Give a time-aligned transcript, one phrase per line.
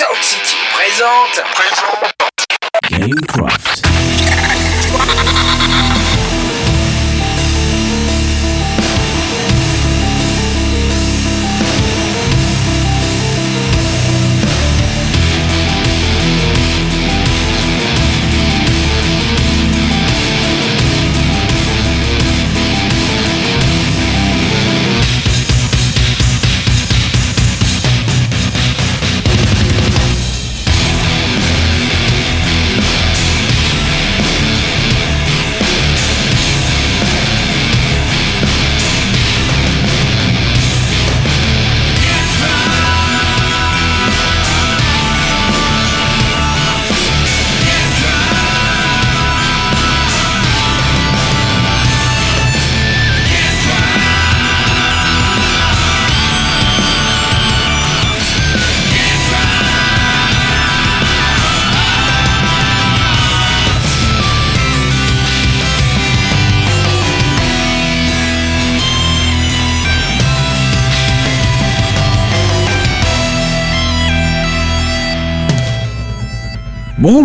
[0.00, 1.42] Sound City présente.
[2.88, 3.82] Gamecraft.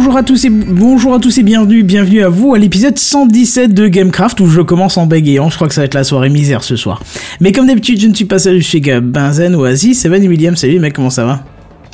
[0.05, 4.39] Bonjour à tous et bonjour à bienvenue, bienvenue à vous à l'épisode 117 de Gamecraft
[4.39, 5.49] où je commence en bégayant.
[5.49, 7.01] Je crois que ça va être la soirée misère ce soir.
[7.41, 10.55] Mais comme d'habitude, je ne suis pas seul, je suis Benzen, Oasis, Seven et William.
[10.55, 11.43] Salut mec, comment ça va?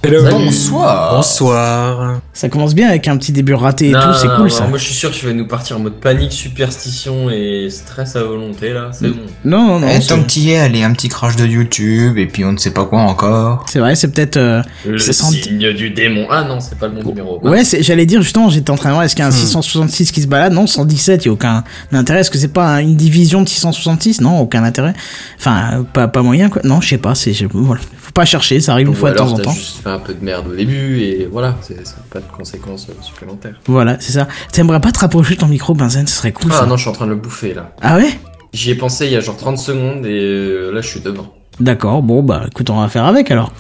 [0.03, 1.15] Bonsoir.
[1.15, 2.21] Bonsoir.
[2.33, 4.65] Ça commence bien avec un petit début raté et Non, tout, c'est cool non, ça.
[4.67, 8.15] Moi je suis sûr que tu vas nous partir en mode panique, superstition et stress
[8.15, 9.19] à volonté là, c'est bon.
[9.45, 9.87] Non, non, non.
[9.91, 12.71] Eh, tant petit est, allez, un petit crash de YouTube, et puis on ne sait
[12.71, 13.65] pas quoi encore.
[13.69, 14.37] C'est vrai, c'est peut-être.
[14.37, 16.25] euh, Le signe du démon.
[16.31, 17.39] Ah non, c'est pas le bon numéro.
[17.47, 19.17] Ouais, c'est- j'allais dire justement, j'étais en train de voir, est-ce Hmm.
[19.17, 20.53] qu'il y a un 666 qui se balade?
[20.53, 22.21] Non, 117, il n'y a aucun intérêt.
[22.21, 24.93] Est-ce que c'est pas une division de 666 Non, aucun intérêt.
[25.37, 26.61] Enfin, pas, pas moyen, quoi.
[26.65, 27.33] Non, je sais pas, c'est.
[27.53, 27.81] Voilà.
[28.11, 29.51] Faut pas chercher, ça arrive une Ou fois de temps en temps.
[29.53, 31.77] juste fait un peu de merde au début et voilà, c'est
[32.09, 33.55] pas de conséquences supplémentaires.
[33.67, 34.27] Voilà, c'est ça.
[34.51, 36.65] T'aimerais pas te rapprocher de ton micro, Benzen Ce serait cool Ah ça.
[36.65, 37.73] non, je suis en train de le bouffer là.
[37.81, 38.09] Ah ouais?
[38.51, 41.33] J'y ai pensé il y a genre 30 secondes et euh, là je suis devant.
[41.59, 43.51] D'accord, bon bah écoute, on va faire avec alors.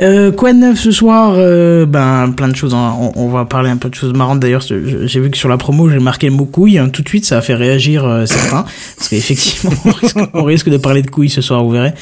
[0.00, 1.32] Euh, quoi de neuf ce soir?
[1.36, 2.74] Euh, Ben plein de choses.
[2.74, 2.94] hein.
[3.00, 4.60] On, on va parler un peu de choses marrantes d'ailleurs.
[4.62, 6.78] J'ai vu que sur la promo j'ai marqué le mot couille.
[6.78, 6.88] hein.
[6.88, 8.64] Tout de suite ça a fait réagir euh, certains.
[8.96, 11.92] Parce qu'effectivement on risque, on risque de parler de couilles ce soir, vous verrez.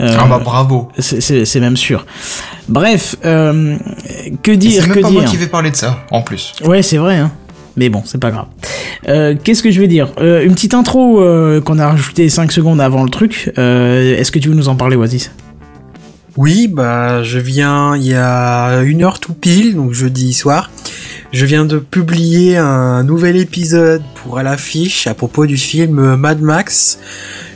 [0.00, 0.88] Euh, Ah bah bravo.
[0.98, 2.04] c'est- même sûr.
[2.68, 3.76] Bref, euh,
[4.42, 5.20] que dire, C'est que même pas dire?
[5.20, 6.54] moi qui vais parler de ça, en plus.
[6.64, 7.30] Ouais, c'est vrai, hein.
[7.76, 8.46] Mais bon, c'est pas grave.
[9.08, 10.08] Euh, Qu'est-ce que je vais dire?
[10.18, 13.52] Euh, Une petite intro euh, qu'on a rajouté 5 secondes avant le truc.
[13.58, 15.30] Euh, Est-ce que tu veux nous en parler, Oasis?
[16.36, 20.70] Oui, bah je viens il y a une heure tout pile, donc jeudi soir.
[21.30, 26.40] Je viens de publier un nouvel épisode pour à l'affiche à propos du film Mad
[26.40, 26.98] Max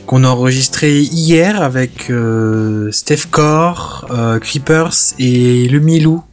[0.07, 6.23] qu'on a enregistré hier avec euh, Steph Core, euh, Creepers et le Milou.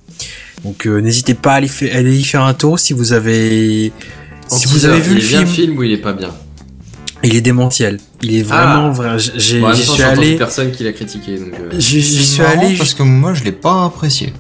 [0.65, 3.13] Donc euh, n'hésitez pas à aller, fa- à aller y faire un tour si vous
[3.13, 3.93] avez
[4.51, 5.49] En si vous avez vu il le est bien film.
[5.49, 6.31] le film ou il est pas bien?
[7.23, 8.01] Il est démentiel.
[8.23, 8.91] Il est vraiment Ah.
[8.91, 9.11] vrai.
[9.13, 10.37] Bon, j'y temps, suis allé.
[10.37, 12.77] personne qui l'a critiqué euh, J'y suis marrant allé.
[12.77, 14.33] parce que moi je l'ai pas apprécié.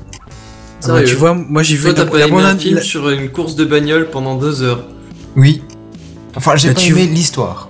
[0.86, 2.74] Ah bah, tu vois, moi j'ai vu Toi t'as la- pas la aimé un film
[2.76, 4.84] la- sur une course de bagnole pendant deux heures?
[5.36, 5.62] Oui.
[6.36, 7.68] Enfin, j'ai Bah, pas tu- aimé l'histoire.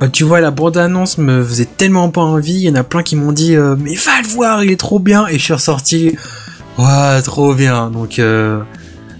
[0.00, 2.54] Bah, tu vois, la bande-annonce me faisait tellement pas envie.
[2.54, 4.76] Il y en a plein qui m'ont dit euh, Mais va le voir, il est
[4.76, 5.28] trop bien.
[5.28, 6.16] Et je suis ressorti
[6.78, 7.90] Ouais, trop bien.
[7.90, 8.60] Donc, euh,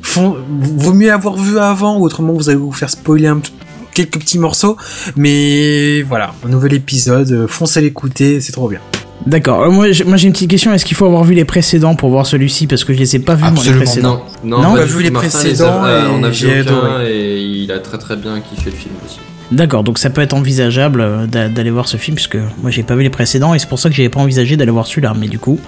[0.02, 3.50] fond- vaut mieux avoir vu avant, ou autrement vous allez vous faire spoiler un p-
[3.94, 4.76] quelques petits morceaux.
[5.16, 7.30] Mais voilà, un nouvel épisode.
[7.30, 8.80] euh, Foncez l'écouter, c'est trop bien.
[9.26, 9.62] D'accord.
[9.62, 10.72] Euh, moi, j'ai une petite question.
[10.74, 12.66] Est-ce qu'il faut avoir vu les précédents pour voir celui-ci?
[12.66, 14.22] Parce que je les ai pas vus, moi, les Absolument précédents.
[14.42, 16.46] Non, non, Non, pas on a vu les Martin précédents a- et on a vu
[16.60, 19.18] aucun et il a très très bien kiffé le film aussi.
[19.52, 22.96] D'accord, donc ça peut être envisageable d'a- d'aller voir ce film, puisque moi j'ai pas
[22.96, 25.14] vu les précédents et c'est pour ça que j'avais pas envisagé d'aller voir celui-là.
[25.18, 25.58] Mais du coup,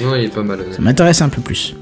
[0.00, 0.60] Non, il est pas mal.
[0.74, 1.74] ça m'intéresse un peu plus.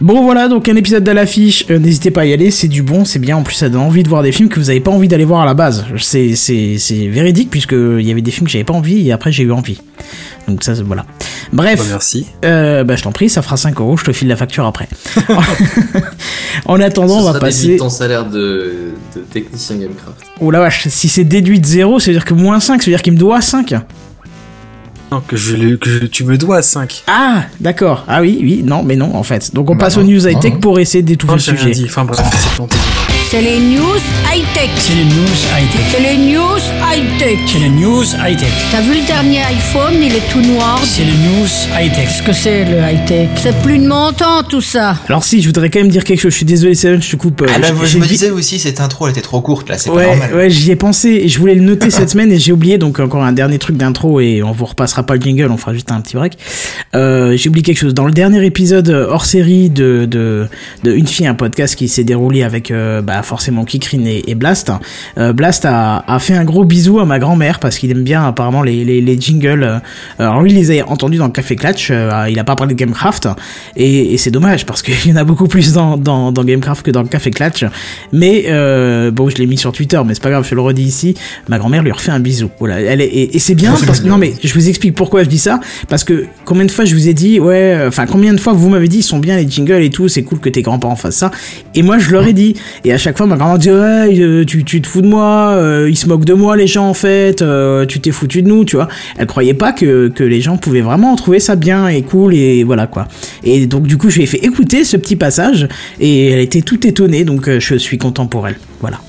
[0.00, 2.82] Bon voilà, donc un épisode de l'affiche, euh, n'hésitez pas à y aller, c'est du
[2.82, 4.80] bon, c'est bien, en plus ça donne envie de voir des films que vous avez
[4.80, 5.84] pas envie d'aller voir à la base.
[5.98, 9.12] C'est, c'est, c'est véridique puisque il y avait des films que j'avais pas envie et
[9.12, 9.80] après j'ai eu envie.
[10.48, 11.04] Donc ça, voilà.
[11.52, 12.26] Bref, Bah, merci.
[12.44, 14.88] euh, bah je t'en prie, ça fera 5 euros, je te file la facture après.
[16.64, 17.76] en attendant, on va passer...
[17.76, 20.16] ton salaire de, de technicien Gamecraft.
[20.40, 22.86] Oh la vache, si c'est déduit de 0, ça veut dire que moins 5, ça
[22.90, 23.74] veut dire qu'il me doit 5
[25.12, 27.04] Non, que, je, le- que je- tu me dois 5.
[27.06, 28.04] Ah, d'accord.
[28.08, 29.52] Ah oui, oui, non, mais non, en fait.
[29.54, 30.60] Donc on Bah passe non, aux news high-tech non.
[30.60, 31.70] pour essayer d'étouffer le sujet.
[31.70, 31.84] dit.
[31.86, 32.76] Enfin bref, c'est planté.
[33.32, 33.96] C'est les news
[34.30, 34.68] high-tech.
[34.76, 35.80] C'est les news high-tech.
[35.90, 36.60] C'est les news
[36.92, 37.38] high-tech.
[37.46, 38.48] C'est les news high-tech.
[38.70, 40.78] T'as vu le dernier iPhone, il est tout noir.
[40.84, 42.04] C'est les news high-tech.
[42.08, 44.96] Qu'est-ce que c'est le high-tech C'est plus de mon temps tout ça.
[45.08, 46.32] Alors si, je voudrais quand même dire quelque chose.
[46.32, 47.40] Je suis désolé, Seven, je te coupe.
[47.40, 49.88] euh, Ah je me dit- disais aussi, cette intro, elle était trop courte, là, c'est
[49.88, 50.34] pas Ouais, normal.
[50.34, 53.24] ouais, j'y ai pensé je voulais le noter cette semaine et j'ai oublié donc encore
[53.24, 56.00] un dernier truc d'intro et on vous repassera pas le jingle, on fera juste un
[56.02, 56.36] petit break.
[56.94, 57.94] Euh, j'ai oublié quelque chose.
[57.94, 60.46] Dans le dernier épisode hors série de, de,
[60.84, 64.34] de Une fille, un podcast qui s'est déroulé avec euh, bah, forcément Kikrin et, et
[64.34, 64.70] Blast,
[65.18, 68.26] euh, Blast a, a fait un gros bisou à ma grand-mère parce qu'il aime bien
[68.26, 69.62] apparemment les, les, les jingles.
[69.64, 69.78] euh,
[70.18, 72.78] Alors lui, il les a entendus dans Café Clutch, euh, il a pas parlé de
[72.78, 73.28] Gamecraft
[73.76, 76.84] et, et c'est dommage parce qu'il y en a beaucoup plus dans, dans, dans Gamecraft
[76.84, 77.64] que dans Café Clutch.
[78.12, 80.82] Mais euh, bon, je l'ai mis sur Twitter, mais c'est pas grave, je le redis
[80.82, 81.14] ici.
[81.48, 82.50] Ma grand-mère lui refait un bisou.
[82.58, 85.22] Voilà, elle est, et, et c'est bien parce que non mais je vous explique pourquoi
[85.24, 88.32] je dis ça parce que combien de fois je vous ai dit ouais, enfin combien
[88.34, 90.48] de fois vous m'avez dit ils sont bien les jingles et tout, c'est cool que
[90.48, 91.30] tes grands-parents fassent ça.
[91.74, 92.54] Et moi je leur ai dit
[92.84, 95.50] et à chaque fois ma grand-mère dit ouais, euh, tu, tu te fous de moi,
[95.54, 98.48] euh, ils se moquent de moi les gens en fait, euh, tu t'es foutu de
[98.48, 98.88] nous, tu vois.
[99.18, 102.64] Elle croyait pas que que les gens pouvaient vraiment trouver ça bien et cool et
[102.64, 103.08] voilà quoi.
[103.44, 105.68] Et donc du coup je lui ai fait écouter ce petit passage
[106.00, 108.56] et elle était toute étonnée donc euh, je suis content pour elle.
[108.80, 109.00] Voilà.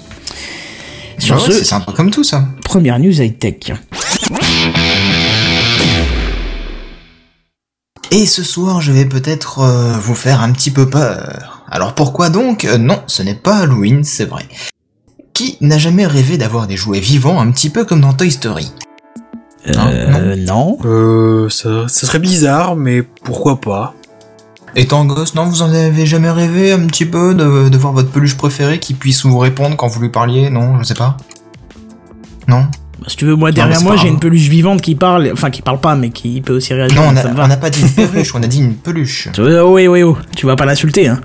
[1.19, 2.45] Sur Bah ouais, ce, c'est sympa comme tout, ça.
[2.65, 3.71] première news high tech.
[8.11, 11.52] Et ce soir, je vais peut-être euh, vous faire un petit peu peur.
[11.73, 12.65] Alors pourquoi donc?
[12.65, 14.43] Euh, Non, ce n'est pas Halloween, c'est vrai.
[15.33, 18.71] Qui n'a jamais rêvé d'avoir des jouets vivants un petit peu comme dans Toy Story?
[19.75, 20.77] Euh, non.
[20.85, 23.95] Euh, ça, ça serait bizarre, mais pourquoi pas?
[24.75, 28.09] Étant gosse, non, vous en avez jamais rêvé un petit peu de, de voir votre
[28.11, 30.51] peluche préférée qui puisse vous répondre quand vous lui parliez?
[30.51, 31.17] Non, je sais pas.
[32.47, 32.67] Non?
[32.99, 35.63] Bah, si tu veux, moi derrière moi j'ai une peluche vivante qui parle, enfin qui
[35.63, 37.01] parle pas mais qui peut aussi réagir.
[37.01, 39.29] Non, on n'a pas dit une peluche, on a dit une peluche.
[39.39, 40.17] Oh, oui, oui, oh.
[40.35, 41.19] tu vas pas l'insulter, hein.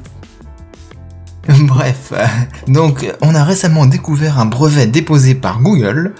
[1.60, 2.26] Bref, euh,
[2.66, 6.12] donc on a récemment découvert un brevet déposé par Google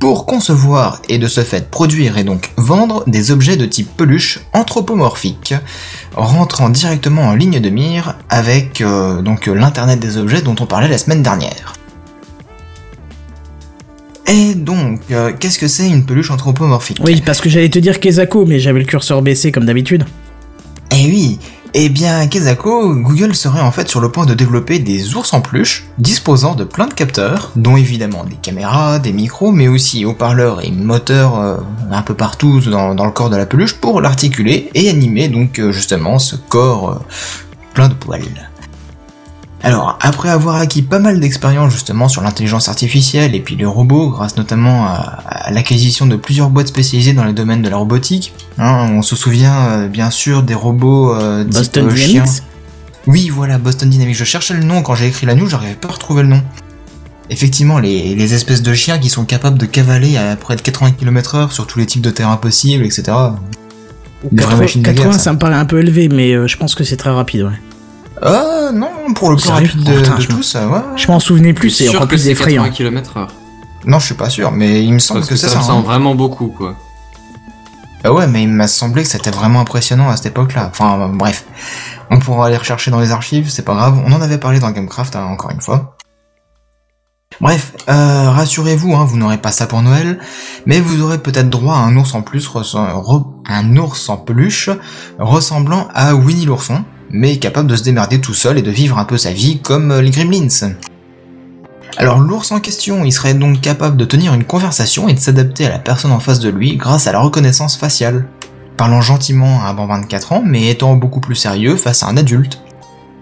[0.00, 4.40] pour concevoir et de ce fait produire et donc vendre des objets de type peluche
[4.52, 5.54] anthropomorphiques,
[6.16, 10.88] rentrant directement en ligne de mire avec euh, donc l'internet des objets dont on parlait
[10.88, 11.74] la semaine dernière.
[14.26, 16.98] Et donc, euh, qu'est-ce que c'est une peluche anthropomorphique?
[17.04, 20.04] Oui, parce que j'allais te dire Kezako, mais j'avais le curseur baissé comme d'habitude.
[20.90, 21.38] Eh oui,
[21.74, 25.40] eh bien, Kezako, Google serait en fait sur le point de développer des ours en
[25.40, 30.62] peluche disposant de plein de capteurs, dont évidemment des caméras, des micros, mais aussi haut-parleurs
[30.62, 31.56] et moteurs euh,
[31.90, 35.72] un peu partout dans, le corps de la peluche pour l'articuler et animer donc euh,
[35.72, 36.98] justement ce corps euh,
[37.72, 38.51] plein de poils.
[39.64, 44.10] Alors, après avoir acquis pas mal d'expérience justement sur l'intelligence artificielle et puis les robots,
[44.10, 48.32] grâce notamment à, à l'acquisition de plusieurs boîtes spécialisées dans les domaines de la robotique,
[48.58, 52.10] hein, on se souvient euh, bien sûr des robots euh, type, Boston euh, Dynamics.
[52.10, 52.24] chien.
[53.06, 54.16] Oui, voilà, Boston Dynamics.
[54.16, 56.42] Je cherchais le nom quand j'ai écrit la news, j'arrivais pas à retrouver le nom.
[57.30, 60.92] Effectivement, les, les espèces de chiens qui sont capables de cavaler à près de 80
[60.92, 63.12] km heure sur tous les types de terrains possibles, etc.
[64.30, 65.18] Des vraies 80, machines de guerre, 80, ça.
[65.18, 67.71] ça me paraît un peu élevé, mais euh, je pense que c'est très rapide, ouais.
[68.24, 70.80] Ah non, pour le plus Sérieux rapide de, putain, de je- tous, ouais.
[70.96, 72.62] Je m'en souvenais plus, Je c'est encore plus effrayant.
[72.64, 73.26] 80 km.
[73.84, 75.56] Non, je suis pas sûr, mais il me semble Parce que, ça ça.
[75.56, 75.66] me hein.
[75.66, 76.76] semble vraiment beaucoup, quoi.
[78.04, 80.68] Ah ouais, mais il m'a semblé que c'était vraiment impressionnant à cette époque-là.
[80.70, 81.44] Enfin, bref.
[82.10, 84.00] On pourra aller rechercher dans les archives, c'est pas grave.
[84.04, 85.96] On en avait parlé dans Gamecraft, hein, encore une fois.
[87.40, 90.18] Bref, euh, rassurez-vous, hein, vous n'aurez pas ça pour Noël,
[90.66, 92.48] mais vous aurez peut-être droit à un ours en plus,
[93.48, 94.68] un ours en peluche,
[95.18, 99.04] ressemblant à Winnie l'ourson, mais capable de se démerder tout seul et de vivre un
[99.04, 100.48] peu sa vie comme euh, les Gremlins.
[101.98, 105.66] Alors l'ours en question, il serait donc capable de tenir une conversation et de s'adapter
[105.66, 108.24] à la personne en face de lui grâce à la reconnaissance faciale,
[108.78, 112.06] parlant gentiment à un bambin de 4 ans, mais étant beaucoup plus sérieux face à
[112.08, 112.60] un adulte.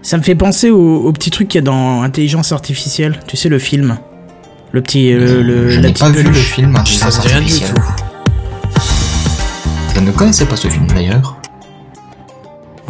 [0.03, 3.35] Ça me fait penser au, au petit truc qu'il y a dans Intelligence Artificielle, tu
[3.35, 3.97] sais, le film.
[4.71, 5.11] Le petit.
[5.11, 7.73] euh, le, Je la n'ai petite pas vu le film Intelligence Artificielle.
[9.93, 11.40] Je ne connaissais pas ce film d'ailleurs.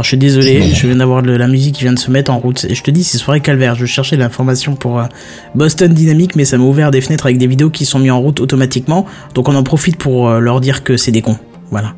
[0.02, 2.40] Alors, je suis désolé, je viens d'avoir la musique qui vient de se mettre en
[2.40, 2.66] route.
[2.68, 3.76] Et je te dis, c'est soirée calvaire.
[3.76, 5.06] Je cherchais l'information pour euh,
[5.54, 8.20] Boston Dynamics, mais ça m'a ouvert des fenêtres avec des vidéos qui sont mises en
[8.20, 9.06] route automatiquement.
[9.36, 11.38] Donc on en profite pour euh, leur dire que c'est des cons.
[11.70, 11.94] Voilà.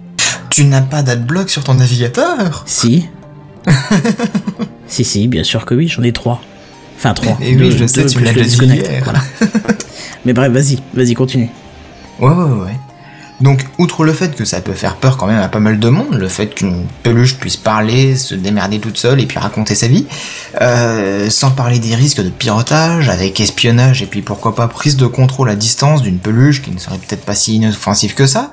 [0.50, 2.64] Tu n'as pas d'adblock sur ton navigateur?
[2.66, 3.08] Si.
[4.88, 6.42] si, si, bien sûr que oui, j'en ai trois.
[6.98, 7.38] Enfin, trois.
[7.42, 8.82] Et oui, je sais, tu me plus l'as dit.
[9.06, 9.22] Voilà.
[10.26, 11.48] mais bref, vas-y, vas-y, continue.
[12.20, 12.76] Ouais, ouais, ouais.
[13.42, 15.90] Donc, outre le fait que ça peut faire peur quand même à pas mal de
[15.90, 19.88] monde, le fait qu'une peluche puisse parler, se démerder toute seule et puis raconter sa
[19.88, 20.06] vie,
[20.62, 25.08] euh, sans parler des risques de piratage, avec espionnage et puis pourquoi pas prise de
[25.08, 28.52] contrôle à distance d'une peluche qui ne serait peut-être pas si inoffensive que ça.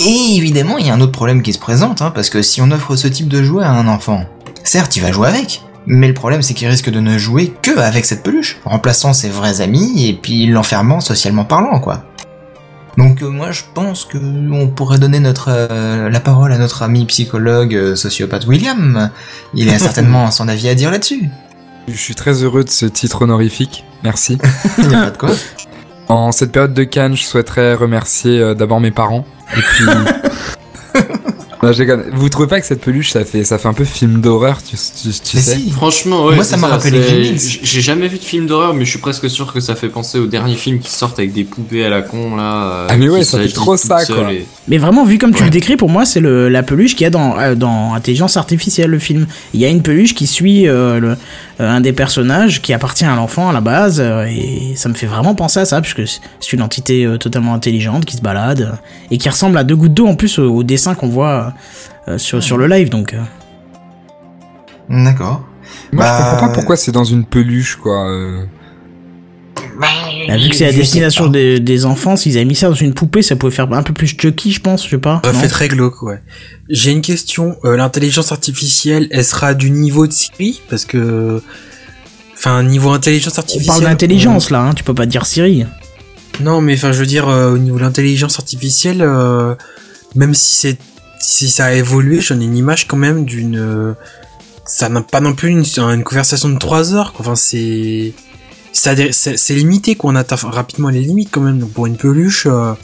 [0.00, 2.60] Et évidemment, il y a un autre problème qui se présente, hein, parce que si
[2.60, 4.24] on offre ce type de jouet à un enfant,
[4.64, 7.78] certes, il va jouer avec, Mais le problème, c'est qu'il risque de ne jouer que
[7.78, 12.04] avec cette peluche, remplaçant ses vrais amis et puis l'enfermant socialement parlant, quoi.
[12.96, 16.82] Donc euh, moi, je pense que on pourrait donner notre euh, la parole à notre
[16.82, 19.10] ami psychologue euh, sociopathe William.
[19.54, 21.28] Il a certainement son avis à dire là-dessus.
[21.88, 23.84] Je suis très heureux de ce titre honorifique.
[24.02, 24.38] Merci.
[24.78, 25.30] Il n'y a pas de quoi.
[26.08, 29.26] En cette période de Cannes, je souhaiterais remercier euh, d'abord mes parents.
[29.56, 29.84] Et puis.
[31.62, 32.04] Non, je déconne.
[32.12, 34.76] Vous trouvez pas que cette peluche, ça fait, ça fait un peu film d'horreur, tu,
[34.76, 35.70] tu, tu Mais sais si.
[35.70, 36.34] Franchement, ouais.
[36.34, 37.36] Moi, c'est ça m'a rappelé Gremlins.
[37.62, 40.18] J'ai jamais vu de film d'horreur, mais je suis presque sûr que ça fait penser
[40.18, 42.42] aux derniers films qui sortent avec des poupées à la con, là.
[42.72, 44.32] euh, Ah, mais ouais, ça fait trop ça, quoi.
[44.32, 45.44] et- Mais vraiment, vu comme tu Ouais.
[45.46, 48.36] le décris, pour moi, c'est le, la peluche qu'il y a dans, euh, dans Intelligence
[48.36, 49.26] Artificielle, le film.
[49.54, 51.16] Il y a une peluche qui suit euh, le,
[51.58, 55.06] un des personnages qui appartient à l'enfant à la base, euh, et ça me fait
[55.06, 56.20] vraiment penser à ça, puisque c'est-
[56.52, 58.76] une entité euh, totalement intelligente qui se balade, euh,
[59.10, 61.54] et qui ressemble à deux gouttes d'eau en plus au, au dessin qu'on voit
[62.08, 63.14] euh, sur, sur le live, donc...
[63.14, 63.20] euh,
[64.88, 65.42] D'accord.
[65.92, 68.08] Moi, Bah, je comprends pas pourquoi c'est dans une peluche, quoi.
[69.78, 72.94] Bah, vu que c'est sais destination des, des enfants, s'ils avaient mis ça dans une
[72.94, 75.20] poupée, ça pouvait faire un peu plus Chucky, je pense, je sais pas.
[75.24, 76.20] Ça fait très glauque, ouais.
[76.68, 77.56] J'ai une question.
[77.64, 80.60] Euh, L'intelligence artificielle, elle sera du niveau de Siri?
[80.68, 81.42] Parce que...
[82.36, 83.66] Enfin, niveau intelligence On artificielle...
[83.66, 85.64] parle d'intelligence, là, hein, tu peux pas dire Siri.
[86.40, 89.54] Non, mais enfin, je veux dire, euh, au niveau de l'intelligence artificielle, euh,
[90.14, 90.78] même si c'est
[91.18, 93.94] si ça a évolué, j'en ai une image quand même d'une.
[94.66, 97.12] ça n'a pas non plus une, une conversation de 3 heures.
[97.14, 97.24] quoi.
[97.24, 98.12] Enfin, c'est
[98.76, 100.12] c'est limité quoi.
[100.12, 101.58] On atteint rapidement les limites quand même.
[101.58, 102.74] Donc pour une peluche, euh,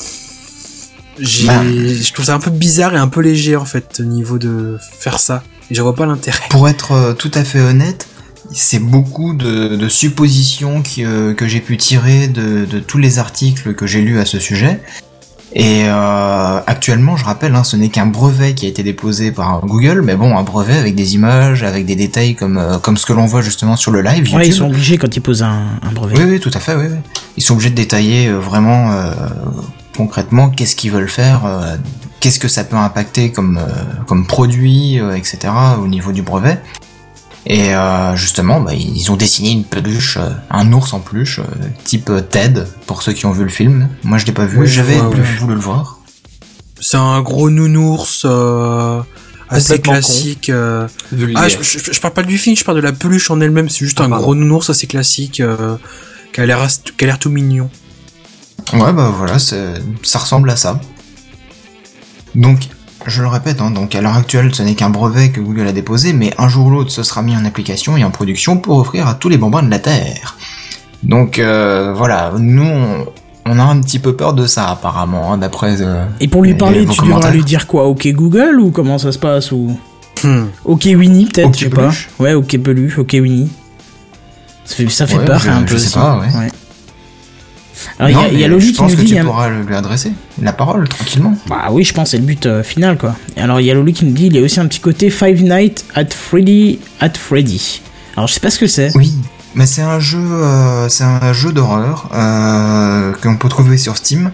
[1.18, 1.62] j'ai Bah.
[1.64, 4.78] je trouve ça un peu bizarre et un peu léger en fait au niveau de
[4.98, 5.42] faire ça.
[5.70, 6.40] Et je vois pas l'intérêt.
[6.50, 8.08] Pour être euh, tout à fait honnête,
[8.52, 13.18] c'est beaucoup de, de suppositions qui, euh, que j'ai pu tirer de, de tous les
[13.18, 14.80] articles que j'ai lus à ce sujet.
[15.54, 19.60] Et euh, actuellement, je rappelle, hein, ce n'est qu'un brevet qui a été déposé par
[19.66, 23.04] Google, mais bon, un brevet avec des images, avec des détails comme, euh, comme ce
[23.04, 24.34] que l'on voit justement sur le live.
[24.34, 26.16] Ouais, ils sont obligés quand ils posent un, un brevet.
[26.16, 26.96] Oui, oui, tout à fait, oui, oui.
[27.36, 28.90] Ils sont obligés de détailler euh, vraiment
[29.96, 31.42] concrètement qu'est-ce qu'ils veulent faire,
[32.20, 33.60] qu'est-ce que ça peut impacter comme,
[34.06, 35.52] comme produit, etc.
[35.82, 36.58] au niveau du brevet.
[37.44, 41.42] Et euh, justement, bah, ils ont dessiné une peluche, euh, un ours en peluche, euh,
[41.84, 43.88] type Ted, pour ceux qui ont vu le film.
[44.04, 45.98] Moi, je l'ai pas vu, Oui, j'avais voulu le voir.
[46.80, 49.00] C'est un gros nounours euh,
[49.48, 50.50] assez classique.
[50.50, 50.86] euh.
[51.34, 53.68] Ah, je, je, je parle pas du film, je parle de la peluche en elle-même.
[53.68, 54.22] C'est juste Ah, un pardon.
[54.24, 55.76] gros nounours assez classique euh,
[56.32, 57.68] qui a l'air as- qui a l'air tout mignon.
[58.72, 60.80] Ouais, bah voilà, ça ressemble à ça.
[62.34, 62.60] Donc,
[63.06, 65.72] je le répète, hein, donc à l'heure actuelle, ce n'est qu'un brevet que Google a
[65.72, 68.78] déposé, mais un jour ou l'autre, ce sera mis en application et en production pour
[68.78, 70.36] offrir à tous les bambins de la Terre.
[71.02, 73.06] Donc euh, voilà, nous, on,
[73.46, 75.80] on a un petit peu peur de ça apparemment, hein, d'après.
[75.82, 79.12] euh, Et pour lui parler, tu devras lui dire quoi Ok Google ou comment ça
[79.12, 79.76] se passe ou
[80.24, 80.44] Hmm.
[80.64, 81.90] Ok Winnie peut-être, Ok je sais pas.
[82.20, 83.50] Ouais, ok Peluche, ok Winnie.
[84.64, 85.78] Ça fait, ça fait Ouais, peur je- un je peu.
[85.78, 85.94] sais aussi.
[85.94, 86.48] pas, ouais.
[87.98, 89.12] Alors il y a, Loli je qui pense nous que dit.
[89.12, 91.34] tu a- pourras lui adresser la parole tranquillement.
[91.48, 93.14] Bah oui, je pense c'est le but euh, final quoi.
[93.36, 94.80] Et Alors il y a Loli qui nous dit il y a aussi un petit
[94.80, 97.80] côté Five Nights at Freddy at Freddy.
[98.16, 98.90] Alors je sais pas ce que c'est.
[98.96, 99.14] Oui,
[99.54, 104.30] mais c'est un jeu, euh, c'est un jeu d'horreur euh, qu'on peut trouver sur Steam.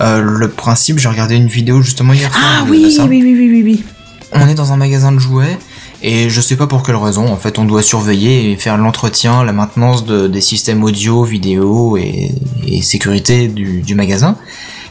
[0.00, 2.30] Euh, le principe, j'ai regardé une vidéo justement hier.
[2.34, 3.84] Ah oui, oui, oui, oui, oui, oui.
[4.32, 5.58] On est dans un magasin de jouets
[6.02, 7.26] et je sais pas pour quelle raison.
[7.26, 11.96] En fait, on doit surveiller et faire l'entretien, la maintenance de, des systèmes audio, vidéo
[11.96, 12.32] et,
[12.66, 14.36] et sécurité du, du magasin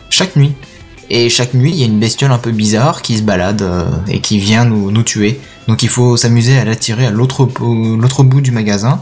[0.09, 0.53] chaque nuit.
[1.09, 3.85] Et chaque nuit, il y a une bestiole un peu bizarre qui se balade euh,
[4.09, 5.39] et qui vient nous, nous tuer.
[5.67, 7.45] Donc il faut s'amuser à l'attirer à l'autre
[8.23, 8.99] bout du magasin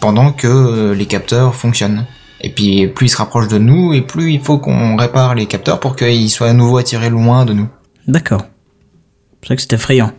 [0.00, 2.06] pendant que euh, les capteurs fonctionnent.
[2.42, 5.46] Et puis plus il se rapproche de nous et plus il faut qu'on répare les
[5.46, 7.68] capteurs pour qu'ils soient à nouveau attirés loin de nous.
[8.06, 8.44] D'accord.
[9.40, 10.12] C'est vrai que c'est effrayant.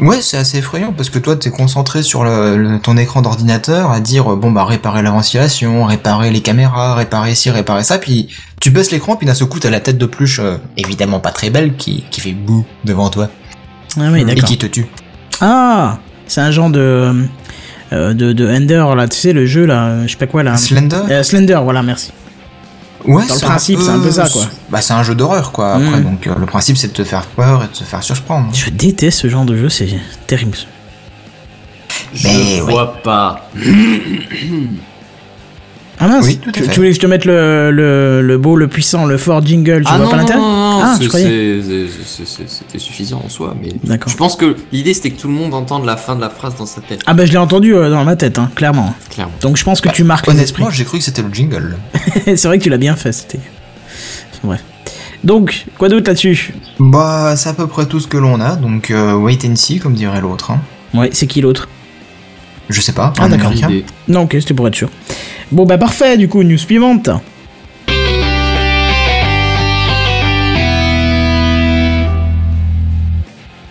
[0.00, 3.90] Ouais, c'est assez effrayant parce que toi, t'es concentré sur le, le- ton écran d'ordinateur
[3.92, 8.28] à dire bon bah réparer la ventilation, réparer les caméras, réparer ci, réparer ça, puis
[8.60, 11.30] tu baisses l'écran, puis d'un seul coup t'as la tête de pluche, euh, évidemment pas
[11.30, 13.28] très belle, qui, qui fait bouh devant toi
[13.98, 14.86] Ah oui, et qui te tue.
[15.40, 17.24] Ah, c'est un genre de
[17.92, 20.56] euh, de, de Ender là, tu sais le jeu là, je sais pas quoi là.
[20.56, 21.02] Slender?
[21.08, 22.12] Euh, Slender, voilà, merci.
[23.06, 24.42] Ouais, dans le c'est principe, c'est un peu ça, quoi.
[24.68, 25.74] Bah c'est un jeu d'horreur quoi.
[25.74, 26.04] Après, Mm.
[26.04, 28.48] donc euh, le principe c'est de te faire peur et de te faire surprendre.
[28.54, 29.88] Je déteste ce genre de jeu, c'est
[30.26, 30.56] terrible.
[32.24, 33.48] Mais je vois pas.
[35.98, 38.56] Ah mince, Oui, tout à tu, voulais que je te mette le, le, le beau,
[38.56, 40.98] le puissant, le fort jingle, tu ah vois non, pas non, l'intérêt non, non, Ah,
[40.98, 44.12] c'était suffisant en soi, mais D'accord.
[44.12, 46.56] je pense que l'idée c'était que tout le monde entende la fin de la phrase
[46.56, 48.94] dans sa tête, Ah bah je l'ai entendu euh, dans ma tête, hein, clairement.
[49.10, 49.32] clairement.
[49.40, 50.62] Donc je pense que tu marques les esprits.
[50.62, 51.76] Honnêtement, j'ai cru que c'était le jingle.
[52.26, 53.40] c'est vrai que tu l'as bien fait, c'était...
[54.44, 54.62] Bref.
[55.24, 56.52] Donc, quoi d'autre là-dessus?
[56.78, 59.78] Bah c'est à peu près tout ce que l'on a, donc euh, wait and see
[59.78, 60.50] comme dirait l'autre.
[60.50, 60.60] Hein.
[60.92, 61.68] Ouais, c'est qui l'autre?
[62.68, 63.12] Je sais pas.
[63.18, 63.52] Ah, un d'accord.
[64.08, 64.90] Non, ok, c'était pour être sûr.
[65.52, 67.08] Bon, bah parfait, du coup, news suivante.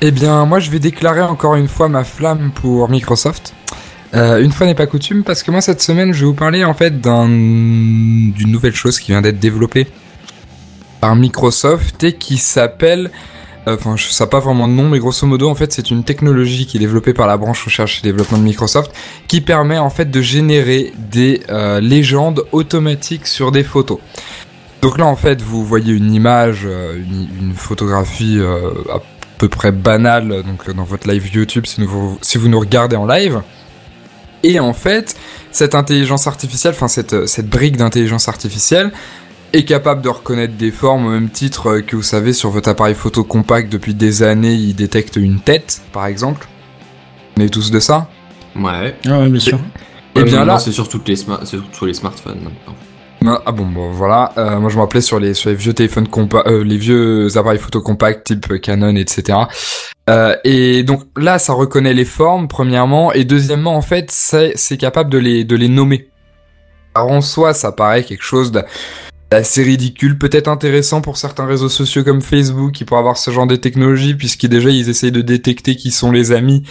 [0.01, 3.53] Eh bien, moi, je vais déclarer encore une fois ma flamme pour Microsoft.
[4.13, 6.63] Euh, une fois n'est pas coutume, parce que moi, cette semaine, je vais vous parler
[6.63, 9.87] en fait d'un- d'une nouvelle chose qui vient d'être développée
[11.01, 13.11] par Microsoft et qui s'appelle.
[13.67, 16.67] Enfin, je sais pas vraiment de nom, mais grosso modo, en fait, c'est une technologie
[16.67, 18.91] qui est développée par la branche recherche et développement de Microsoft,
[19.27, 23.99] qui permet en fait de générer des euh, légendes automatiques sur des photos.
[24.81, 28.99] Donc là, en fait, vous voyez une image, euh, une, photographie euh, à
[29.39, 33.07] peu près banale donc dans votre live YouTube si vous, si vous nous regardez en
[33.07, 33.41] live.
[34.43, 35.15] Et en fait,
[35.51, 38.91] cette intelligence artificielle, enfin cette, cette brique d'intelligence artificielle,
[39.53, 42.95] est capable de reconnaître des formes au même titre que vous savez sur votre appareil
[42.95, 46.47] photo compact depuis des années, il détecte une tête, par exemple.
[47.37, 48.09] On est tous de ça?
[48.55, 48.95] Ouais.
[49.07, 49.59] Ah ouais, bien sûr.
[50.15, 53.41] Et Ouais, bien là, c'est sur toutes les sma- c'est sur tous les smartphones maintenant.
[53.45, 54.31] Ah bon, bon voilà.
[54.37, 57.35] Euh, moi je me rappelais sur les sur les vieux téléphones compa euh, les vieux
[57.37, 59.39] appareils photo compacts type Canon, etc.
[60.09, 64.77] Euh, et donc là, ça reconnaît les formes premièrement, et deuxièmement en fait, c'est c'est
[64.77, 66.07] capable de les de les nommer.
[66.93, 68.63] Alors en soi, ça paraît quelque chose de-
[69.31, 73.47] d'assez ridicule, peut-être intéressant pour certains réseaux sociaux comme Facebook qui pourraient avoir ce genre
[73.47, 76.63] de technologie, puisqu'ils déjà ils essayent de détecter qui sont les amis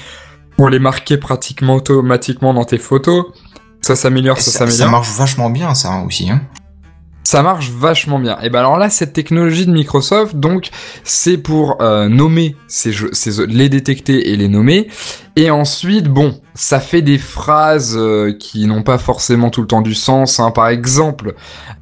[0.57, 3.27] pour les marquer pratiquement automatiquement dans tes photos.
[3.81, 4.79] Ça s'améliore, ça Ça, s'améliore.
[4.79, 6.31] ça marche vachement bien, ça aussi.
[6.31, 6.41] Hein.
[7.27, 8.39] Ça marche vachement bien.
[8.43, 10.69] Et ben alors là, cette technologie de Microsoft, donc,
[11.05, 14.89] c'est pour euh, nommer ces jeux, ces, les détecter et les nommer.
[15.35, 19.81] Et ensuite, bon, ça fait des phrases euh, qui n'ont pas forcément tout le temps
[19.81, 20.39] du sens.
[20.39, 20.51] Hein.
[20.51, 21.35] Par exemple,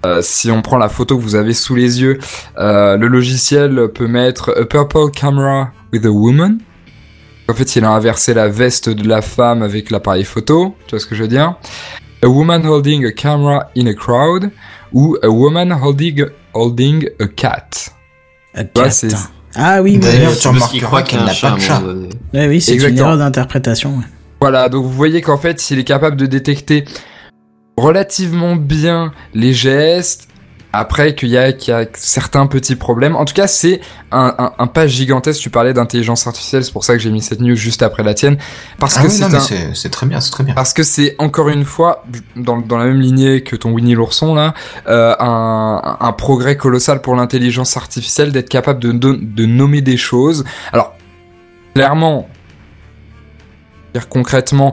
[0.07, 2.19] euh, si on prend la photo que vous avez sous les yeux,
[2.59, 6.59] euh, le logiciel peut mettre a purple camera with a woman.
[7.49, 10.77] En fait, il a inversé la veste de la femme avec l'appareil photo.
[10.87, 11.57] Tu vois ce que je veux dire?
[12.23, 14.53] A woman holding a camera in a crowd
[14.93, 17.69] ou A Woman Holding, holding a Cat.
[18.55, 18.91] A Ouais, cat.
[18.91, 19.09] c'est-
[19.55, 19.99] Ah oui, oui.
[19.99, 21.83] D'ailleurs, tu parce qu'il remarqueras croit qu'elle n'a un pas de un chat.
[22.35, 23.97] Ouais, oui, c'est une erreur d'interprétation.
[23.99, 24.05] ouais.
[24.41, 26.85] Voilà, donc vous voyez qu'en fait, il est capable de détecter
[27.77, 30.29] relativement bien les gestes.
[30.75, 33.15] Après, qu'il y, a- qu'il y a certains petits problèmes.
[33.15, 35.43] En tout cas, c'est un, un, un pas gigantesque.
[35.43, 38.15] Tu parlais d'intelligence artificielle, c'est pour ça que j'ai mis cette news juste après la
[38.15, 38.39] tienne.
[38.79, 39.41] Parce Ah que oui, c'est mais un...
[39.41, 40.55] c'est c'est très bien, c'est très bien.
[40.55, 42.05] Parce que c'est encore une fois
[42.37, 44.55] dans, dans la même lignée que ton Winnie l'ourson là,
[44.89, 49.99] euh, un, un progrès colossal pour l'intelligence artificielle d'être capable de, de, de nommer des
[49.99, 50.43] choses.
[50.73, 50.95] Alors
[51.75, 52.29] clairement,
[53.93, 54.73] dire concrètement,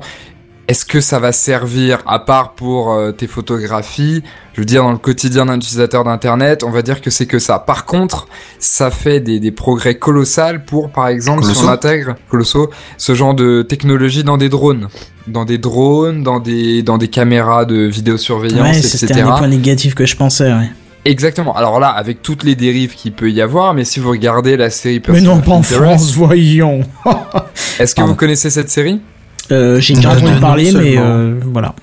[0.70, 4.22] est-ce que ça va servir à part pour euh, tes photographies
[4.54, 7.40] Je veux dire dans le quotidien d'un utilisateur d'internet, on va dire que c'est que
[7.40, 7.60] ça.
[7.60, 8.28] Par contre,
[8.60, 11.70] ça fait des, des progrès colossals pour par exemple si on Colossaux.
[11.70, 14.88] intègre colossaux ce genre de technologie dans des drones
[15.28, 18.88] dans des drones, dans des dans des caméras de vidéosurveillance, Ouais, etc.
[18.98, 20.70] c'était un des points négatifs que je pensais, ouais.
[21.06, 21.56] Exactement.
[21.56, 24.70] Alors là, avec toutes les dérives qu'il peut y avoir, mais si vous regardez la
[24.70, 26.82] série Mais Person non, of pas en France, voyons.
[27.80, 28.12] est-ce que Pardon.
[28.12, 29.00] vous connaissez cette série?
[29.52, 31.74] Euh, J'ai déjà entendu parler, mais euh, voilà.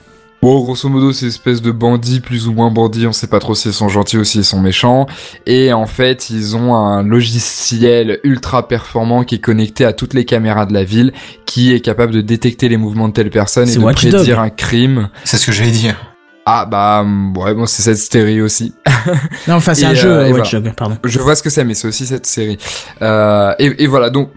[0.43, 3.41] Bon, grosso modo, c'est une espèce de bandits, plus ou moins bandits, on sait pas
[3.41, 5.07] trop s'ils sont gentils ou s'ils sont méchants.
[5.47, 10.25] Et en fait, ils ont un logiciel ultra performant qui est connecté à toutes les
[10.25, 11.13] caméras de la ville,
[11.47, 13.81] qui est capable de détecter les mouvements de telle personne et de
[14.19, 15.09] prédire un crime.
[15.25, 15.97] C'est ce que j'allais dire.
[16.45, 18.73] Ah bah, hum, ouais, bon, c'est cette série aussi.
[19.49, 20.97] Non, enfin, c'est un jeu, euh, Watch Dogs, pardon.
[21.03, 22.59] Je vois ce que c'est, mais c'est aussi cette série.
[23.03, 24.31] Euh, et, et voilà, donc,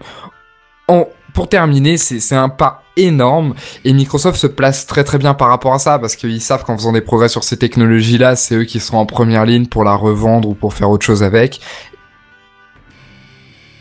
[0.88, 5.48] en- pour terminer, c'est un pas énorme et Microsoft se place très très bien par
[5.48, 8.64] rapport à ça parce qu'ils savent qu'en faisant des progrès sur ces technologies-là, c'est eux
[8.64, 11.60] qui seront en première ligne pour la revendre ou pour faire autre chose avec.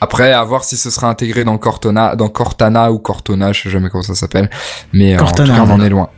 [0.01, 3.69] Après, à voir si ce sera intégré dans Cortana, dans Cortana ou Cortona, je sais
[3.69, 4.49] jamais comment ça s'appelle,
[4.93, 6.09] mais euh, en tout Cortana, cas, on en est loin.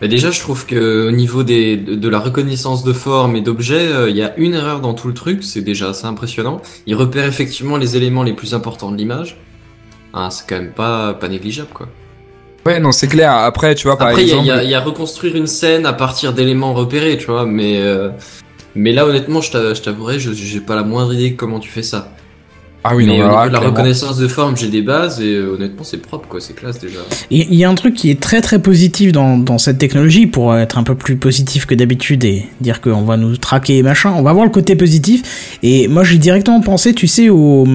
[0.00, 3.40] Mais déjà, je trouve que au niveau des, de, de la reconnaissance de forme et
[3.40, 6.62] d'objets, euh, il y a une erreur dans tout le truc, c'est déjà assez impressionnant.
[6.86, 9.36] Il repère effectivement les éléments les plus importants de l'image.
[10.12, 11.88] Ah, c'est quand même pas, pas négligeable, quoi.
[12.66, 13.32] Ouais, non, c'est clair.
[13.32, 14.80] Après, tu vois, par Après, il y, a- exemple, il y a- il y a
[14.80, 18.10] reconstruire une scène à partir d'éléments repérés, tu vois, mais, euh,
[18.74, 21.70] mais là, honnêtement, je t'a- je t'avouerai, j'ai pas la moindre idée de comment tu
[21.70, 22.12] fais ça.
[22.82, 23.66] Ah oui, mais non, au niveau de la clairement.
[23.68, 27.00] reconnaissance de forme, j'ai des bases et euh, honnêtement, c'est propre, quoi, c'est classe déjà.
[27.30, 30.56] Il y a un truc qui est très très positif dans, dans cette technologie, pour
[30.56, 34.12] être un peu plus positif que d'habitude et dire qu'on va nous traquer et machin,
[34.16, 35.58] on va voir le côté positif.
[35.62, 37.66] Et moi j'ai directement pensé, tu sais, au,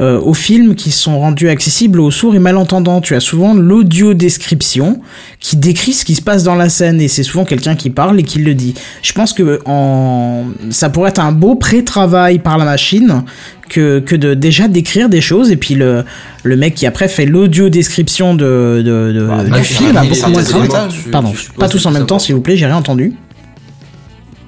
[0.00, 3.00] euh, aux films qui sont rendus accessibles aux sourds et malentendants.
[3.00, 5.00] Tu as souvent l'audio description
[5.40, 8.20] qui décrit ce qui se passe dans la scène et c'est souvent quelqu'un qui parle
[8.20, 8.74] et qui le dit.
[9.02, 10.44] Je pense que en...
[10.70, 13.24] ça pourrait être un beau pré-travail par la machine
[13.68, 16.04] que, que de déjà décrire des choses et puis le,
[16.42, 20.30] le mec qui après fait l'audio description de, de, de- Bah, du film a beaucoup
[20.30, 22.76] moins de tu- Pardon, tu pas tous en même temps s'il vous plaît, j'ai rien
[22.76, 23.12] entendu.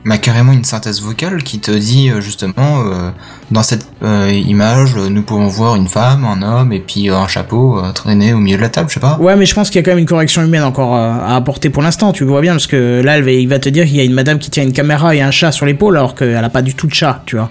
[0.06, 3.10] Bah carrément une synthèse vocale qui te dit euh, justement euh,
[3.50, 7.28] dans cette euh, image nous pouvons voir une femme, un homme et puis euh, un
[7.28, 9.18] chapeau euh, traîné au milieu de la table, je sais pas.
[9.20, 11.36] Ouais, mais je pense qu'il y a quand même une correction humaine encore euh, à
[11.36, 12.12] apporter pour l'instant.
[12.12, 14.38] Tu vois bien parce que là, il va te dire qu'il y a une madame
[14.38, 16.86] qui tient une caméra et un chat sur l'épaule alors qu'elle a pas du tout
[16.86, 17.50] de chat, tu vois.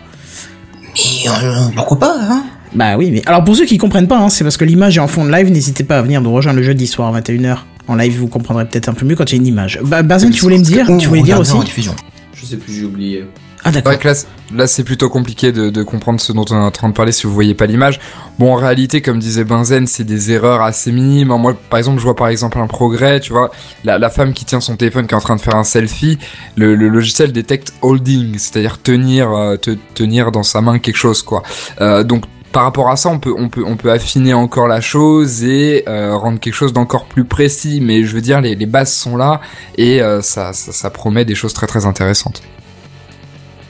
[0.96, 2.44] Mais euh, pourquoi pas hein?
[2.74, 5.02] Bah oui, mais alors pour ceux qui comprennent pas, hein, c'est parce que l'image est
[5.02, 5.52] en fond de live.
[5.52, 7.58] N'hésitez pas à venir nous rejoindre le jeudi soir à 21h.
[7.88, 9.80] En live, vous comprendrez peut-être un peu mieux quand il y a une image.
[9.84, 11.54] Bah, tu voulais me dire, tu voulais dire aussi.
[11.54, 11.96] en diffusion.
[12.36, 13.26] Je sais plus, j'ai oublié.
[13.64, 13.98] Ah d'accord.
[13.98, 14.08] que
[14.54, 17.12] là, c'est plutôt compliqué de, de comprendre ce dont on est en train de parler
[17.12, 18.00] si vous voyez pas l'image.
[18.38, 21.28] Bon, en réalité, comme disait Benzen, c'est des erreurs assez minimes.
[21.28, 23.52] Moi, par exemple, je vois par exemple un progrès, tu vois,
[23.84, 26.18] la, la femme qui tient son téléphone qui est en train de faire un selfie,
[26.56, 31.22] le, le logiciel détecte holding, c'est-à-dire tenir, euh, te, tenir dans sa main quelque chose,
[31.22, 31.44] quoi.
[31.82, 34.82] Euh, donc par rapport à ça, on peut, on peut, on peut affiner encore la
[34.82, 37.80] chose et euh, rendre quelque chose d'encore plus précis.
[37.80, 39.42] Mais je veux dire, les, les bases sont là
[39.78, 42.42] et euh, ça, ça promet des choses très très intéressantes.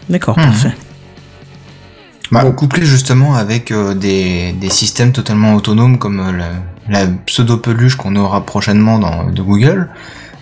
[0.09, 0.45] D'accord, Mhm.
[0.45, 0.75] parfait.
[2.31, 7.95] Bah, couplé justement avec euh, des, des systèmes totalement autonomes comme euh, la, la pseudo-peluche
[7.95, 9.89] qu'on aura prochainement dans, de Google,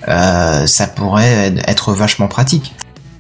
[0.10, 2.75] euh, ça pourrait être vachement pratique.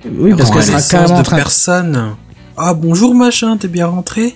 [0.09, 1.35] Oui, parce Pour qu'elle sera de train.
[1.37, 2.15] personne.
[2.57, 4.35] Ah bonjour machin, t'es bien rentré?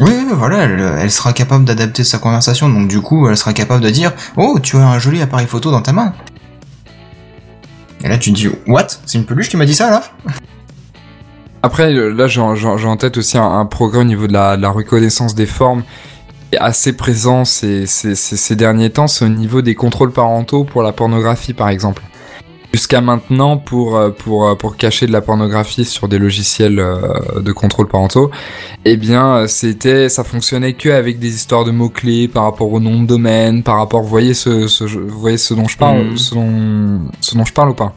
[0.00, 3.52] Oui, oui, voilà, elle, elle sera capable d'adapter sa conversation, donc du coup, elle sera
[3.52, 6.12] capable de dire «Oh, tu as un joli appareil photo dans ta main!»
[8.04, 8.86] Et là, tu te dis «What?
[9.06, 10.02] C'est une peluche qui m'a dit ça, là?»
[11.62, 14.62] Après, euh, là, j'ai en, tête aussi un, un progrès au niveau de la, de
[14.62, 15.84] la reconnaissance des formes
[16.58, 20.82] assez présent ces, ces, ces, ces derniers temps, c'est au niveau des contrôles parentaux pour
[20.82, 22.02] la pornographie, par exemple.
[22.74, 26.76] Jusqu'à maintenant, pour, euh, pour, euh, pour cacher de la pornographie sur des logiciels
[27.36, 28.30] de contrôle parentaux,
[28.84, 33.02] eh bien, c'était, ça fonctionnait que avec des histoires de mots-clés par rapport au nom
[33.02, 36.34] de domaine, par rapport, vous voyez ce, ce, vous voyez ce dont je parle, ce,
[36.34, 37.94] dont, ce dont je parle ou pas?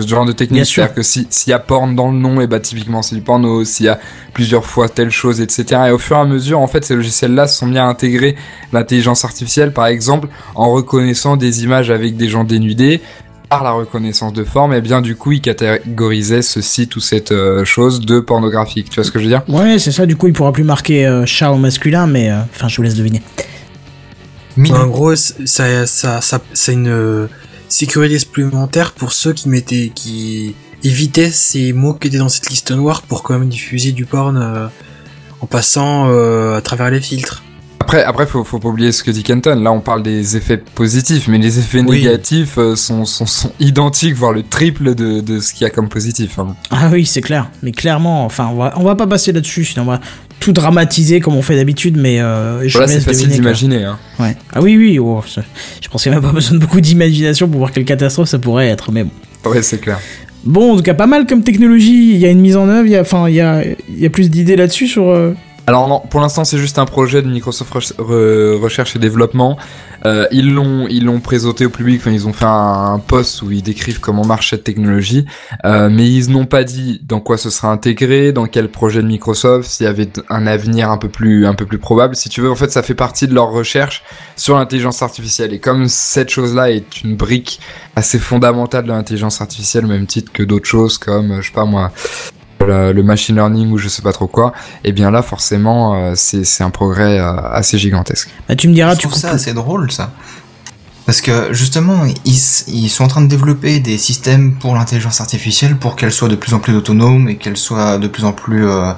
[0.00, 2.40] Ce genre de Bien technique, c'est-à-dire que si, s'il y a porn dans le nom,
[2.40, 4.00] et bah, typiquement, c'est du porno, s'il y a
[4.32, 5.82] plusieurs fois telle chose, etc.
[5.88, 8.34] Et au fur et à mesure, en fait, ces logiciels-là se sont mis à intégrer
[8.72, 13.00] l'intelligence artificielle, par exemple, en reconnaissant des images avec des gens dénudés,
[13.48, 17.30] par la reconnaissance de forme, et bien du coup, ils catégorisaient ce site ou cette
[17.30, 18.88] euh, chose de pornographique.
[18.90, 19.42] Tu vois ce que je veux dire?
[19.46, 20.06] Ouais, c'est ça.
[20.06, 22.82] Du coup, il pourra plus marquer euh, chat au masculin, mais euh, enfin, je vous
[22.82, 23.22] laisse deviner.
[24.56, 27.26] Mine- En gros, ça, ça, ça, c'est une euh,
[27.74, 32.70] sécurité supplémentaire pour ceux qui mettaient, qui évitaient ces mots qui étaient dans cette liste
[32.70, 34.66] noire pour quand même diffuser du porn euh,
[35.40, 37.42] en passant euh, à travers les filtres.
[37.80, 39.56] Après, après, faut, faut pas oublier ce que dit Kenton.
[39.62, 41.98] Là, on parle des effets positifs, mais les effets Oui.
[41.98, 45.70] négatifs euh, sont, sont, sont identiques, voire le triple de, de ce qu'il y a
[45.70, 46.38] comme positif.
[46.38, 46.56] hein.
[46.70, 47.50] Ah oui, c'est clair.
[47.62, 50.00] Mais clairement, enfin, on va, on va pas passer là-dessus, sinon on va
[50.40, 53.84] tout dramatiser comme on fait d'habitude, mais euh, je Voilà, c'est facile d'imaginer.
[53.84, 53.98] Hein.
[54.18, 54.36] Ouais.
[54.52, 54.98] Ah oui, oui.
[54.98, 57.84] oh, je pense qu'il n'y a même pas besoin de beaucoup d'imagination pour voir quelle
[57.84, 59.50] catastrophe ça pourrait être, mais bon.
[59.50, 59.98] Ouais, c'est clair.
[60.44, 62.12] Bon, en tout cas, pas mal comme technologie.
[62.12, 62.86] Il y a une mise en œuvre.
[62.86, 65.08] Il y a, enfin, il y a, il y a plus d'idées là-dessus sur.
[65.08, 65.34] euh,
[65.66, 69.56] Alors non, pour l'instant c'est juste un projet de Microsoft Re- Re- Recherche et Développement.
[70.04, 73.40] Euh, ils l'ont ils l'ont présenté au public, enfin ils ont fait un, un post
[73.40, 75.24] où ils décrivent comment marche cette technologie,
[75.64, 79.06] euh, mais ils n'ont pas dit dans quoi ce sera intégré, dans quel projet de
[79.06, 82.14] Microsoft, s'il y avait un avenir un peu plus un peu plus probable.
[82.14, 84.02] Si tu veux, en fait ça fait partie de leur recherche
[84.36, 85.54] sur l'intelligence artificielle.
[85.54, 87.58] Et comme cette chose-là est une brique
[87.96, 91.54] assez fondamentale de l'intelligence artificielle, au même titre que d'autres choses comme euh, je sais
[91.54, 91.90] pas moi
[92.66, 94.52] le, le machine learning ou je sais pas trop quoi,
[94.84, 98.28] et bien là forcément euh, c'est c'est un progrès euh, assez gigantesque.
[98.48, 100.10] Bah, tu me diras, je tu trouve ça assez drôle, ça.
[101.06, 105.76] Parce que justement, ils, ils sont en train de développer des systèmes pour l'intelligence artificielle
[105.76, 108.66] pour qu'elle soit de plus en plus autonome et qu'elle soit de plus en plus
[108.66, 108.92] euh,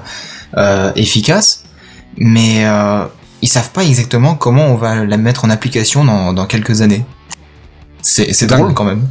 [0.55, 1.65] euh, efficace.
[2.17, 3.05] Mais euh,
[3.41, 7.03] ils savent pas exactement comment on va la mettre en application dans, dans quelques années.
[8.01, 9.05] C'est drôle quand même.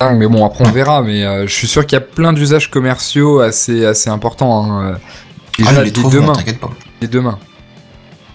[0.00, 2.32] Ah, Mais bon après on verra, mais euh, je suis sûr qu'il y a plein
[2.32, 4.64] d'usages commerciaux assez assez importants.
[4.64, 4.92] Hein.
[4.92, 6.70] euh, Ah, les demain, pas.
[7.00, 7.38] dès demain.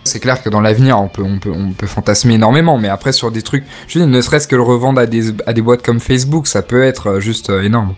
[0.03, 3.11] C'est clair que dans l'avenir on peut on peut on peut fantasmer énormément, mais après
[3.11, 5.81] sur des trucs, je dis ne serait-ce que le revendre à des à des boîtes
[5.83, 7.95] comme Facebook, ça peut être euh, juste énorme.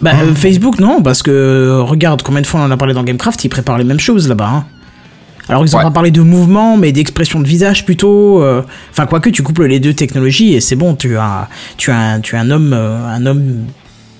[0.00, 3.02] Bah, euh, Facebook, non, parce que regarde combien de fois on en a parlé dans
[3.04, 4.48] Gamecraft, ils préparent les mêmes choses là-bas.
[4.48, 4.64] hein.
[5.48, 5.84] Alors ils ont Ouais.
[5.84, 8.42] pas parlé de mouvement, mais d'expression de visage plutôt.
[8.42, 11.96] euh, Enfin, quoique tu couples les deux technologies et c'est bon, tu as, tu as,
[11.98, 13.64] un- tu as un homme, euh, un homme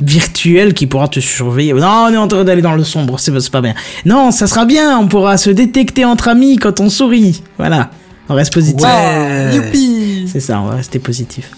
[0.00, 1.72] virtuel qui pourra te surveiller.
[1.72, 3.74] Non, on est en train d'aller dans le sombre, c'est pas bien.
[4.04, 7.42] Non, ça sera bien, on pourra se détecter entre amis quand on sourit.
[7.58, 7.90] Voilà,
[8.28, 8.86] on reste positif.
[8.86, 9.54] Ouais.
[9.56, 11.50] Youpi C'est ça, on va rester positif.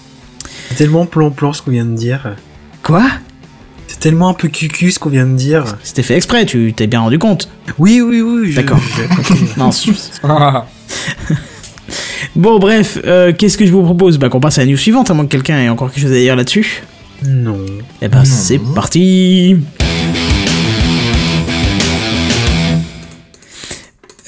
[0.70, 2.35] C'est tellement plan-plan ce qu'on vient de dire.
[2.83, 3.04] Quoi?
[3.92, 5.64] C'est tellement un peu cucu ce qu'on vient de dire.
[5.83, 7.48] C'était fait exprès, tu t'es bien rendu compte.
[7.79, 8.53] Oui, oui, oui.
[8.53, 8.79] je- D'accord.
[9.57, 9.90] Non, c'est-
[12.37, 14.16] bon, bref, euh, qu'est-ce que je vous propose?
[14.18, 16.12] Bah, qu'on passe à la news suivante, à moins que quelqu'un ait encore quelque chose
[16.12, 16.85] à dire là-dessus.
[17.24, 17.59] non.
[18.00, 19.57] Eh ben, c'est parti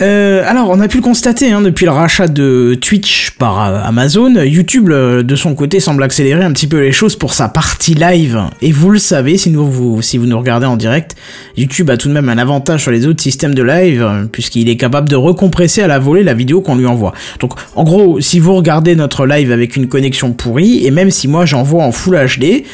[0.00, 4.35] Euh, alors, on a pu le constater hein, depuis le rachat de Twitch par Amazon,
[4.42, 7.94] YouTube euh, de son côté semble accélérer un petit peu les choses pour sa partie
[7.94, 8.40] live.
[8.62, 11.14] Et vous le savez, si, vous, si vous nous regardez en direct,
[11.57, 14.76] YouTube a tout de même un avantage sur les autres systèmes de live, puisqu'il est
[14.76, 17.12] capable de recompresser à la volée la vidéo qu'on lui envoie.
[17.40, 21.28] Donc, en gros, si vous regardez notre live avec une connexion pourrie, et même si
[21.28, 22.64] moi j'envoie en Full HD,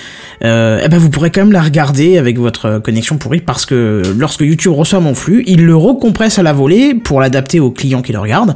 [0.45, 4.03] euh, eh ben vous pourrez quand même la regarder avec votre connexion pourrie parce que
[4.17, 8.03] lorsque YouTube reçoit mon flux, il le recompresse à la volée pour l'adapter aux clients
[8.03, 8.55] qui le regardent.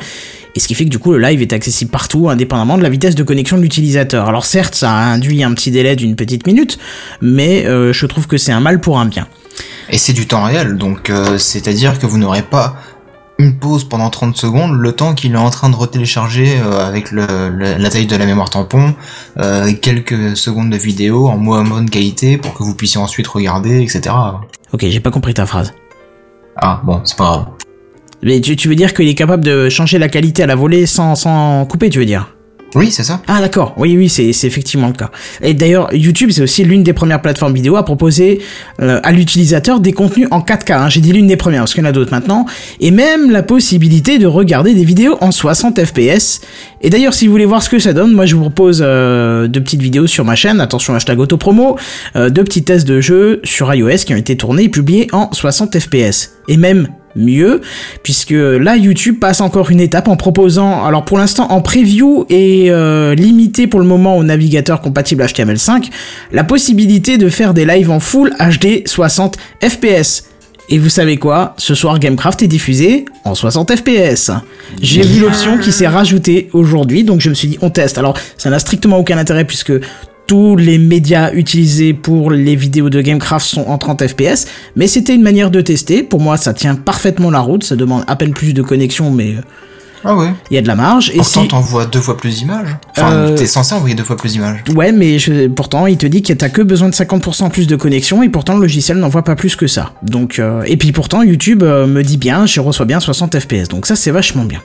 [0.55, 2.91] Et ce qui fait que du coup le live est accessible partout indépendamment de la
[2.91, 4.29] vitesse de connexion de l'utilisateur.
[4.29, 6.79] Alors certes ça induit un petit délai d'une petite minute,
[7.21, 9.27] mais euh, je trouve que c'est un mal pour un bien.
[9.91, 12.77] Et c'est du temps réel, donc euh, c'est-à-dire que vous n'aurez pas
[13.43, 17.11] une pause pendant 30 secondes, le temps qu'il est en train de retélécharger euh, avec
[17.11, 18.95] le, le- la taille de la mémoire tampon,
[19.39, 23.83] euh, quelques secondes de vidéo en moins bonne qualité pour que vous puissiez ensuite regarder,
[23.83, 24.15] etc.
[24.73, 25.73] Ok, j'ai pas compris ta phrase.
[26.57, 27.47] Ah bon, c'est pas grave.
[28.23, 30.87] Mais tu, tu veux dire qu'il est capable de changer la qualité à la volée
[30.87, 32.35] sans, sans couper, tu veux dire?
[32.75, 33.21] Oui, c'est ça.
[33.29, 35.11] Ah d'accord, oui oui c'est effectivement le cas.
[35.43, 38.41] Et d'ailleurs YouTube c'est aussi l'une des premières plateformes vidéo à proposer
[38.81, 40.73] euh, à l'utilisateur des contenus en 4K.
[40.73, 40.89] hein.
[40.89, 42.47] J'ai dit l'une des premières parce qu'il y en a d'autres maintenant.
[42.81, 46.41] Et même la possibilité de regarder des vidéos en 60 FPS.
[46.81, 49.49] Et d'ailleurs si vous voulez voir ce que ça donne, moi je vous propose euh,
[49.49, 51.77] deux petites vidéos sur ma chaîne, attention hashtag autopromo,
[52.17, 55.31] euh, deux petits tests de jeux sur iOS qui ont été tournés et publiés en
[55.33, 56.33] 60 FPS.
[56.49, 57.61] Et même mieux,
[58.03, 62.71] puisque là YouTube passe encore une étape en proposant, alors pour l'instant en preview et
[62.71, 65.91] euh, limité pour le moment au navigateur compatible HTML5,
[66.33, 70.25] la possibilité de faire des lives en full HD 60 FPS.
[70.69, 71.55] Et vous savez quoi?
[71.59, 74.31] Ce soir Gamecraft est diffusé en 60 FPS.
[74.81, 77.99] J'ai vu l'option qui s'est rajoutée aujourd'hui, donc je me suis dit on teste.
[77.99, 79.73] Alors ça n'a strictement aucun intérêt puisque
[80.27, 85.15] tous les médias utilisés pour les vidéos de Gamecraft sont en 30 FPS, mais c'était
[85.15, 86.03] une manière de tester.
[86.03, 87.65] Pour moi, ça tient parfaitement la route.
[87.65, 89.41] Ça demande à peine plus de connexion, mais euh,
[90.05, 90.29] Ah ouais.
[90.51, 91.11] il y a de la marge.
[91.11, 91.49] Et Pourtant, si...
[91.49, 92.77] t'envoies deux fois plus d'images.
[92.97, 94.63] Enfin, Euh, t'es censé envoyer deux fois plus d'images.
[94.75, 97.77] Ouais, mais je- pourtant, il te dit que t'as que besoin de 50% plus de
[97.77, 99.93] connexion et pourtant le logiciel n'envoie pas plus que ça.
[100.03, 103.69] Donc, euh, et puis pourtant, YouTube euh, me dit bien, je reçois bien 60 FPS.
[103.69, 104.61] Donc ça, c'est vachement bien.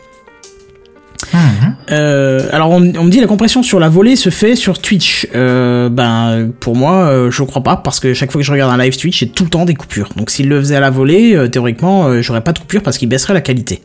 [1.89, 5.27] Euh, alors on, me dit la compression sur la volée se fait sur Twitch.
[5.35, 8.71] Euh, ben pour moi euh, je crois pas parce que chaque fois que je regarde
[8.73, 10.09] un live Twitch j'ai tout le temps des coupures.
[10.15, 13.09] Donc s'il le faisait à la volée, euh, théoriquement j'aurais pas de coupure parce qu'il
[13.09, 13.81] baisserait la qualité.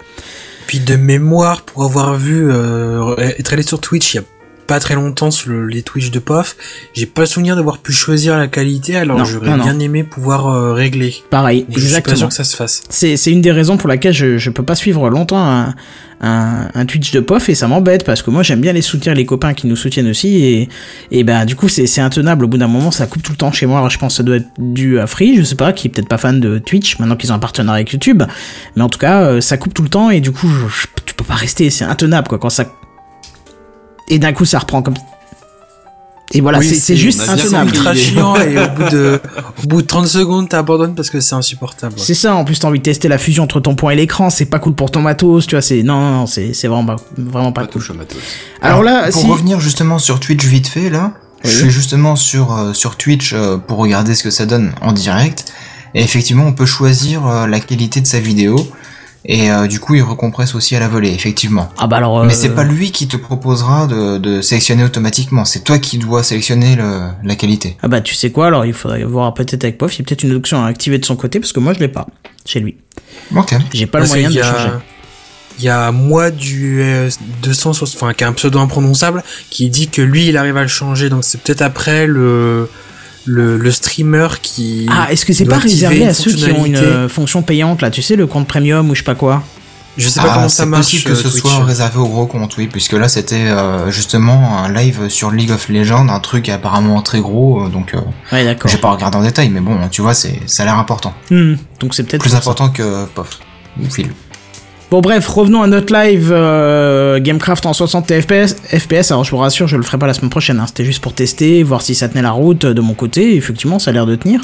[0.66, 2.50] Puis de mémoire, pour avoir vu
[3.18, 4.22] être allé sur Twitch il y a
[4.66, 6.56] pas très longtemps sur le- les Twitch de POF,
[6.94, 10.72] j'ai pas le souvenir d'avoir pu choisir la qualité, alors j'aurais bien aimé pouvoir euh,
[10.72, 11.14] régler.
[11.30, 12.82] Pareil, je suis pas sûr que ça se fasse.
[12.88, 15.74] C'est c'est une des raisons pour laquelle je, je peux pas suivre longtemps un,
[16.20, 19.14] un, un Twitch de POF et ça m'embête parce que moi j'aime bien les soutenir
[19.14, 20.68] les copains qui nous soutiennent aussi et,
[21.10, 22.44] et ben du coup c'est c'est intenable.
[22.44, 23.78] Au bout d'un moment ça coupe tout le temps chez moi.
[23.78, 25.90] Alors je pense que ça doit être dû à Free je sais pas qui est
[25.90, 28.22] peut-être pas fan de Twitch maintenant qu'ils ont un partenariat avec YouTube.
[28.76, 30.86] Mais en tout cas euh, ça coupe tout le temps et du coup je- je-
[31.04, 31.68] tu peux pas rester.
[31.70, 32.38] C'est intenable quoi.
[32.38, 32.72] Quand ça
[34.12, 34.94] et d'un coup ça reprend comme
[36.34, 39.20] et voilà Oui, c'est juste intenable ultra chiant et au bout de
[39.62, 41.94] au bout de 30 secondes t'abandonnes parce que c'est insupportable.
[41.98, 44.30] C'est ça, en plus t'as envie de tester la fusion entre ton point et l'écran,
[44.30, 46.86] c'est pas cool pour ton matos, tu vois, c'est non non, non c'est c'est vraiment
[46.86, 47.82] pas vraiment pas Pas cool.
[47.96, 48.16] matos.
[48.62, 51.12] Alors là, pour si revenir justement sur Twitch vite fait là,
[51.44, 51.50] Oui.
[51.50, 54.92] je suis justement sur euh, sur Twitch euh, pour regarder ce que ça donne en
[54.92, 55.52] direct.
[55.94, 58.56] Et effectivement, on peut choisir euh, la qualité de sa vidéo.
[59.24, 61.68] Et euh, du coup, il recompresse aussi à la volée, effectivement.
[61.78, 65.44] ah bah alors euh, Mais c'est pas lui qui te proposera de, de sélectionner automatiquement.
[65.44, 67.76] C'est toi qui dois sélectionner le, la qualité.
[67.82, 70.04] Ah bah tu sais quoi, alors il faudrait voir peut-être avec POF, il y a
[70.06, 72.06] peut-être une option à activer de son côté parce que moi je l'ai pas
[72.44, 72.76] chez lui.
[73.36, 73.54] Ok.
[73.72, 74.70] J'ai pas le moyen de a- changer.
[75.58, 77.08] Il y a moi du euh,
[77.42, 80.68] 260, enfin qui a un pseudo imprononçable, qui dit que lui il arrive à le
[80.68, 82.68] changer, donc c'est peut-être après le
[83.24, 84.86] le, le streamer qui.
[84.90, 87.90] Ah, est-ce que c'est pas réservé à ceux qui ont une euh, fonction payante là,
[87.90, 89.42] tu sais le compte premium ou je sais pas quoi?
[89.98, 90.84] Je sais pas Ah, comment ça c'est marche.
[90.84, 91.42] possible que euh, ce Twitch.
[91.42, 95.50] soit réservé aux gros comptes, oui, puisque là c'était euh, justement un live sur League
[95.50, 98.00] of Legends, un truc apparemment très gros, euh, donc euh,
[98.32, 98.70] Ouais d'accord.
[98.70, 101.56] j'ai pas regardé en détail, mais bon, tu vois, c'est ça a l'air important, Hmm,
[101.80, 102.38] Donc c'est peut-être plus ça.
[102.38, 103.38] important que POF
[103.82, 104.08] ou Phil.
[104.92, 108.56] Bon bref, revenons à notre live euh, Gamecraft en 60 FPS.
[108.78, 110.60] FPS, alors je vous rassure, je le ferai pas la semaine prochaine.
[110.60, 110.66] hein.
[110.66, 113.34] C'était juste pour tester, voir si ça tenait la route euh, de mon côté.
[113.36, 114.42] Effectivement, ça a l'air de tenir.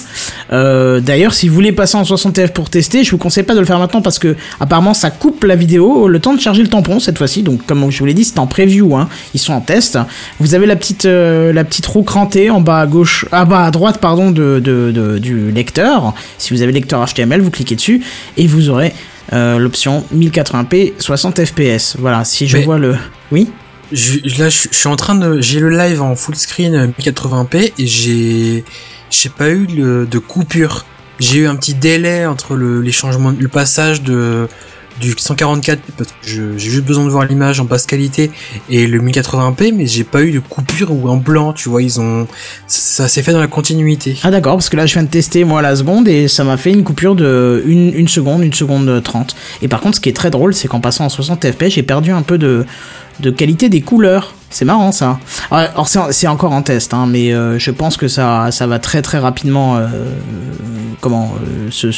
[0.55, 3.53] Euh, D'ailleurs, si vous voulez passer en 60 FPS pour tester, je vous conseille pas
[3.55, 6.63] de le faire maintenant parce que apparemment ça coupe la vidéo, le temps de charger
[6.63, 7.43] le tampon cette fois-ci.
[7.43, 8.97] Donc comme je vous l'ai dit, c'est en preview.
[8.97, 9.11] Hein.
[9.35, 9.99] Ils sont en test.
[10.41, 13.71] Vous avez la petite la petite roue crantée en bas à gauche, ah bas à
[13.71, 16.15] droite pardon de- du lecteur.
[16.39, 18.01] Si vous avez lecteur HTML, vous cliquez dessus
[18.39, 18.95] et vous aurez
[19.33, 21.97] euh, l'option 1080p 60 fps.
[21.99, 22.97] Voilà, si je Mais- vois le.
[23.31, 23.49] Oui
[23.93, 26.87] Je, là, je, je suis en train de, j'ai le live en full screen euh,
[27.01, 28.65] 1080p et j'ai,
[29.11, 30.85] j'ai pas eu le, de coupure.
[31.21, 34.47] J'ai eu un petit délai entre le, les changements, le passage de
[35.01, 36.19] du 144 parce que
[36.57, 38.31] j'ai juste besoin de voir l'image en basse qualité
[38.69, 41.53] et le 1080p, mais j'ai pas eu de coupure ou un blanc.
[41.53, 42.27] Tu vois, ils ont,
[42.67, 44.17] ça, s'est fait dans la continuité.
[44.23, 46.57] Ah d'accord, parce que là je viens de tester moi la seconde et ça m'a
[46.57, 49.35] fait une coupure de une, seconde, une seconde 30.
[49.63, 51.83] Et par contre, ce qui est très drôle, c'est qu'en passant en 60 fps, j'ai
[51.83, 52.65] perdu un peu de,
[53.37, 54.35] qualité des couleurs.
[54.51, 55.19] C'est marrant ça.
[55.51, 59.03] Alors alors, c'est encore en test, hein, mais euh, je pense que ça, va très
[59.03, 59.77] très rapidement.
[59.77, 59.87] euh,
[61.01, 61.93] comment euh, se-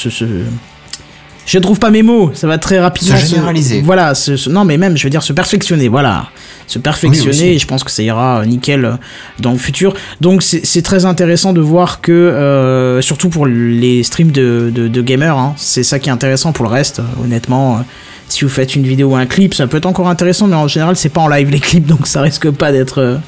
[1.50, 2.30] Je trouve pas mes mots.
[2.34, 3.80] Ça va très rapidement Se généraliser.
[3.82, 4.14] voilà.
[4.14, 5.88] se- se- non, mais même, je veux dire, se perfectionner.
[5.88, 6.28] Voilà,
[6.68, 7.54] se perfectionner.
[7.54, 8.92] et je pense que ça ira euh, nickel euh,
[9.40, 9.94] dans le futur.
[10.20, 15.02] Donc c'est très intéressant de voir que, euh, surtout pour les streams de, de, de
[15.02, 16.52] gamers, hein, c'est ça qui est intéressant.
[16.52, 17.84] Pour le reste, honnêtement,
[18.28, 20.68] si vous faites une vidéo ou un clip, ça peut être encore intéressant, mais en
[20.68, 23.18] général, c'est pas en live les clips, donc ça risque pas d'être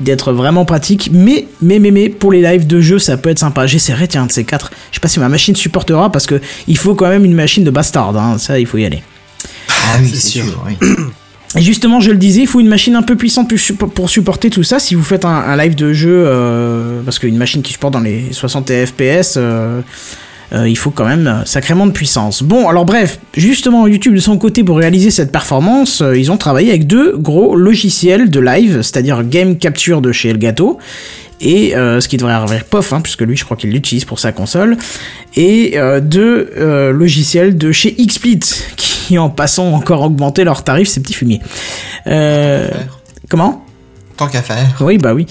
[0.00, 1.10] d'être vraiment pratique.
[1.12, 3.66] Mais, mais, mais, mais, pour les lives de jeu, ça peut être sympa.
[3.66, 4.70] J'essaierai, tiens, de ces quatre.
[4.90, 7.64] Je sais pas si ma machine supportera, parce que il faut quand même une machine
[7.64, 9.02] de bastard, hein, ça, il faut y aller.
[9.70, 10.44] Ah oui, C'est sûr.
[10.44, 10.88] sûr, oui.
[11.56, 14.10] Et justement, je le disais, il faut une machine un peu puissante pour suppo- pour
[14.10, 14.78] supporter tout ça.
[14.78, 18.00] Si vous faites un, un live de jeu, euh, parce qu'une machine qui supporte dans
[18.00, 19.80] les 60 FPS, euh,
[20.52, 22.42] il faut quand même euh, sacrément de puissance.
[22.42, 26.38] Bon, alors bref, justement, YouTube de son côté, pour réaliser cette performance, euh, ils ont
[26.38, 30.78] travaillé avec deux gros logiciels de live, c'est-à-dire Game Capture de chez Elgato.
[31.40, 34.18] Et euh, ce qui devrait arriver POF, hein, puisque lui je crois qu'il l'utilise pour
[34.18, 34.76] sa console,
[35.36, 38.40] et euh, deux euh, logiciels de chez XSplit,
[38.76, 41.40] qui en passant ont encore augmenté leurs tarifs, ces petits fumiers.
[42.08, 42.68] Euh,
[43.28, 43.64] comment?
[44.18, 44.66] Tant qu'à faire.
[44.80, 45.26] oui, bah oui.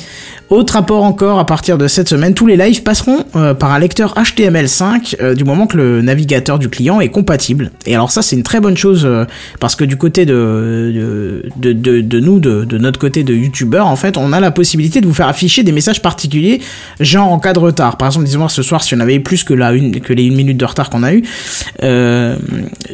[0.49, 3.79] Autre rapport encore, à partir de cette semaine, tous les lives passeront euh, par un
[3.79, 7.71] lecteur HTML5 euh, du moment que le navigateur du client est compatible.
[7.85, 9.25] Et alors ça, c'est une très bonne chose euh,
[9.59, 13.97] parce que du côté de, de, de, nous, de, de notre côté de youtubeur, en
[13.97, 16.61] fait, on a la possibilité de vous faire afficher des messages particuliers,
[17.01, 17.97] genre en cas de retard.
[17.97, 20.23] Par exemple, disons ce soir, si on avait eu plus que, la une, que les
[20.23, 21.23] une minute de retard qu'on a eu,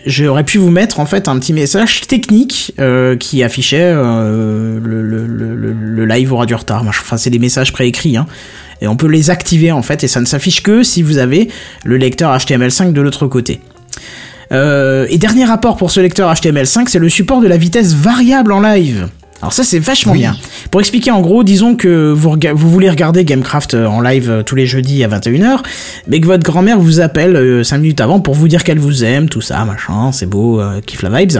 [0.08, 2.74] j'aurais pu vous mettre en fait un petit message technique
[3.20, 6.84] qui affichait le, le- le live aura du retard.
[6.88, 8.18] Enfin, c'est des messages préécrits.
[8.18, 8.26] Hein.
[8.82, 11.50] Et on peut les activer en fait, et ça ne s'affiche que si vous avez
[11.84, 13.62] le lecteur HTML5 de l'autre côté.
[14.52, 18.52] Euh, et dernier rapport pour ce lecteur HTML5, c'est le support de la vitesse variable
[18.52, 19.08] en live.
[19.42, 20.20] Alors ça c'est vachement Oui.
[20.20, 20.38] bien.
[20.72, 24.56] Pour expliquer en gros, disons que vous, voulez regarder Gamecraft euh, en live euh, tous
[24.56, 25.60] les jeudis à 21h,
[26.08, 29.28] mais que votre grand-mère vous appelle 5 minutes avant pour vous dire qu'elle vous aime,
[29.28, 31.40] tout ça, machin, c'est beau, euh, kiffe la vibes.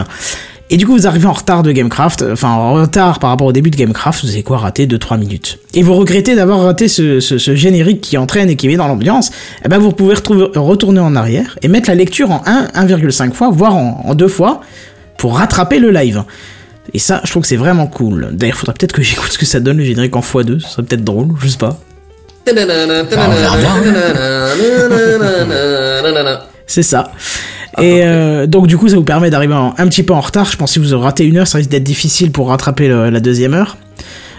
[0.70, 3.46] Et du coup, vous arrivez en retard de Gamecraft, euh, enfin en retard par rapport
[3.46, 5.58] au début de Gamecraft, vous avez quoi raté 2-3 minutes.
[5.74, 8.88] Et vous regrettez d'avoir raté ce, ce- ce générique qui entraîne et qui met dans
[8.88, 9.30] l'ambiance,
[9.64, 13.32] eh ben vous pouvez retrouver- retourner en arrière et mettre la lecture en 1, 1,5
[13.34, 14.62] fois, voire en, en 2 fois,
[15.18, 16.24] pour rattraper le live.
[16.94, 18.30] Et ça, je trouve que c'est vraiment cool.
[18.32, 20.82] D'ailleurs, faudrait peut-être que j'écoute ce que ça donne le générique en x2, ce serait
[20.82, 21.78] peut-être drôle, je sais pas.
[26.66, 27.12] C'est ça.
[27.80, 30.44] Et euh, donc du coup, ça vous permet d'arriver en- un petit peu en retard.
[30.50, 32.88] Je pense que si vous avez raté une heure, ça risque d'être difficile pour rattraper
[32.88, 33.76] le- la deuxième heure.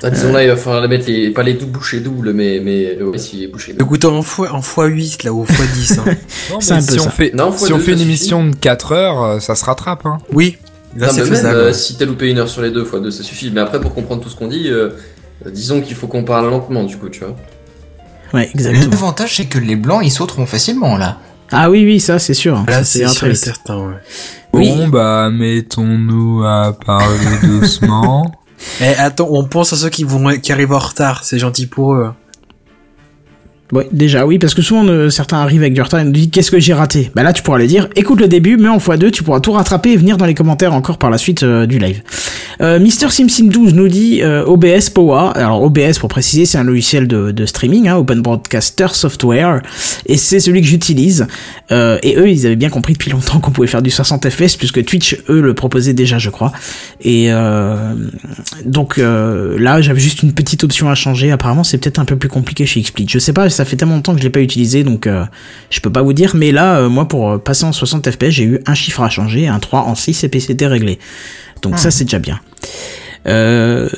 [0.03, 3.01] Ah, disons là, il va falloir mettre les, pas les doubles bouchées doubles, mais, mais
[3.01, 3.83] ouais, si les bouchées doubles.
[3.83, 5.99] Écoute, en fois, en fois 8 là, ou fois 10.
[5.99, 6.03] Hein.
[6.51, 7.09] Non, C'est mais un peu si on ça.
[7.09, 8.01] fait, Non, si on fait une suffit.
[8.09, 10.05] émission de 4 heures, euh, ça se rattrape.
[10.05, 10.17] Hein.
[10.31, 10.57] Oui,
[10.95, 11.55] là Non, même, faisable.
[11.57, 13.51] euh, si t'as loupé une heure sur les deux fois deux, ça suffit.
[13.53, 14.89] Mais après, pour comprendre tout ce qu'on dit, euh,
[15.45, 17.35] euh, disons qu'il faut qu'on parle lentement, du coup, tu vois.
[18.33, 18.91] Ouais, exactement.
[18.91, 21.17] L'avantage, c'est que les blancs, ils sauteront facilement, là.
[21.51, 22.63] Ah oui, oui, ça c'est sûr.
[22.67, 23.95] Là, Ça, c'est sûr très et certain, ouais.
[24.53, 24.69] Oui.
[24.75, 28.31] Bon, bah, mettons-nous à parler doucement.
[28.81, 31.93] Eh, attends, on pense à ceux qui vont, qui arrivent en retard, c'est gentil pour
[31.93, 32.11] eux.
[33.71, 36.29] Ouais, déjà oui, parce que souvent euh, certains arrivent avec du retard et nous disent
[36.31, 37.09] qu'est-ce que j'ai raté?
[37.15, 39.53] Bah là tu pourras les dire, écoute le début, mais en x2 tu pourras tout
[39.53, 42.03] rattraper et venir dans les commentaires encore par la suite euh, du live.
[42.61, 45.31] Euh, Mister Simpson 12 nous dit euh, OBS POA.
[45.31, 49.63] Alors OBS pour préciser c'est un logiciel de, streaming, hein, Open Broadcaster Software,
[50.05, 51.25] et c'est celui que j'utilise.
[51.71, 54.85] Et eux ils avaient bien compris depuis longtemps qu'on pouvait faire du 60 fps puisque
[54.85, 56.51] Twitch eux le proposaient déjà je crois.
[57.01, 57.31] Et
[58.63, 61.31] donc là j'avais juste une petite option à changer.
[61.31, 63.07] Apparemment c'est peut-être un peu plus compliqué chez XSplit.
[63.09, 65.25] Je sais pas ça fait tellement longtemps que je l'ai pas utilisé, donc euh,
[65.69, 66.31] je peux pas vous dire.
[66.35, 69.09] Mais là, euh, moi, pour euh, passer en 60 FPS, j'ai eu un chiffre à
[69.09, 70.99] changer, un 3 en 6 et puis c'était réglé.
[71.61, 72.39] Donc ça, c'est déjà bien.
[73.27, 73.89] Euh,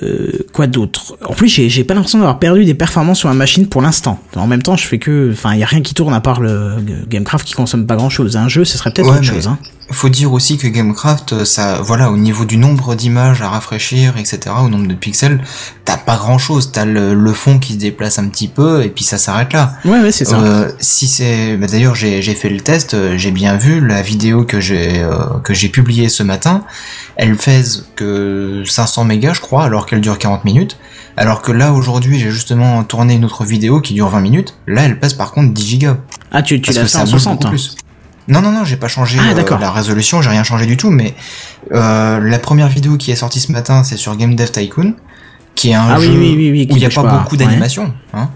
[0.54, 1.18] quoi d'autre?
[1.26, 4.20] En plus, j'ai j'ai pas l'impression d'avoir perdu des performances sur ma machine pour l'instant.
[4.36, 6.40] En même temps, je fais que, enfin, il y a rien qui tourne à part
[6.40, 6.76] le
[7.10, 8.38] Gamecraft qui consomme pas grand chose.
[8.38, 9.48] Un jeu, ce serait peut-être Ouais, autre mais- chose.
[9.48, 9.58] Hein.
[9.92, 14.18] Faut dire aussi que Gamecraft, euh, ça, voilà, au niveau du nombre d'images à rafraîchir,
[14.18, 15.42] etc., au nombre de pixels,
[15.88, 16.72] t'as pas grand chose.
[16.74, 19.74] T'as le, le fond qui se déplace un petit peu, et puis ça s'arrête là.
[19.86, 20.40] Ouais, ouais, c'est ça.
[20.40, 24.02] Euh, si c'est, bah, d'ailleurs, j'ai, j'ai fait le test, euh, j'ai bien vu la
[24.02, 26.66] vidéo que j'ai, euh, que j'ai publiée ce matin.
[27.16, 30.78] Elle pèse que 500 mégas, je crois, alors qu'elle dure 40 minutes.
[31.16, 34.56] Alors que là, aujourd'hui, j'ai justement tourné une autre vidéo qui dure 20 minutes.
[34.68, 35.98] Là, elle pèse par contre 10 gigas.
[36.32, 37.34] Ah, tu, tu l'as fait en bouge 60.
[37.34, 37.50] beaucoup hein.
[37.50, 37.78] plus.
[38.28, 40.90] Non, non, non, j'ai pas changé Ah, euh, la résolution, j'ai rien changé du tout,
[40.90, 41.16] mais
[41.74, 44.94] euh, la première vidéo qui est sortie ce matin, c'est sur Game Dev Tycoon,
[45.56, 47.18] qui est un Ah jeu oui, oui, oui, qui où il n'y a pas, pas,
[47.18, 47.46] beaucoup ouais.
[47.46, 47.94] d'animation.
[48.14, 48.30] Hein.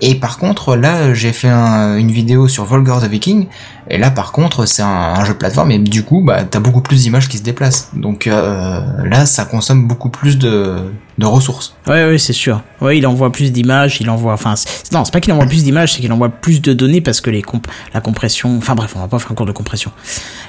[0.00, 3.46] Et par contre, là, j'ai fait un- une vidéo sur Volgar the Viking,
[3.90, 6.82] et là, par contre, c'est un, jeu de plateforme, et du coup, bah, t'as beaucoup
[6.82, 7.90] plus d'images qui se déplacent.
[7.94, 10.76] Donc euh, là, ça consomme beaucoup plus de,
[11.20, 11.74] ressources.
[11.86, 12.62] Ouais, ouais, c'est sûr.
[12.80, 14.54] Ouais, il envoie plus d'images, il envoie, enfin,
[14.92, 17.30] non, c'est pas qu'il envoie plus d'images, c'est qu'il envoie plus de données parce que
[17.30, 19.90] les comp la compression, enfin bref, on va pas faire un cours de compression.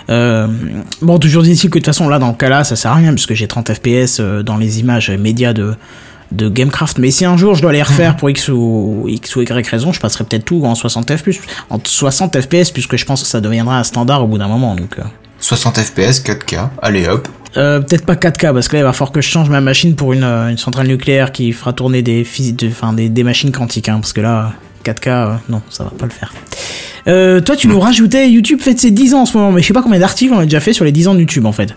[0.09, 0.47] Euh,
[1.01, 2.95] bon, toujours dit-il que de toute façon, là, dans le cas là, ça sert à
[2.95, 5.75] rien puisque j'ai 30 FPS euh, dans les images médias de,
[6.31, 6.97] de Gamecraft.
[6.99, 9.91] Mais si un jour je dois les refaire pour X ou, X ou Y raison,
[9.91, 13.41] je passerai peut-être tout en 60 FPS, en 60 FPS puisque je pense que ça
[13.41, 15.03] deviendra un standard au bout d'un moment, donc, euh.
[15.41, 17.27] 60 FPS, 4K, allez hop.
[17.57, 19.95] Euh, peut-être pas 4K parce que là il va falloir que je change ma machine
[19.95, 23.51] pour une, euh, une centrale nucléaire qui fera tourner des de- enfin des, des machines
[23.51, 24.53] quantiques hein, parce que là
[24.85, 26.31] 4K euh, non ça va pas le faire.
[27.07, 29.67] Euh, toi tu nous rajoutais YouTube fête ses 10 ans en ce moment mais je
[29.67, 31.51] sais pas combien d'articles on a déjà fait sur les 10 ans de YouTube en
[31.51, 31.69] fait.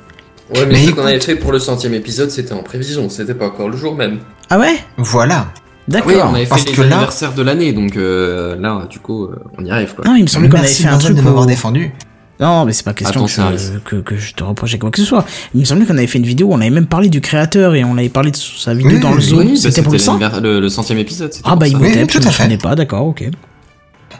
[0.54, 3.08] Ouais, mais, Mais ce écoute- qu'on avait fait pour le centième épisode, c'était en prévision,
[3.08, 4.18] c'était pas encore le jour même.
[4.54, 5.46] Ah ouais Voilà.
[5.88, 6.12] D'accord.
[6.12, 8.98] Oui, on avait parce fait les que là- anniversaires de l'année, donc euh, là, du
[8.98, 10.04] coup, euh, on y arrive quoi.
[10.04, 11.90] Non il me semblait qu'on avait fait un truc de m'avoir défendu.
[12.38, 13.80] Non mais c'est pas question Attends, que, arrive.
[13.84, 15.24] que, que je te reprochais quoi que ce soit.
[15.54, 17.74] Il me semblait qu'on avait fait une vidéo où on avait même parlé du créateur
[17.74, 19.38] et on avait parlé de sa vidéo Oui, dans le zoo.
[19.38, 21.32] Oui, bah, c'était pour le 100 l'anniver- le, le centième épisode.
[21.32, 21.72] c'était Ah pour bah ça.
[21.72, 23.24] il Oui, me tout je à me souvenais pas d'accord ok.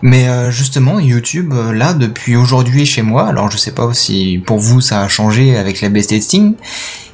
[0.02, 4.42] Mais euh, justement, YouTube, euh, là, depuis aujourd'hui chez moi, alors je sais pas si
[4.44, 6.54] pour vous ça a changé avec la BST testing,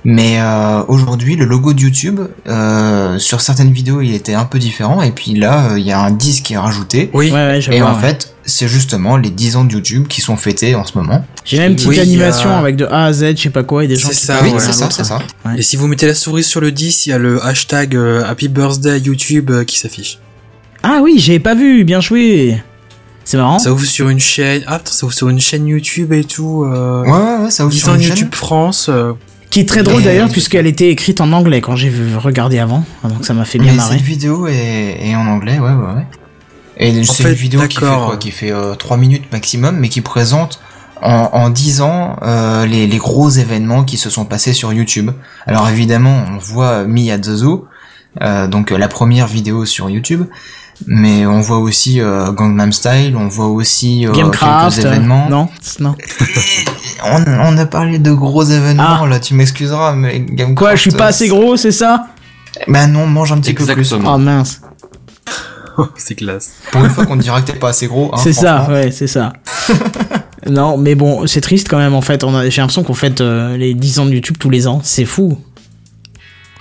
[0.04, 4.58] mais euh, aujourd'hui, le logo de YouTube, euh, sur certaines vidéos, il était un peu
[4.58, 7.26] différent, et puis là, euh, il y a un disque qui est rajouté, Oui.
[7.30, 8.00] Ouais ouais je et en ouais.
[8.00, 11.26] fait, c'est justement les 10 ans de YouTube qui sont fêtés en ce moment.
[11.44, 13.64] J'ai même une petite Oui, a- animation avec de A à Z, je sais pas
[13.64, 15.18] quoi, et des gens C'est qui ça, oui, c'est ça, c'est ça.
[15.44, 15.58] Ouais.
[15.58, 18.24] Et si vous mettez la souris sur le 10, il y a le hashtag euh,
[18.24, 20.20] Happy Birthday YouTube euh, qui s'affiche.
[20.82, 22.62] Ah oui, j'ai pas vu, bien joué.
[23.28, 23.58] C'est marrant.
[23.58, 24.62] Ça ouvre sur une chaîne.
[24.66, 26.64] Ah, putain, ça ouvre sur une chaîne YouTube et tout.
[26.64, 27.02] Euh...
[27.04, 28.32] Ouais, ouais, ouais, ça ouvre 10 sur ans une YouTube chaîne.
[28.32, 28.86] France.
[28.88, 29.12] euh,
[29.50, 32.84] Qui est très drôle d'ailleurs, puisqu'elle était écrite en anglais quand j'ai regardé avant.
[33.04, 33.96] Donc ça m'a fait bien Mais marrer.
[33.98, 36.06] cette vidéo est, est en anglais, ouais, ouais, ouais.
[36.78, 40.00] Et c'est une vidéo qui fait quoi Qui fait euh, 3 minutes maximum, mais qui
[40.00, 40.60] présente
[41.02, 45.10] en, en 10 ans euh, les, les gros événements qui se sont passés sur YouTube.
[45.46, 46.84] Alors évidemment, on voit
[48.22, 50.24] euh, donc la première vidéo sur YouTube,
[50.86, 54.76] mais on voit aussi euh, Gangnam Style, on voit aussi euh, Gamecraft.
[54.76, 55.28] quelques euh, événements.
[55.28, 55.48] non,
[55.80, 55.94] non.
[57.04, 59.06] On, on a parlé de gros événements, Ah.
[59.06, 60.54] là, tu m'excuseras, mais Gamecraft...
[60.58, 62.06] Quoi, je suis pas euh, assez gros, c'est ça
[62.66, 63.92] Bah non, mange un petit peu plus.
[63.92, 64.60] Oh mince.
[65.96, 66.52] c'est classe.
[66.72, 68.10] Pour une fois qu'on dira que t'es pas assez gros.
[68.12, 69.32] Hein, c'est ça, ouais, c'est ça.
[70.48, 72.24] non, mais bon, c'est triste quand même en fait.
[72.48, 74.80] J'ai l'impression qu'on fête euh, les 10 ans de YouTube tous les ans.
[74.82, 75.38] C'est fou.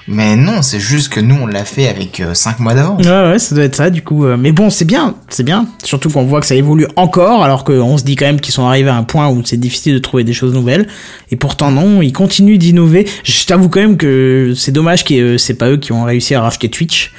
[0.10, 3.05] Mais non, c'est juste que nous, on l'a fait avec 5 mois d'avance.
[3.05, 4.26] Ouais, ouais, ça doit être ça du coup.
[4.26, 5.68] euh, Mais bon, c'est bien, c'est bien.
[5.84, 8.66] Surtout qu'on voit que ça évolue encore, alors qu'on se dit quand même qu'ils sont
[8.66, 10.88] arrivés à un point où c'est difficile de trouver des choses nouvelles.
[11.32, 13.05] Et pourtant non, ils continuent d'innover.
[13.26, 16.41] Je t'avoue quand même que c'est dommage que c'est pas eux qui ont réussi à
[16.41, 17.12] racheter Twitch.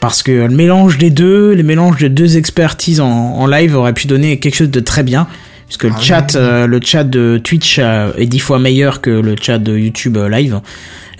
[0.00, 3.94] Parce que le mélange des deux, le mélange de deux expertises en, en live aurait
[3.94, 5.26] pu donner quelque chose de très bien.
[5.66, 6.40] Puisque le Ah chat, oui.
[6.40, 10.16] euh, le chat de Twitch euh, est dix fois meilleur que le chat de YouTube
[10.16, 10.60] euh, live.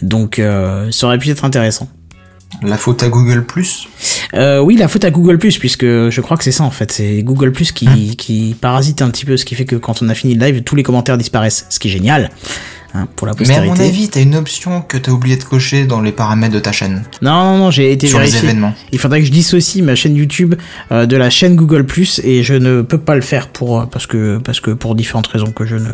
[0.02, 1.88] Donc euh, ça aurait pu être intéressant.
[2.62, 3.88] La faute à Google Plus?
[4.34, 6.90] Euh, oui, la faute à Google puisque je crois que c'est ça en fait.
[6.90, 10.14] C'est Google qui, qui parasite un petit peu, ce qui fait que quand on a
[10.14, 12.30] fini le live, tous les commentaires disparaissent, ce qui est génial
[12.94, 15.84] hein, pour la Mais à mon avis, t'as une option que t'as oublié de cocher
[15.84, 17.04] dans les paramètres de ta chaîne.
[17.20, 18.72] Non, non, non, j'ai été sur les événements.
[18.92, 20.54] Il faudrait que je dissocie ma chaîne YouTube
[20.90, 21.86] euh, de la chaîne Google
[22.24, 25.52] et je ne peux pas le faire pour parce que parce que pour différentes raisons
[25.52, 25.90] que je ne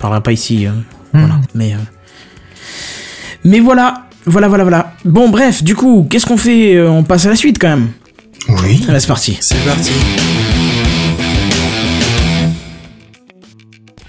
[0.00, 0.66] parlerai pas ici.
[0.66, 0.72] euh,
[1.14, 1.20] Hmm.
[1.20, 1.40] Voilà.
[1.54, 1.74] Mais
[3.44, 4.92] mais voilà, voilà, voilà, voilà.
[5.04, 7.88] Bon, bref, du coup, qu'est-ce qu'on fait Euh, On passe à la suite quand même.
[8.48, 8.84] Oui.
[8.88, 9.36] Allez, c'est parti.
[9.40, 9.92] C'est parti.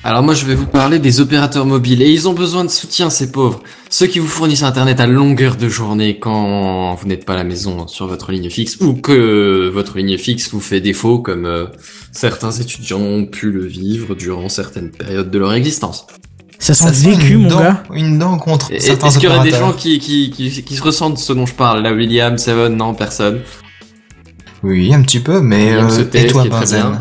[0.04, 3.10] Alors moi je vais vous parler des opérateurs mobiles et ils ont besoin de soutien
[3.10, 3.64] ces pauvres.
[3.90, 7.44] Ceux qui vous fournissent internet à longueur de journée quand vous n'êtes pas à la
[7.44, 11.66] maison sur votre ligne fixe ou que votre ligne fixe vous fait défaut comme euh,
[12.12, 16.06] certains étudiants ont pu le vivre durant certaines périodes de leur existence.
[16.60, 17.84] Ça sent Ça sent vécu, une mon dent, gars.
[17.93, 21.18] Une dent contre Est-ce qu'il y aurait des gens qui, qui, qui, qui se ressentent
[21.18, 23.41] ce dont je parle La William, Seven, non, personne.
[24.66, 26.97] Oui, un petit peu, mais euh, et ce toi, Benzen.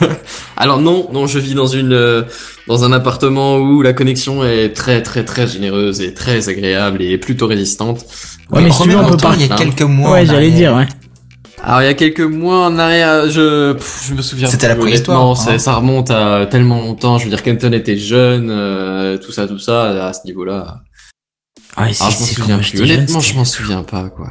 [0.56, 2.22] Alors non, non, je vis dans une euh,
[2.66, 7.16] dans un appartement où la connexion est très très très généreuse et très agréable et
[7.16, 8.04] plutôt résistante.
[8.50, 9.34] Ouais, mais si tu veux, on peut pas.
[9.38, 10.10] il y a quelques mois.
[10.10, 10.88] Ouais, j'allais dire, ouais.
[11.66, 14.48] Alors il y a quelques mois en arrière, je pff, je me souviens.
[14.48, 15.58] C'était la préhistoire, hein.
[15.58, 17.18] Ça remonte à tellement longtemps.
[17.18, 20.06] Je veux dire, Kenton était jeune, euh, tout ça, tout ça.
[20.06, 20.82] À ce niveau-là,
[21.76, 22.80] Ouais, Alors je m'en souviens plus.
[22.82, 24.30] Honnêtement, je m'en souviens pas, quoi.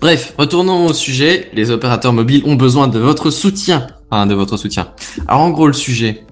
[0.00, 1.48] Bref, retournons au sujet.
[1.54, 3.86] Les opérateurs mobiles ont besoin de votre soutien.
[4.10, 4.92] Enfin, de votre soutien.
[5.26, 6.24] Alors en gros, le sujet.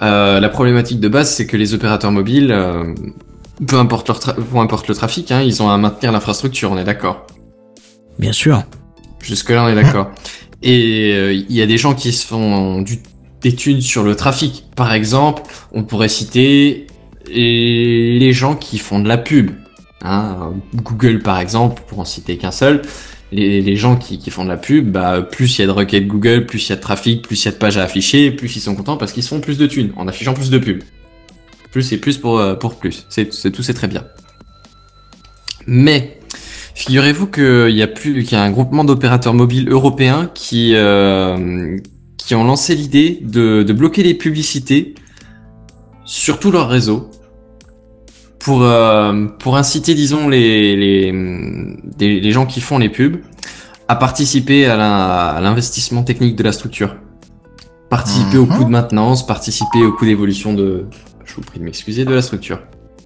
[0.00, 2.94] Euh, la problématique de base, c'est que les opérateurs mobiles, euh,
[3.68, 6.84] peu importe leur peu importe le trafic, hein, ils ont à maintenir l'infrastructure, on est
[6.84, 7.26] d'accord.
[8.18, 8.64] Bien sûr.
[9.22, 10.10] Jusque-là, on est d'accord.
[10.62, 12.98] Et euh, il y a des gens qui se font du,
[13.40, 14.66] des thunes sur le trafic.
[14.76, 15.42] Par exemple,
[15.72, 16.86] on pourrait citer
[17.28, 19.50] les gens qui font de la pub.
[20.04, 22.82] Hein, Google, par exemple, pour en citer qu'un seul.
[23.30, 25.72] Les, les gens qui, qui font de la pub, bah, plus il y a de
[25.72, 27.82] requêtes Google, plus il y a de trafic, plus il y a de pages à
[27.82, 30.50] afficher, plus ils sont contents parce qu'ils se font plus de thunes en affichant plus
[30.50, 30.82] de pubs.
[31.70, 33.06] Plus et plus pour, euh, pour plus.
[33.08, 34.04] C'est tout, c'est très bien.
[35.66, 36.18] Mais
[36.74, 41.76] Figurez-vous qu'il y a plus, qu'il y a un groupement d'opérateurs mobiles européens qui euh,
[42.16, 44.94] qui ont lancé l'idée de, de bloquer les publicités
[46.04, 47.10] sur tout leur réseau
[48.38, 51.12] pour euh, pour inciter, disons, les les
[51.98, 53.18] les gens qui font les pubs
[53.88, 56.96] à participer à l'investissement technique de la structure,
[57.90, 58.56] participer au Mhm.
[58.56, 60.86] coût de maintenance, participer au coût d'évolution de,
[61.24, 62.60] je vous prie de m'excuser, de la structure.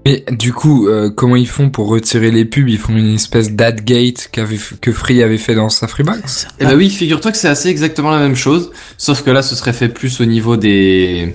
[0.06, 2.68] Mais du coup, euh, comment ils font pour retirer les pubs?
[2.68, 6.76] Ils font une espèce d'adgate qu'avait que Free avait fait dans sa Freebox Eh ben
[6.76, 9.88] oui, figure-toi que c'est assez exactement la même chose, sauf que là, ce serait fait
[9.88, 11.34] plus au niveau des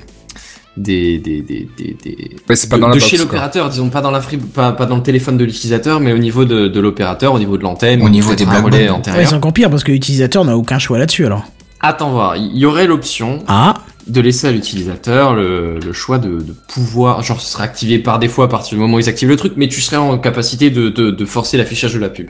[0.78, 3.70] des des des des, des- Ouais, c'est pas de, dans la de box, chez l'opérateur,
[3.70, 6.46] disons pas dans la free, pas, pas dans le téléphone de l'utilisateur, mais au niveau
[6.46, 9.08] de, de l'opérateur, au niveau de l'antenne, Au niveau des relais Blackbox.
[9.18, 11.44] Ouais, c'est encore pire parce que l'utilisateur n'a aucun choix là-dessus alors.
[11.82, 13.74] Attends voir, il y aurait l'option Ah,
[14.08, 18.50] de laisser à l'utilisateur le, choix de, pouvoir, genre ce serait activé par défaut à
[18.50, 21.58] partir du moment où ils activent le truc, mais tu serais en capacité de, forcer
[21.58, 22.30] l'affichage de la pub.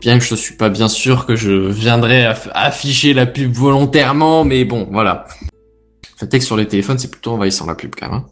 [0.00, 4.44] Bien que je suis pas bien sûr que je viendrais aff- afficher la pub volontairement,
[4.44, 5.26] mais bon, voilà.
[6.22, 8.20] Le que sur les téléphones, c'est plutôt envahissant la pub quand même.
[8.20, 8.26] hein.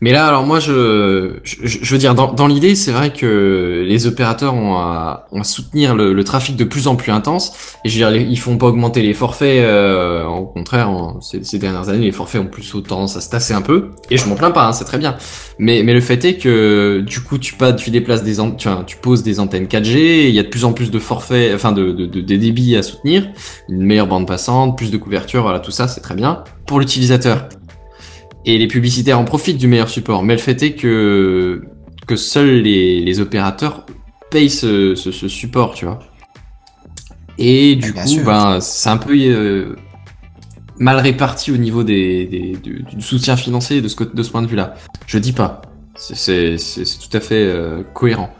[0.00, 3.84] Mais là, alors moi, je, je, je veux dire, dans, dans l'idée, c'est vrai que
[3.86, 7.52] les opérateurs ont à, ont à soutenir le, le trafic de plus en plus intense.
[7.84, 9.64] Et je veux dire, ils font pas augmenter les forfaits.
[9.64, 10.90] euh, au contraire,
[11.20, 13.90] ces, ces dernières années, les forfaits ont plutôt tendance à se tasser un peu.
[14.10, 15.16] Et je m'en plains pas, hein, c'est très bien.
[15.58, 18.96] Mais, mais le fait est que du coup, tu pas, tu déplaces des, tu, tu
[18.96, 19.96] poses des antennes 4G.
[19.96, 22.38] et Il y a de plus en plus de forfaits, enfin de, de, de, des
[22.38, 23.28] débits à soutenir,
[23.68, 27.48] une meilleure bande passante, plus de couverture, voilà, tout ça, c'est très bien pour l'utilisateur.
[28.48, 30.22] Et les publicitaires en profitent du meilleur support.
[30.22, 31.62] Mais le fait est que
[32.06, 33.84] que seuls les, les opérateurs
[34.30, 35.98] payent ce, ce, ce support, tu vois.
[37.38, 38.24] Et du bien coup, sûr.
[38.24, 39.74] ben, c'est un peu euh,
[40.78, 44.42] mal réparti au niveau des, des- du, du soutien financier de ce, de ce point
[44.42, 44.74] de vue-là.
[45.06, 45.62] Je dis pas.
[45.96, 48.30] C'est tout à fait euh, cohérent.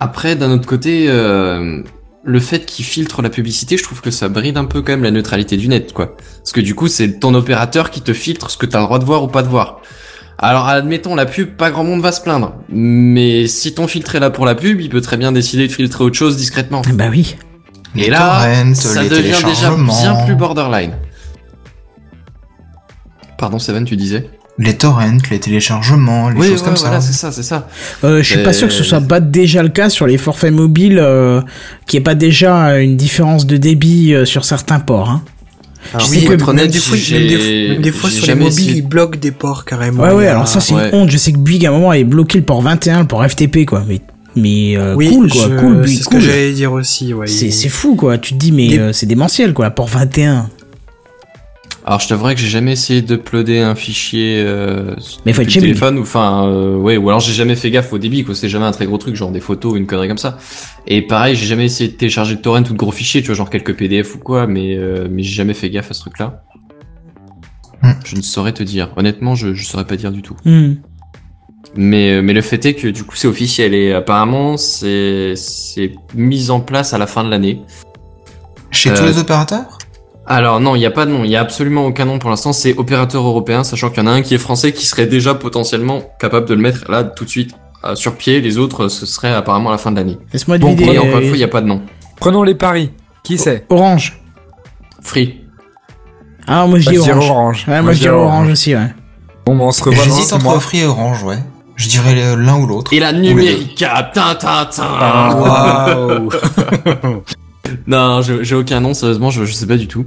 [0.00, 1.82] Après, d'un autre côté, euh,
[2.24, 5.02] le fait qu'ils filtrent la publicité, je trouve que ça bride un peu quand même
[5.02, 6.16] la neutralité du net, quoi.
[6.38, 8.98] Parce que du coup, c'est ton opérateur qui te filtre ce que t'as le droit
[8.98, 9.80] de voir ou pas de voir.
[10.38, 12.54] Alors, admettons, la pub, pas grand monde va se plaindre.
[12.68, 15.72] Mais si ton filtre est là pour la pub, il peut très bien décider de
[15.72, 16.82] filtrer autre chose discrètement.
[16.94, 17.36] bah oui.
[17.94, 20.92] Les Et là, torrents, ça devient déjà bien plus borderline.
[23.38, 24.30] Pardon, Seven, tu disais?
[24.58, 27.06] Les torrents, les téléchargements, les Oui, choses ouais, comme voilà, ça.
[27.06, 27.68] c'est ça, c'est ça.
[28.04, 30.52] Euh, je suis pas sûr que ce soit pas déjà le cas sur les forfaits
[30.52, 31.40] mobiles, euh,
[31.86, 35.08] qu'il n'y ait pas déjà une différence de débit euh, sur certains ports.
[35.08, 35.22] Hein.
[35.94, 38.10] Alors, sais oui, que être même honnête, des fois, j'ai- même des, même des fois
[38.10, 40.02] sur les mobiles, essayé- ils bloquent des ports carrément.
[40.04, 40.90] Ouais, ouais, alors ça c'est ouais.
[40.90, 41.10] une honte.
[41.10, 43.64] Je sais que Bouygues à un moment avait bloqué le port 21, le port FTP,
[43.64, 43.82] quoi.
[43.88, 44.00] Mais,
[44.36, 45.48] mais euh, Oui, cool, quoi.
[45.48, 47.14] je- cool, c'est ce que j'allais dire aussi.
[47.14, 48.18] Ouais, C'est il- fou, quoi.
[48.18, 49.70] Tu te dis, mais Des- euh, c'est démentiel, quoi.
[49.70, 50.48] Port 21.
[51.84, 54.94] Alors, je t'avouerais que j'ai jamais essayé d'uploader un fichier euh,
[55.26, 57.98] Mais faut être téléphone ou enfin euh, ouais ou alors j'ai jamais fait gaffe au
[57.98, 60.18] débit quoi, c'est jamais un très gros truc genre des photos ou une connerie comme
[60.18, 60.38] ça.
[60.86, 63.34] Et pareil, j'ai jamais essayé de télécharger de torrent ou de gros fichiers, tu vois
[63.34, 66.44] genre quelques PDF ou quoi, mais euh, mais j'ai jamais fait gaffe à ce truc-là.
[67.82, 67.92] Hmm.
[68.04, 68.90] Je ne saurais te dire.
[68.96, 70.36] Honnêtement, je je saurais pas dire du tout.
[70.44, 70.74] Hmm.
[71.74, 75.94] Mais euh, mais le fait est que du coup c'est officiel et apparemment c'est c'est
[76.14, 77.60] mis en place à la fin de l'année.
[78.70, 79.78] Chez Euh, tous les opérateurs?
[80.26, 82.30] Alors non, il n'y a pas de nom, il y a absolument aucun nom pour
[82.30, 85.06] l'instant, c'est opérateur européen, sachant qu'il y en a un qui est français qui serait
[85.06, 87.54] déjà potentiellement capable de le mettre là tout de suite
[87.84, 90.18] euh, sur pied, les autres ce serait apparemment à la fin de l'année.
[90.32, 90.94] Laisse-moi Bon, deviner.
[90.94, 91.82] Et encore une euh, fois, il n'y a pas de nom.
[92.16, 92.92] Prenons les paris.
[93.24, 93.66] Qui c'est?
[93.68, 94.20] Orange.
[95.00, 95.40] Free.
[96.46, 97.30] Ah, moi je dis dirais orange.
[97.30, 97.64] orange.
[97.68, 98.94] Ouais, moi je dirais orange aussi, ouais.
[99.44, 100.60] Bon, bah, on se revoit dans J'hésite entre.
[100.60, 101.38] Free et Orange, ouais.
[101.74, 102.92] Je dirais l'un ou l'autre.
[102.92, 105.34] Et la Ou les numérica, tin, tin, tin.
[105.34, 106.30] Waouh
[107.86, 110.06] Non, j'ai aucun nom, sérieusement, je, je sais pas du tout.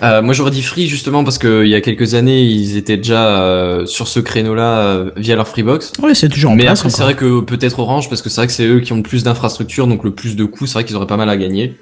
[0.00, 2.96] Euh, moi j'aurais dit Free justement parce que il y a quelques années ils étaient
[2.98, 5.92] déjà euh, sur ce créneau-là euh, via leur Freebox.
[6.00, 6.86] Ouais, c'est toujours en Mais place.
[6.86, 9.02] c'est vrai que peut-être Orange parce que c'est vrai que c'est eux qui ont le
[9.02, 11.76] plus d'infrastructures donc le plus de coûts, c'est vrai qu'ils auraient pas mal à gagner.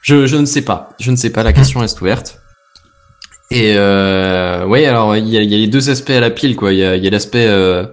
[0.00, 2.40] Je, je ne sais pas, je ne sais pas, la question reste ouverte.
[3.50, 6.56] Et euh, ouais alors il y a, y a les deux aspects à la pile
[6.56, 7.84] quoi, il y a, y a l'aspect euh,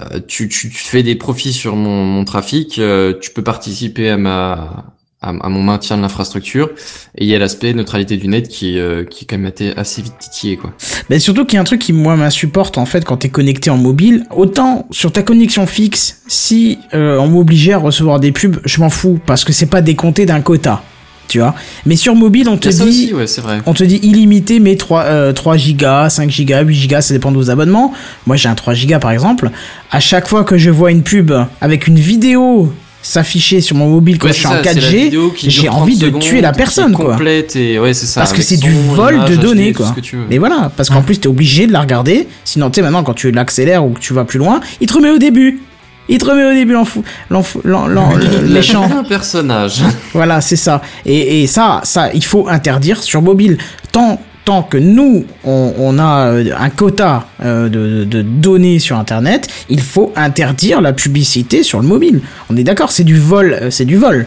[0.00, 4.08] euh, tu, tu, tu fais des profits sur mon, mon trafic, euh, tu peux participer
[4.08, 6.70] à ma à, à mon maintien de l'infrastructure
[7.16, 9.76] et il y a l'aspect neutralité du net qui euh, qui est quand même été
[9.76, 10.72] assez vite titillé quoi.
[11.08, 13.70] Mais surtout qu'il y a un truc qui moi m'insupporte en fait quand t'es connecté
[13.70, 14.24] en mobile.
[14.34, 18.90] Autant sur ta connexion fixe, si euh, on m'obligeait à recevoir des pubs, je m'en
[18.90, 20.82] fous parce que c'est pas décompté d'un quota,
[21.28, 21.54] tu vois.
[21.86, 23.60] Mais sur mobile, on te dit, aussi ouais vrai.
[23.64, 27.32] on te dit illimité, mais 3, euh, 3 gigas, 5 gigas, 8 gigas, ça dépend
[27.32, 27.94] de vos abonnements.
[28.26, 29.50] Moi j'ai un 3 gigas par exemple.
[29.90, 32.72] À chaque fois que je vois une pub avec une vidéo
[33.06, 35.50] s'afficher sur mon mobile quand Ouais, je suis en ça, c'est la 4G, vidéo qui
[35.50, 37.12] j'ai dure 30 envie de secondes, tuer la personne, quoi.
[37.12, 38.20] Complète et ouais, c'est ça.
[38.20, 39.94] Parce que c'est du vol image, de données, quoi.
[40.28, 43.14] Mais voilà, parce qu'en plus t'es obligé de la regarder, sinon tu sais maintenant quand
[43.14, 45.60] tu l'accélères ou que tu vas plus loin, il te remet au début.
[46.08, 46.76] Il te remet au début
[48.48, 48.84] méchant.
[48.84, 49.82] un personnage.
[50.12, 50.80] Voilà, c'est ça.
[51.04, 53.58] Et, et ça, ça, il faut interdire sur mobile.
[53.90, 58.78] Tant, tant que nous, on, on a euh, un quota euh, de, de- de données
[58.78, 62.20] sur Internet, il faut interdire la publicité sur le mobile.
[62.48, 64.26] On est d'accord, c'est du vol, euh, c'est du vol.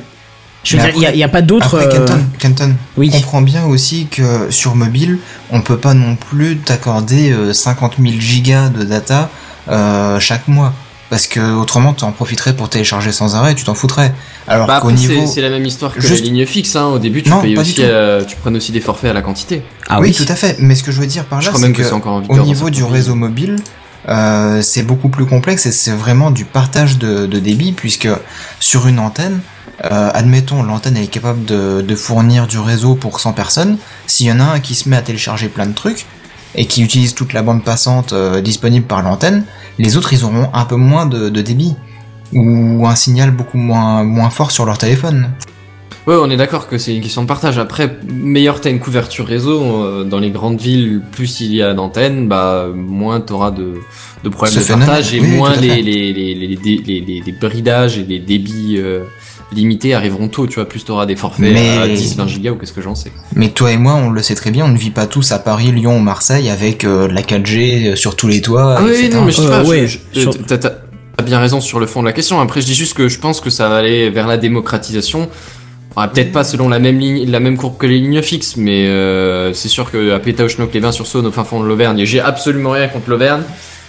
[0.65, 1.79] Je veux Mais dire, il y a- pas d'autre.
[1.89, 3.09] Kenton, Kenton, oui.
[3.09, 5.17] comprends bien aussi que sur mobile,
[5.51, 9.29] on peut pas non plus t'accorder euh, 50 000 gigas de data
[9.69, 10.73] euh, chaque mois.
[11.09, 14.13] Parce que autrement, tu en profiterais pour télécharger sans arrêt, tu t'en foutrais.
[14.47, 15.25] Alors Bah qu'au niveau...
[15.25, 16.75] c'est c'est la même histoire que Juste- les lignes fixes.
[16.75, 16.85] Hein.
[16.85, 17.81] Au début, tu Non, payes pas du aussi, tout.
[17.81, 19.63] euh, tu prennes aussi des forfaits à la quantité.
[19.87, 20.57] Ah oui, tout à fait.
[20.59, 23.15] Mais ce que je veux dire par là, c'est que encore au niveau du réseau
[23.15, 23.55] mobile,
[24.07, 28.07] euh, c'est beaucoup plus complexe et c'est vraiment du partage de, de débit puisque
[28.59, 29.39] sur une antenne,
[29.85, 33.77] euh, admettons l'antenne est capable de, de fournir du réseau pour 100 personnes.
[34.07, 36.05] S'il y en a un qui se met à télécharger plein de trucs
[36.55, 39.43] et qui utilise toute la bande passante euh, disponible par l'antenne,
[39.79, 41.75] les autres ils auront un peu moins de, de débit
[42.33, 45.31] ou un signal beaucoup moins moins fort sur leur téléphone.
[46.07, 47.59] Ouais, on est d'accord que c'est une question de partage.
[47.59, 51.73] Après, meilleur t'as une couverture réseau euh, dans les grandes villes, plus il y a
[51.73, 53.75] d'antennes, bah moins t'auras de,
[54.23, 59.03] de problèmes Ce de phénomène, partage et oui, moins les bridages et les débits euh,
[59.51, 60.47] limités arriveront tôt.
[60.47, 62.95] Tu vois, plus t'auras des forfaits Mais- à 10, 20 gigas ou qu'est-ce que j'en
[62.95, 63.11] sais.
[63.35, 65.39] Mais toi et moi, on le sait très bien, on ne vit pas tous à
[65.39, 68.75] Paris, Lyon ou Marseille avec euh, de la 4G sur tous les toits.
[68.79, 69.63] Ah oui, non, mais je sais Euh, pas.
[69.63, 70.71] je- ouais, je- sur- t'as- t'as
[71.17, 72.39] t'as bien raison sur le fond de la question.
[72.39, 75.29] Après, je dis juste que je pense que ça va aller vers la démocratisation.
[76.13, 79.53] Peut-être pas selon la même ligne, la même courbe que les lignes fixes, mais euh,
[79.53, 82.05] c'est sûr que à Pétaouchnok, les bains sur Saône, au fin fond de l'Auvergne, et
[82.05, 83.41] j'ai absolument rien contre l'Auvergne,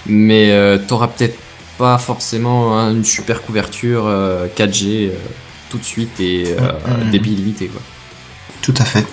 [0.06, 1.36] mais euh, t'auras peut-être
[1.78, 5.10] pas forcément hein, une super couverture euh, 4G euh,
[5.70, 7.80] tout de suite et euh, débit illimité quoi.
[8.62, 9.04] Tout à fait.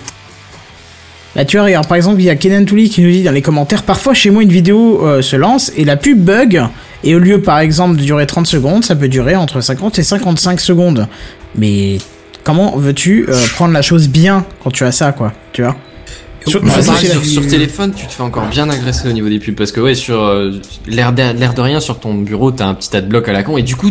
[1.36, 3.30] Bah tu vois, regarde, par exemple, il y a Kenan Touli qui nous dit dans
[3.32, 6.62] les commentaires, parfois chez moi une vidéo euh, se lance et la pub bug,
[7.04, 10.02] et au lieu par exemple de durer 30 secondes, ça peut durer entre 50 et
[10.02, 11.06] 55 secondes.
[11.54, 11.98] Mais
[12.44, 15.76] comment veux-tu euh, prendre la chose bien quand tu as ça, quoi, tu vois?
[16.46, 19.06] Sur- Ouais, surtout pareil, si la- sur, sur téléphone, tu te fais encore bien agresser
[19.08, 20.52] au niveau des pubs parce que ouais, sur euh,
[20.86, 23.58] l'air de, l'air de rien sur ton bureau, t'as un petit adblock à la con
[23.58, 23.90] et du coup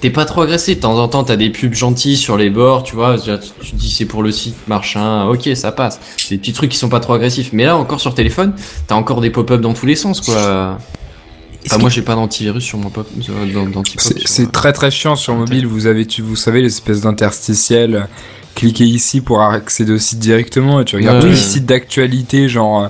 [0.00, 0.74] t'es pas trop agressé.
[0.74, 3.16] De temps en temps, t'as des pubs gentilles sur les bords, tu vois.
[3.18, 6.00] Tu, dis c'est pour le site machin, ok, ça passe.
[6.16, 7.50] C'est des petits trucs qui sont pas trop agressifs.
[7.52, 8.54] Mais là, encore sur téléphone,
[8.86, 10.78] t'as encore des pop-up dans tous les sens, quoi.
[11.66, 15.66] Enfin, moi, j'ai pas d'antivirus sur mon pop, euh, C'est très très chiant sur mobile.
[15.66, 18.08] Vous avez, tu, vous savez, l'espèce d'interstitiel.
[18.54, 22.88] Cliquez ici pour accéder au site directement et tu regardes tous les sites d'actualité, genre.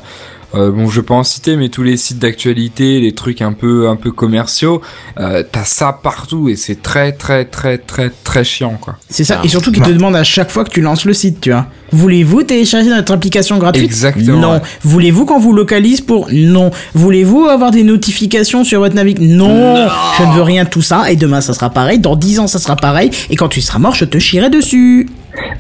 [0.55, 3.53] Euh, bon, je vais pas en citer, mais tous les sites d'actualité, les trucs un
[3.53, 4.81] peu un peu commerciaux,
[5.19, 8.97] euh, t'as ça partout et c'est très très très très très chiant quoi.
[9.09, 9.45] C'est ça, Ah.
[9.45, 11.67] et surtout qu'ils te demandent à chaque fois que tu lances le site, tu vois.
[11.93, 13.85] Voulez-vous télécharger notre application gratuite?
[13.85, 14.53] Exactement, Non.
[14.55, 14.61] ouais.
[14.83, 16.29] Voulez-vous qu'on vous localise pour?
[16.33, 16.71] Non.
[16.95, 19.89] Voulez-vous avoir des notifications sur votre navigateur non.
[20.19, 22.47] Je ne veux rien de tout ça, et demain ça sera pareil, dans 10 ans
[22.47, 25.09] ça sera pareil, et quand tu seras mort, je te chierai dessus.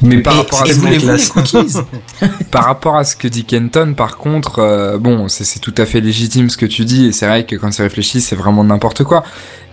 [0.03, 1.77] Mais par et rapport à ce que- les cookies
[2.51, 6.01] Par rapport à ce que dit Kenton, par contre, euh, bon, c'est tout à fait
[6.01, 9.05] légitime ce que tu dis, et c'est vrai que quand tu réfléchis, c'est vraiment n'importe
[9.05, 9.25] quoi.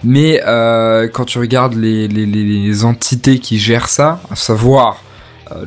[0.03, 5.01] Mais euh, quand tu regardes les, les, les, les entités qui gèrent ça, à savoir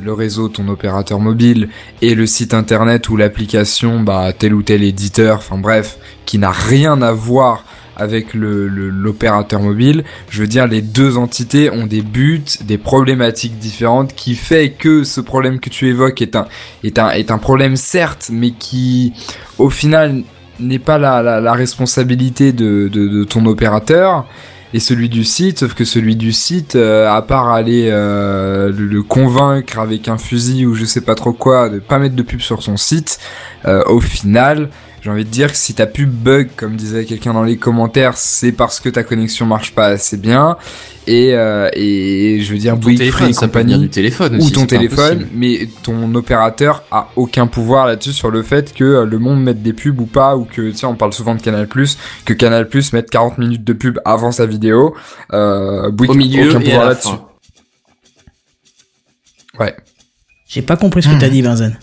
[0.01, 1.69] le réseau, ton opérateur mobile
[2.01, 6.51] et le site internet ou l'application, bah tel ou tel éditeur, enfin bref, qui n'a
[6.51, 7.63] rien à voir
[7.97, 10.03] avec le le- l'opérateur mobile.
[10.29, 15.03] Je veux dire, les deux entités ont des buts, des problématiques différentes, qui fait que
[15.03, 16.47] ce problème que tu évoques est un
[16.83, 19.13] est un est un problème certes, mais qui
[19.57, 20.23] au final
[20.59, 24.25] n'est pas la, la, responsabilité de, de, ton opérateur
[24.73, 28.85] et celui du site, sauf que celui du site, euh, à part aller euh, le,
[28.87, 32.23] le convaincre avec un fusil ou je sais pas trop quoi de pas mettre de
[32.23, 33.19] pub sur son site,
[33.65, 34.69] euh, au final,
[35.01, 38.17] j'ai envie de dire que si ta pub bug, comme disait quelqu'un dans les commentaires,
[38.17, 40.57] c'est parce que ta connexion marche pas assez bien
[41.05, 43.89] et, euh, et je veux dire Ton Bouygues téléphone, Free et ça peut venir du
[43.89, 45.29] téléphone ou aussi, ton c'est pas téléphone, impossible.
[45.35, 49.61] mais ton opérateur a aucun pouvoir là-dessus sur le fait que euh, le monde mette
[49.63, 51.67] des pubs ou pas, ou que, tu sais, on parle souvent de Canal+,
[52.25, 54.95] que Canal+, mette 40 minutes de pub avant sa vidéo,
[55.31, 57.09] euh, Bouygues, Au milieu aucun pouvoir là-dessus.
[59.59, 59.75] Ouais.
[60.47, 61.19] J'ai pas compris ce que Hmm.
[61.19, 61.77] t'as dit, Benzen.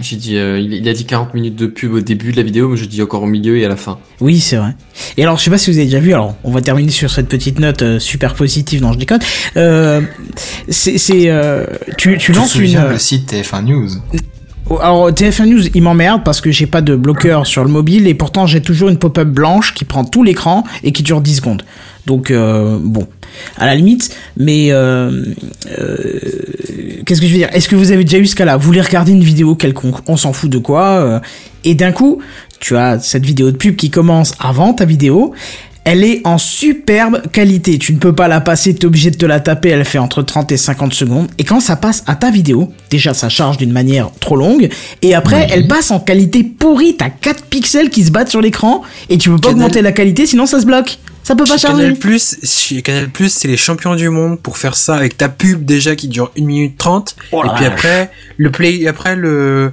[0.00, 2.68] J'ai dit, euh, il, a dit 40 minutes de pub au début de la vidéo,
[2.68, 3.98] mais je dis encore au milieu et à la fin.
[4.20, 4.74] Oui, c'est vrai.
[5.16, 7.10] Et alors, je sais pas si vous avez déjà vu, alors on va terminer sur
[7.10, 9.20] cette petite note euh, super positive, non je déconne.
[9.56, 10.00] Euh,
[10.68, 11.66] c'est, c'est, euh,
[11.98, 12.80] tu, tu lances une...
[12.90, 13.88] le site TF1 News
[14.80, 18.14] Alors TF1 News, il m'emmerde parce que j'ai pas de bloqueur sur le mobile et
[18.14, 21.62] pourtant j'ai toujours une pop-up blanche qui prend tout l'écran et qui dure 10 secondes.
[22.06, 23.06] Donc euh, bon,
[23.56, 25.24] à la limite, mais euh,
[25.78, 26.18] euh,
[27.06, 27.48] qu'est-ce que je veux dire?
[27.52, 28.56] Est-ce que vous avez déjà eu ce cas-là?
[28.56, 31.20] Vous voulez regarder une vidéo quelconque, on s'en fout de quoi, euh,
[31.64, 32.20] et d'un coup,
[32.58, 35.32] tu as cette vidéo de pub qui commence avant ta vidéo.
[35.84, 37.78] Elle est en superbe qualité.
[37.78, 39.70] Tu ne peux pas la passer, t'es obligé de te la taper.
[39.70, 41.28] Elle fait entre 30 et 50 secondes.
[41.38, 44.68] Et quand ça passe à ta vidéo, déjà ça charge d'une manière trop longue.
[45.00, 46.96] Et après, elle passe en qualité pourrie.
[46.98, 48.82] T'as 4 pixels qui se battent sur l'écran.
[49.08, 50.98] Et tu peux pas Canal- augmenter la qualité, sinon ça se bloque.
[51.22, 51.82] Ça peut pas Chez charger.
[51.82, 55.28] Canal Plus, chez Canal Plus, c'est les champions du monde pour faire ça avec ta
[55.28, 57.72] pub déjà qui dure 1 minute 30 Oh et puis vache.
[57.72, 59.72] après le play après le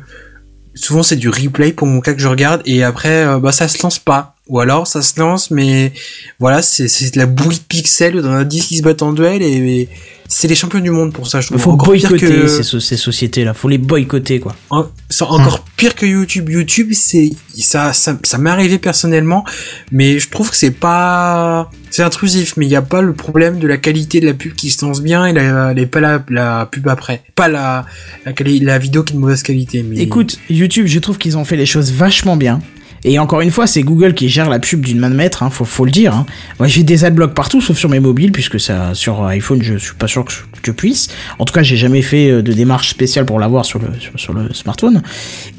[0.76, 3.68] souvent c'est du replay pour mon cas que je regarde et après euh, bah ça
[3.68, 5.91] se lance pas ou alors ça se lance mais
[6.39, 9.41] voilà c'est de la bouillie de pixels dans un 10 qui se battent en duel
[9.41, 9.89] et, et
[10.30, 12.80] c'est les champions du monde pour ça je trouve faut encore pire boycotter que ces,
[12.80, 13.54] ces sociétés-là.
[13.54, 14.56] Faut les boycotter, quoi.
[14.70, 14.86] en-
[15.22, 16.50] encore pire que YouTube.
[16.50, 19.45] YouTube, c'est ça, ça, ça m'est arrivé personnellement,
[19.91, 23.60] mais je trouve que c'est pas, c'est intrusif, mais il n'y a pas le problème
[23.60, 26.22] de la qualité de la pub qui se lance bien et la, et pas la,
[26.30, 27.86] la pub après, pas la,
[28.26, 29.84] la, vidéo qui est de mauvaise qualité.
[29.84, 29.98] Mais...
[29.98, 32.60] Écoute, YouTube, je trouve qu'ils ont fait les choses vachement bien.
[33.04, 35.50] Et encore une fois, c'est Google qui gère la pub d'une main de maître, hein,
[35.50, 36.14] faut, le dire.
[36.14, 36.26] Hein.
[36.60, 40.08] Moi, j'ai des adblocks partout, sauf sur mes mobiles, puisque sur iPhone, je suis pas
[40.08, 41.08] sûr que je, puisse.
[41.39, 45.02] En tout cas, j'ai jamais fait euh, de démarche spéciale pour l'avoir sur le, smartphone.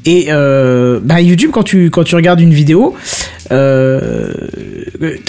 [0.05, 2.95] Et euh, bah, YouTube, quand tu, quand tu regardes une vidéo,
[3.51, 4.31] euh,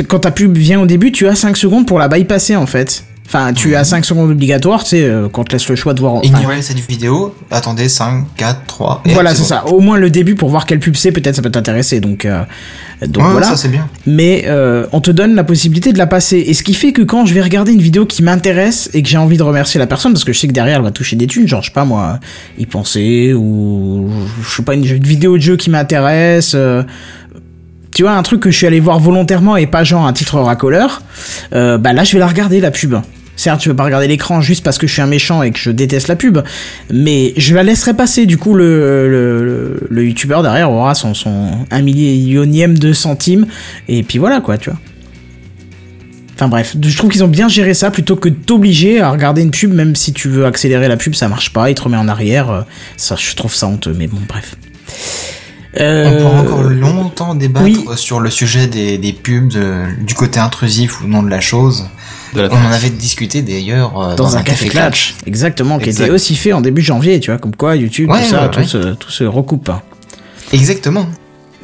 [0.06, 3.04] quand ta pub vient au début, tu as 5 secondes pour la bypasser, en fait.
[3.32, 6.00] Enfin, tu as 5 secondes obligatoires, tu sais, euh, qu'on te laisse le choix de
[6.00, 6.14] voir...
[6.14, 9.02] enfin, Ignorez cette vidéo, attendez 5, 4, 3.
[9.04, 9.66] et voilà, c'est ça.
[9.68, 12.00] Au moins le début pour voir quelle pub c'est, peut-être ça peut t'intéresser.
[12.00, 12.42] Donc, euh,
[13.06, 13.46] donc Ouais, voilà.
[13.46, 13.86] ça c'est bien.
[14.04, 16.38] Mais euh, on te donne la possibilité de la passer.
[16.38, 19.08] Et ce qui fait que quand je vais regarder une vidéo qui m'intéresse et que
[19.08, 21.14] j'ai envie de remercier la personne, parce que je sais que derrière elle va toucher
[21.14, 22.18] des thunes, genre je sais pas moi,
[22.58, 24.10] y penser ou
[24.42, 26.56] je sais pas une, vidéo de jeu qui m'intéresse.
[27.94, 30.40] tu vois, un truc que je suis allé voir volontairement et pas genre un titre
[30.40, 31.02] racoleur,
[31.54, 32.96] euh, bah là je vais la regarder la pub.
[33.40, 35.58] Certes, je vais pas regarder l'écran juste parce que je suis un méchant et que
[35.58, 36.40] je déteste la pub,
[36.92, 38.26] mais je la laisserai passer.
[38.26, 43.46] Du coup, le, youtubeur derrière aura son, son 1 millionième de centimes,
[43.88, 44.78] et puis voilà quoi, tu vois.
[46.34, 49.40] Enfin bref, je trouve qu'ils ont bien géré ça plutôt que de t'obliger à regarder
[49.40, 51.96] une pub, même si tu veux accélérer la pub, ça marche pas, il te remet
[51.96, 52.50] en arrière.
[52.50, 52.60] euh,
[52.98, 54.54] Ça, je trouve ça honteux, mais bon, bref.
[55.76, 57.84] On Euh, pourra encore longtemps débattre oui.
[57.96, 61.86] sur le sujet des, des pubs, de- du côté intrusif ou non de la chose.
[62.34, 65.14] De la On en avait discuté d'ailleurs euh, dans, un, café clutch.
[65.26, 68.28] Exactement, qui était aussi fait en début janvier, tu vois, comme quoi YouTube, Ouais, tout
[68.30, 68.66] ça, ouais, tout, ouais.
[68.66, 69.70] Se, tout se recoupe.
[70.52, 71.06] Exactement.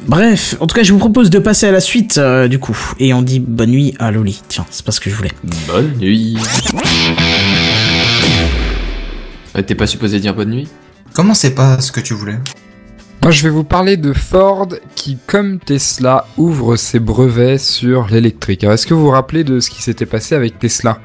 [0.07, 2.77] Bref, en tout cas, je vous propose de passer à la suite, euh, du coup.
[2.99, 4.41] Et on dit bonne nuit à Loli.
[4.47, 5.31] Tiens, c'est pas ce que je voulais.
[5.67, 6.37] Bonne nuit.
[9.57, 10.67] Euh, T'es pas supposé dire bonne nuit?
[11.13, 12.37] Comment c'est pas ce que tu voulais?
[13.27, 18.63] Moi, je vais vous parler de Ford qui, comme Tesla, ouvre ses brevets sur l'électrique.
[18.63, 20.99] Alors, est-ce que vous vous rappelez de ce qui s'était passé avec Tesla?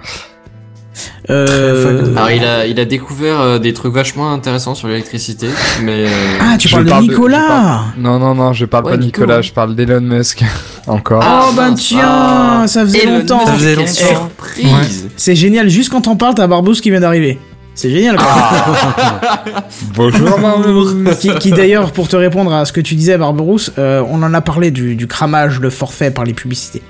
[1.30, 2.14] Euh...
[2.14, 5.48] Alors il a, il a découvert euh, des trucs vachement intéressants sur l'électricité,
[5.82, 6.04] mais...
[6.06, 8.96] euh, Ah, tu Je parles de Nicolas parle- Non, non, non, je parle Ouais, pas
[8.98, 9.22] de Nico.
[9.22, 10.44] Nicolas, je parle d'Elon Musk.
[10.86, 11.22] Encore.
[11.24, 12.64] Ah, Oh, ben tiens, Ah.
[12.68, 13.46] ça faisait Elon longtemps.
[13.46, 13.88] Ça faisait longtemps.
[13.90, 17.40] surprise C'est génial, juste quand on parle, t'as Barbous qui vient d'arriver.
[17.74, 18.26] C'est génial, quoi.
[18.34, 19.44] Ah.
[19.94, 21.14] Bonjour, Marlowe.
[21.18, 24.34] qui, qui, d'ailleurs, pour te répondre à ce que tu disais, Barberousse, euh, on en
[24.34, 26.82] a parlé du, du cramage, le forfait par les publicités.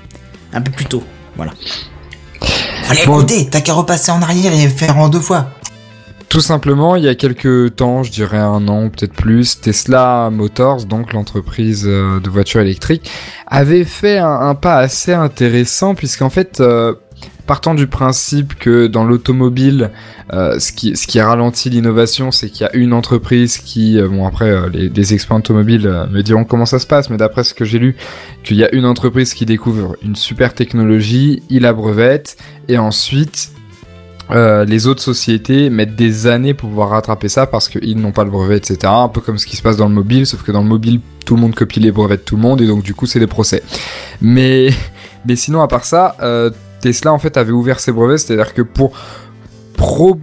[0.53, 1.03] Un peu plus tôt.
[1.37, 1.53] Voilà.
[2.83, 3.19] Fallait Bon.
[3.19, 5.47] écouter, t'as qu'à repasser en arrière et faire en deux fois.
[6.27, 10.85] Tout simplement, il y a quelques temps, je dirais un an, peut-être plus, Tesla Motors,
[10.85, 13.09] donc l'entreprise euh, de voitures électriques,
[13.47, 16.95] avait fait un, un pas assez intéressant puisqu'en fait, euh,
[17.45, 19.91] partant du principe que dans l'automobile,
[20.31, 24.07] euh, ce, qui, ce qui ralentit l'innovation, c'est qu'il y a une entreprise qui, euh,
[24.07, 27.43] bon après, euh, les, les experts automobiles me diront comment ça se passe, mais d'après
[27.43, 27.95] ce que j'ai lu,
[28.43, 33.49] qu'il y a une entreprise qui découvre une super technologie, il la brevette, et ensuite
[34.31, 38.31] les autres sociétés mettent des années pour pouvoir rattraper ça parce qu'ils n'ont pas le
[38.31, 38.79] brevet, etc.
[38.85, 41.01] Un peu comme ce qui se passe dans le mobile, sauf que dans le mobile,
[41.23, 43.19] tout le monde copie les brevets de tout le monde et donc du coup, c'est
[43.19, 43.61] des procès.
[44.21, 44.69] Mais,
[45.27, 46.15] mais sinon, à part ça,
[46.83, 48.91] Tesla en fait avait ouvert ses brevets, c'est-à-dire que pour
[49.77, 50.19] pro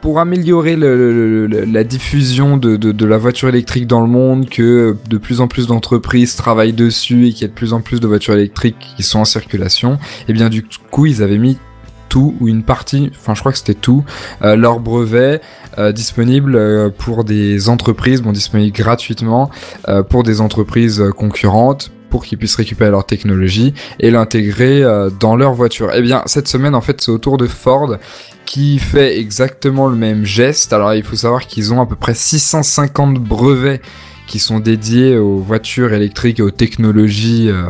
[0.00, 5.48] pour améliorer la diffusion de, la voiture électrique dans le monde, que de plus en
[5.48, 8.76] plus d'entreprises travaillent dessus et qu'il y a de plus en plus de voitures électriques
[8.96, 9.98] qui sont en circulation,
[10.28, 11.58] et bien du coup ils avaient mis
[12.08, 14.04] tout ou une partie, enfin je crois que c'était tout,
[14.42, 15.42] euh, leur brevet
[15.78, 19.50] euh, disponible euh, pour des entreprises, bon disponible gratuitement
[19.88, 25.36] euh, pour des entreprises concurrentes pour qu'ils puissent récupérer leur technologie et l'intégrer euh, dans
[25.36, 25.94] leur voiture.
[25.94, 27.96] Et bien cette semaine en fait c'est au tour de Ford
[28.46, 30.72] qui fait exactement le même geste.
[30.72, 33.80] Alors il faut savoir qu'ils ont à peu près 650 brevets
[34.26, 37.64] qui sont dédiés aux voitures électriques et aux technologies euh,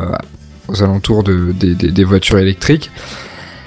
[0.67, 2.91] aux alentours de, des- des- des voitures électriques.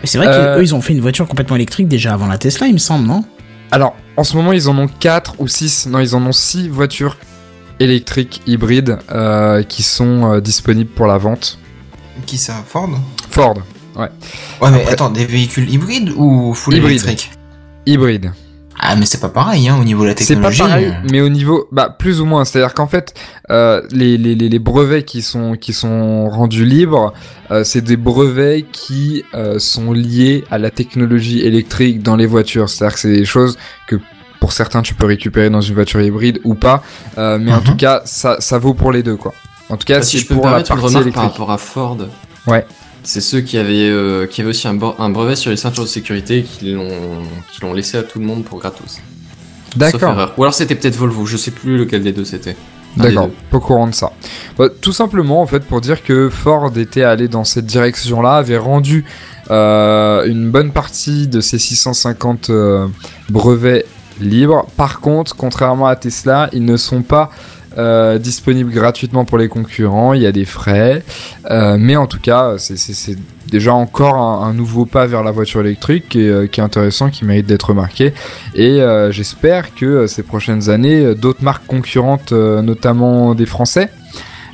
[0.03, 2.39] Mais C'est vrai Euh, qu'eux, ils ont fait une voiture complètement électrique déjà avant la
[2.39, 3.25] Tesla, il me semble, non?
[3.71, 5.87] Alors, en ce moment, ils en ont 4 ou 6.
[5.87, 7.17] Non, ils en ont 6 voitures
[7.83, 11.59] électriques hybrides euh, qui sont euh, disponibles pour la vente.
[12.27, 12.91] Qui ça Ford?
[13.31, 13.55] Ford,
[13.97, 14.09] Ouais,
[14.63, 16.93] mais Après- attends, des véhicules hybrides ou full Hybride.
[17.03, 17.31] électrique
[17.85, 18.33] hybride.
[18.85, 20.59] Ah, mais c'est pas pareil, hein, au niveau de la C'est pas technologie.
[20.61, 22.45] pareil, mais au niveau, bah, plus ou moins.
[22.45, 23.13] C'est-à-dire qu'en fait,
[23.51, 27.13] euh, les, les, les, les brevets qui sont, qui sont rendus libres,
[27.51, 32.69] euh, c'est des brevets qui euh, sont liés à la technologie électrique dans les voitures.
[32.71, 33.97] C'est-à-dire que c'est des choses que
[34.43, 36.83] pour certains tu peux récupérer dans une voiture hybride ou pas,
[37.17, 37.63] euh, mais en Mhm.
[37.63, 39.33] tout cas, ça, ça vaut pour les deux, quoi.
[39.69, 41.23] En tout cas, Ah, si je peux me pour la permettre une partie remarque par
[41.31, 41.99] rapport à Ford.
[42.49, 42.67] Ouais.
[43.05, 45.89] C'est ceux qui avaient, euh, qui avaient aussi un, un brevet sur les ceintures de
[45.89, 46.89] sécurité et qui l'ont
[47.53, 48.99] qui l'ont laissé à tout le monde pour gratos.
[49.77, 50.33] D'accord.
[50.37, 52.57] Ou alors c'était peut-être Volvo, je sais plus lequel des deux c'était.
[52.97, 54.11] D'accord, pas au courant de ça.
[54.59, 58.59] Bah, tout simplement, en fait, pour dire que Ford était allé dans cette direction-là, avait
[58.59, 59.05] rendu
[59.51, 62.87] euh, une bonne partie de ses 650 euh,
[63.31, 63.87] brevets
[64.21, 64.67] libres.
[64.77, 67.31] Par contre, contrairement à Tesla, ils ne sont pas
[67.79, 70.13] euh, disponibles gratuitement pour les concurrents.
[70.13, 71.03] Il y a des frais,
[71.51, 73.17] Euh, mais en tout cas, c'est-
[73.51, 76.63] déjà encore un, un nouveau pas vers la voiture électrique qui est, euh, qui est
[76.63, 78.13] intéressant, qui mérite d'être remarqué.
[78.55, 83.89] Et euh, j'espère que ces prochaines années, d'autres marques concurrentes, notamment des Français,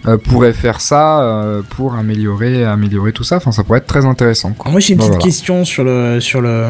[0.06, 3.36] euh, pourraient faire ça euh, pour améliorer, améliorer tout ça.
[3.36, 4.52] Enfin, ça pourrait être très intéressant.
[4.52, 4.70] Quoi.
[4.70, 5.24] Moi j'ai une petite voilà.
[5.24, 6.66] question sur le sur le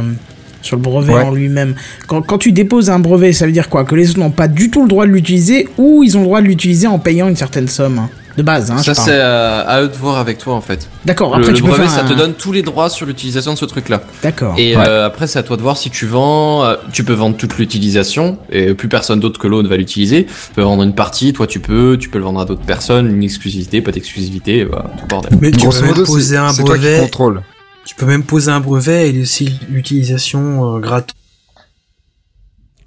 [0.68, 1.22] sur le brevet Ouais.
[1.24, 1.74] en lui-même.
[2.06, 3.84] Quand, quand tu déposes un brevet, ça veut dire quoi?
[3.84, 6.26] Que les autres n'ont pas du tout le droit de l'utiliser ou ils ont le
[6.26, 8.70] droit de l'utiliser en payant une certaine somme hein, de base.
[8.70, 10.88] Hein, ça c'est à, à eux de voir avec toi en fait.
[11.06, 11.34] D'accord.
[11.34, 13.54] Après le tu peux brevet faire ça te un- donne tous les droits sur l'utilisation
[13.54, 14.02] de ce truc là.
[14.22, 14.54] D'accord.
[14.58, 14.82] Et Ouais.
[14.86, 16.64] euh, après, c'est à toi de voir si tu vends.
[16.64, 20.26] euh, tu peux vendre toute l'utilisation et plus personne d'autre que l'autre va l'utiliser.
[20.26, 21.96] Tu peux vendre une partie, toi tu peux.
[21.98, 25.32] Tu peux le vendre à d'autres personnes, une exclusivité, pas d'exclusivité, voilà, tout bordel.
[25.40, 27.00] Mais tu Grosso peux même modo, c'est poser un c'est toi qui brevet.
[27.00, 27.42] contrôle.
[27.88, 31.16] Tu peux même poser un brevet et aussi l'utilisation euh, gratuite.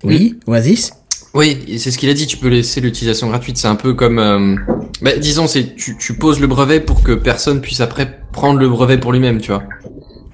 [0.04, 0.91] Oui, Oasis.
[1.34, 2.28] Oui, c'est ce qu'il a dit.
[2.28, 3.58] Tu peux laisser l'utilisation gratuite.
[3.58, 4.56] C'est un peu comme, euh,
[5.02, 8.70] bah, disons, c'est tu, tu poses le brevet pour que personne puisse après prendre le
[8.70, 9.64] brevet pour lui-même, tu vois.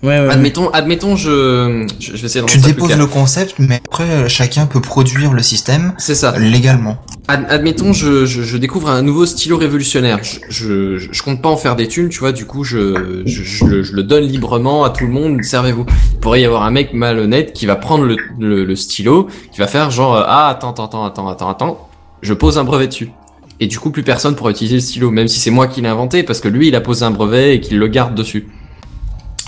[0.03, 0.27] Ouais, ouais.
[0.27, 0.33] ouais.
[0.33, 4.27] Admettons, admettons, je, je je vais essayer de Tu déposes le concept, mais après, euh,
[4.27, 6.37] chacun peut produire le système C'est ça.
[6.37, 6.97] légalement.
[7.29, 10.19] Ad- admettons, je, je, je découvre un nouveau stylo révolutionnaire.
[10.49, 12.31] Je, je, compte pas en faire des thunes, tu vois.
[12.31, 15.43] Du coup, je, je, le, donne librement à tout le monde.
[15.43, 15.85] Servez-vous.
[16.13, 19.59] Il pourrait y avoir un mec malhonnête qui va prendre le, le, le stylo, qui
[19.59, 21.89] va faire genre euh, ah attends attends attends attends attends,
[22.21, 23.09] je pose un brevet dessus.
[23.59, 25.89] Et du coup, plus personne pourra utiliser le stylo, même si c'est moi qui l'ai
[25.89, 28.47] inventé, parce que lui, il a posé un brevet et qu'il le garde dessus.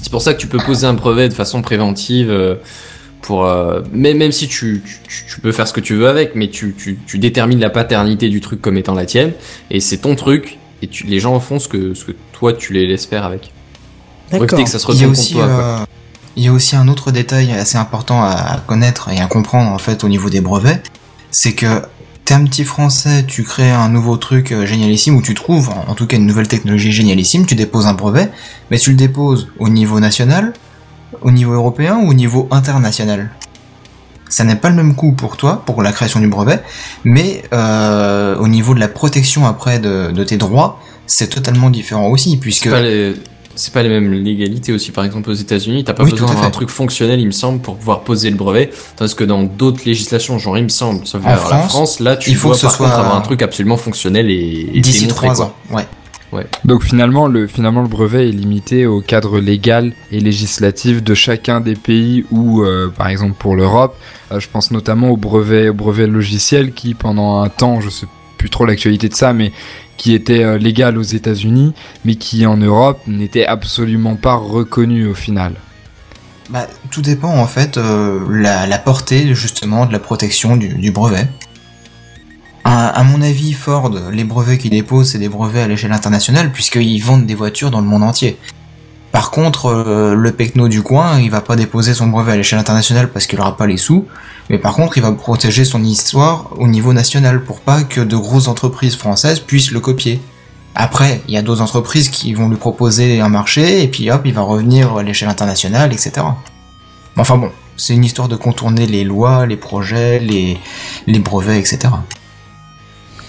[0.02, 2.30] C'est pour ça que tu peux poser un brevet de façon préventive.
[2.30, 2.56] euh,
[3.22, 6.36] pour euh, même même si tu, tu, tu peux faire ce que tu veux avec
[6.36, 9.34] mais tu, tu, tu détermines la paternité du truc comme étant la tienne
[9.70, 12.74] et c'est ton truc et tu, les gens font ce que ce que toi tu
[12.74, 13.52] les laisses faire avec.
[14.32, 14.48] D'accord.
[14.48, 15.78] éviter que ça se Il y a aussi, toi euh,
[16.36, 19.80] il y a aussi un autre détail assez important à connaître et à comprendre en
[19.80, 20.82] fait au niveau des brevets,
[21.32, 21.82] c'est que
[22.26, 25.86] t'es un petit français, tu crées un nouveau truc euh, génialissime ou tu trouves en
[25.90, 28.30] en tout cas une nouvelle technologie génialissime, tu déposes un brevet,
[28.70, 30.54] mais tu le déposes au niveau national,
[31.22, 33.30] au niveau européen ou au niveau international.
[34.30, 36.60] Ça n'est pas le même coût pour toi, pour la création du brevet,
[37.04, 42.08] mais euh, au niveau de la protection après de, de tes droits, c'est totalement différent
[42.10, 43.16] aussi, puisque C'est pas les
[43.56, 44.92] c'est pas les mêmes légalités aussi.
[44.92, 46.54] Par exemple, aux États-Unis, t'as pas Oui, besoin tout à d'avoir un fait.
[46.54, 48.70] truc fonctionnel, il me semble, pour pouvoir poser le brevet.
[48.96, 52.00] Tandis que dans d'autres législations, genre il me semble, sauf En alors, la France, France,
[52.00, 54.70] là, tu il faut dois que ce par contre avoir un truc absolument fonctionnel et,
[54.76, 55.46] et D'ici trois quoi.
[55.46, 55.54] ans.
[55.72, 55.86] Ouais.
[56.66, 61.60] Donc finalement le, finalement, le brevet est limité au cadre légal et législatif de chacun
[61.60, 63.98] des pays où, euh, par exemple pour l'Europe,
[64.32, 68.08] euh, je pense notamment au brevet, au brevet logiciel qui pendant un temps, je sais
[68.38, 69.52] plus trop l'actualité de ça, mais
[69.98, 71.74] qui était euh, légal aux États-Unis,
[72.06, 75.54] mais qui en Europe n'était absolument pas reconnu au final.
[76.50, 80.92] Bah, tout dépend en fait euh, la, la portée justement de la protection du, du
[80.92, 81.28] brevet.
[82.64, 87.00] À, mon avis, Ford, les brevets qu'ils déposent, c'est des brevets à l'échelle internationale puisqu'ils
[87.00, 88.38] vendent des voitures dans le monde entier.
[89.12, 92.60] Par contre, euh, le Pecno du coin, il va pas déposer son brevet à l'échelle
[92.60, 94.06] internationale parce qu'il aura pas les sous,
[94.50, 98.16] mais par contre, il va protéger son histoire au niveau national pour pas que de
[98.16, 100.22] grosses entreprises françaises puissent le copier.
[100.76, 104.22] Après, il y a d'autres entreprises qui vont lui proposer un marché, et puis hop,
[104.26, 106.26] il va revenir à l'échelle internationale, etc.
[107.18, 111.90] Enfin bon, c'est une histoire de contourner les lois, les projets, les brevets, etc.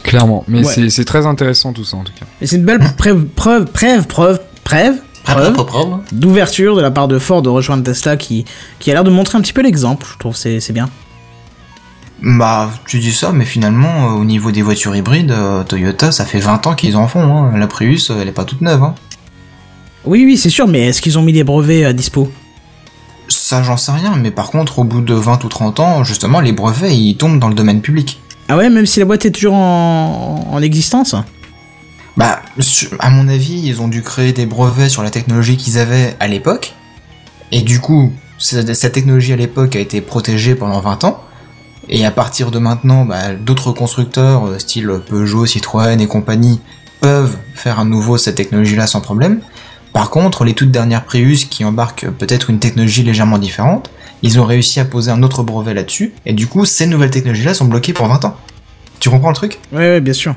[0.02, 0.88] Clairement, mais Ouais.
[0.90, 2.26] c'est très intéressant tout ça en tout cas.
[2.40, 7.18] Et c'est une belle preuve, preuve, preuve, preuve, preuve, preuve d'ouverture de la part de
[7.18, 8.44] Ford de rejoindre Tesla qui,
[8.78, 10.06] qui a l'air de montrer un petit peu l'exemple.
[10.12, 10.88] Je trouve c'est c'est bien.
[12.22, 16.26] Bah, tu dis ça, mais finalement, euh, au niveau des voitures hybrides, euh, Toyota, ça
[16.26, 17.56] fait 20 ans qu'ils en font, hein.
[17.56, 18.94] La Prius, euh, elle est pas toute neuve, hein.
[20.04, 22.30] Oui, oui, c'est sûr, mais est-ce qu'ils ont mis les brevets à dispo?
[23.28, 26.40] Ça, j'en sais rien, mais par contre, au bout de 20 ou 30 ans, justement,
[26.40, 28.20] les brevets, ils tombent dans le domaine public.
[28.52, 31.14] Ah ouais, même si la boîte est toujours en, en existence
[32.16, 32.40] Bah,
[32.98, 36.26] à mon avis, ils ont dû créer des brevets sur la technologie qu'ils avaient à
[36.26, 36.74] l'époque.
[37.52, 41.22] Et du coup, ce- cette technologie à l'époque a été protégée pendant 20 ans.
[41.88, 46.60] Et à partir de maintenant, bah, d'autres constructeurs, euh, style Peugeot, Citroën et compagnie,
[47.00, 49.40] peuvent faire à nouveau cette technologie-là sans problème.
[49.92, 53.90] Par contre, les toutes dernières Prius qui embarquent peut-être une technologie légèrement différente,
[54.22, 56.12] ils ont réussi à poser un autre brevet là-dessus.
[56.26, 58.36] Et du coup, ces nouvelles technologies-là sont bloquées pour 20 ans.
[58.98, 59.58] Tu comprends le truc?
[59.72, 60.34] Ouais, bien sûr.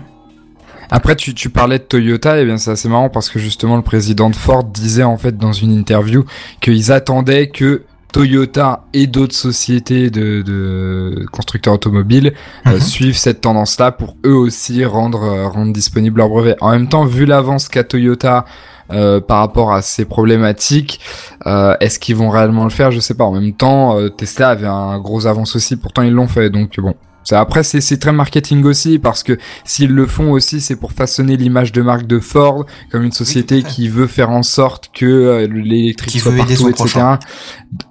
[0.90, 3.82] Après, tu, tu parlais de Toyota, et bien c'est assez marrant parce que justement le
[3.82, 6.24] président de Ford disait en fait dans une interview
[6.62, 12.34] qu'ils attendaient que Toyota et d'autres sociétés de, de constructeurs automobiles
[12.68, 12.80] euh, Mhm.
[12.80, 16.56] suivent cette tendance-là pour eux aussi rendre euh, rendre disponible leur brevet.
[16.62, 18.46] En même temps, vu l'avance qu'a Toyota
[18.94, 21.00] euh, par rapport à ces problématiques,
[21.46, 22.92] euh, est-ce qu'ils vont réellement le faire?
[22.92, 23.24] Je sais pas.
[23.26, 26.50] En même temps, euh, Tesla avait un gros avance aussi, pourtant ils l'ont fait.
[26.50, 26.94] Donc bon,
[27.32, 31.38] après c'est c'est très marketing aussi parce que S'ils le font aussi, c'est pour façonner
[31.38, 35.48] l'image de marque de Ford comme une société qui veut faire en sorte que euh,
[35.48, 36.74] l'électrique soit partout, son etc.
[36.74, 37.20] prochain.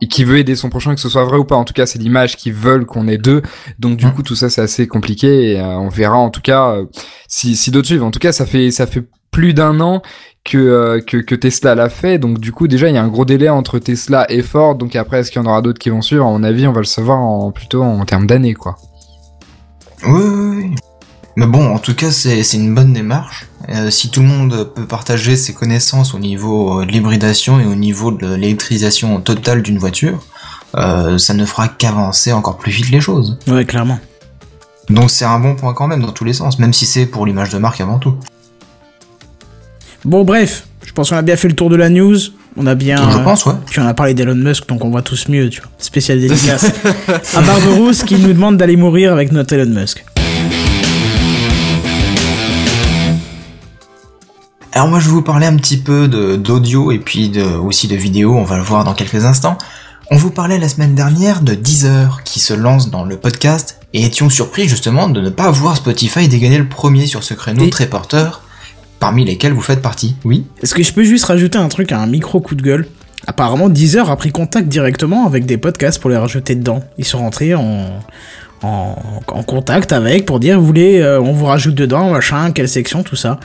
[0.00, 1.56] Et qui veut aider son prochain, que ce soit vrai ou pas.
[1.56, 3.42] En tout cas, c'est l'image qu'ils veulent qu'on ait d'eux.
[3.78, 4.12] Donc du Mm.
[4.12, 5.52] coup, tout ça, c'est assez compliqué.
[5.52, 6.84] Et euh, on verra en tout cas euh,
[7.26, 8.04] si, si d'autres suivent.
[8.04, 10.02] En tout cas, ça fait ça fait plus d'un an
[10.44, 12.18] que, euh, que que Tesla l'a fait.
[12.18, 14.74] Donc du coup, déjà, il y a un gros délai entre Tesla et Ford.
[14.74, 16.26] Donc après, est-ce qu'il y en aura d'autres qui vont suivre?
[16.26, 18.76] À mon avis, on va le savoir en, plutôt en termes d'années, quoi.
[20.04, 20.74] Oui, oui, oui.
[21.36, 23.46] Mais bon, en tout cas, c'est une bonne démarche.
[23.70, 27.64] Euh, si tout le monde peut partager ses connaissances au niveau euh, de l'hybridation et
[27.64, 30.22] au niveau de l'électrisation totale d'une voiture,
[30.74, 33.38] euh, ça ne fera qu'avancer encore plus vite les choses.
[33.46, 33.98] Ouais, clairement.
[34.90, 37.24] Donc c'est un bon point quand même dans tous les sens, même si c'est pour
[37.24, 38.14] l'image de marque avant tout.
[40.04, 42.18] Bon, bref, je pense qu'on a bien fait le tour de la news.
[42.56, 43.10] On a bien.
[43.10, 43.54] Je euh, pense, ouais.
[43.70, 45.70] Puis on a parlé d'Elon Musk, donc on voit tous mieux, tu vois.
[45.78, 46.66] Spécial dédicace
[47.34, 50.04] à Barberousse qui nous demande d'aller mourir avec notre Elon Musk.
[54.74, 57.94] Alors moi je vais vous parler un petit peu d'audio et puis de, aussi de
[57.94, 59.58] vidéo, on va le voir dans quelques instants.
[60.10, 64.04] On vous parlait la semaine dernière de Deezer qui se lance dans le podcast et
[64.04, 67.70] étions surpris justement de ne pas voir Spotify dégainer le premier sur ce créneau Et-
[67.70, 68.41] très porteur,
[69.02, 70.14] parmi lesquels vous faites partie.
[70.24, 72.86] Oui Est-ce que je peux juste rajouter un truc à un micro coup de gueule?
[73.26, 76.84] Apparemment, Deezer a pris contact directement avec des podcasts pour les rajouter dedans.
[76.98, 77.98] Ils sont rentrés en,
[78.62, 78.94] en,
[79.44, 83.16] contact avec pour dire, vous voulez, euh, on vous rajoute dedans, machin, quelle section, tout
[83.16, 83.40] ça.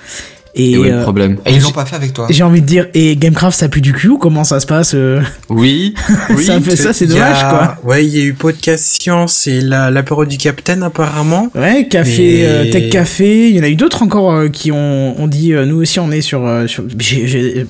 [0.57, 2.27] Et, Et où est euh, le problème Et ils l'ont pas fait avec toi.
[2.29, 4.93] j'ai envie de dire, et Gamecraft, ça pue du cul ou comment ça se passe
[4.95, 5.93] euh Oui,
[6.31, 6.45] oui.
[6.65, 7.49] Peu ça, c'est dommage, a-
[7.83, 7.89] quoi.
[7.91, 11.49] Ouais, il y a eu Podcast Science et la- l'apéro du Capitaine apparemment.
[11.55, 15.21] Ouais, café, euh, Tech Café, il y en a eu d'autres encore euh, qui ont,
[15.21, 16.45] ont dit, euh, nous aussi on est sur...
[16.45, 16.65] euh,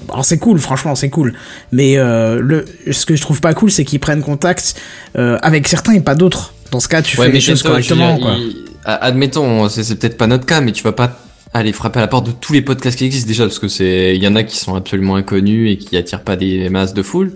[0.10, 1.34] Alors c'est cool, franchement c'est cool.
[1.72, 2.66] Mais euh, le...
[2.92, 4.76] ce que je trouve pas cool, c'est qu'ils prennent contact
[5.18, 6.54] euh, avec certains et pas d'autres.
[6.72, 8.36] Dans ce cas, tu fais les choses correctement, dire, quoi.
[8.38, 11.20] il- a- Admettons, c'est c'est peut-être pas notre cas, mais tu vas pas
[11.54, 14.16] aller frapper à la porte de tous les podcasts qui existent déjà, parce que c'est,
[14.16, 17.02] il y en a qui sont absolument inconnus et qui attirent pas des masses de
[17.04, 17.34] foule.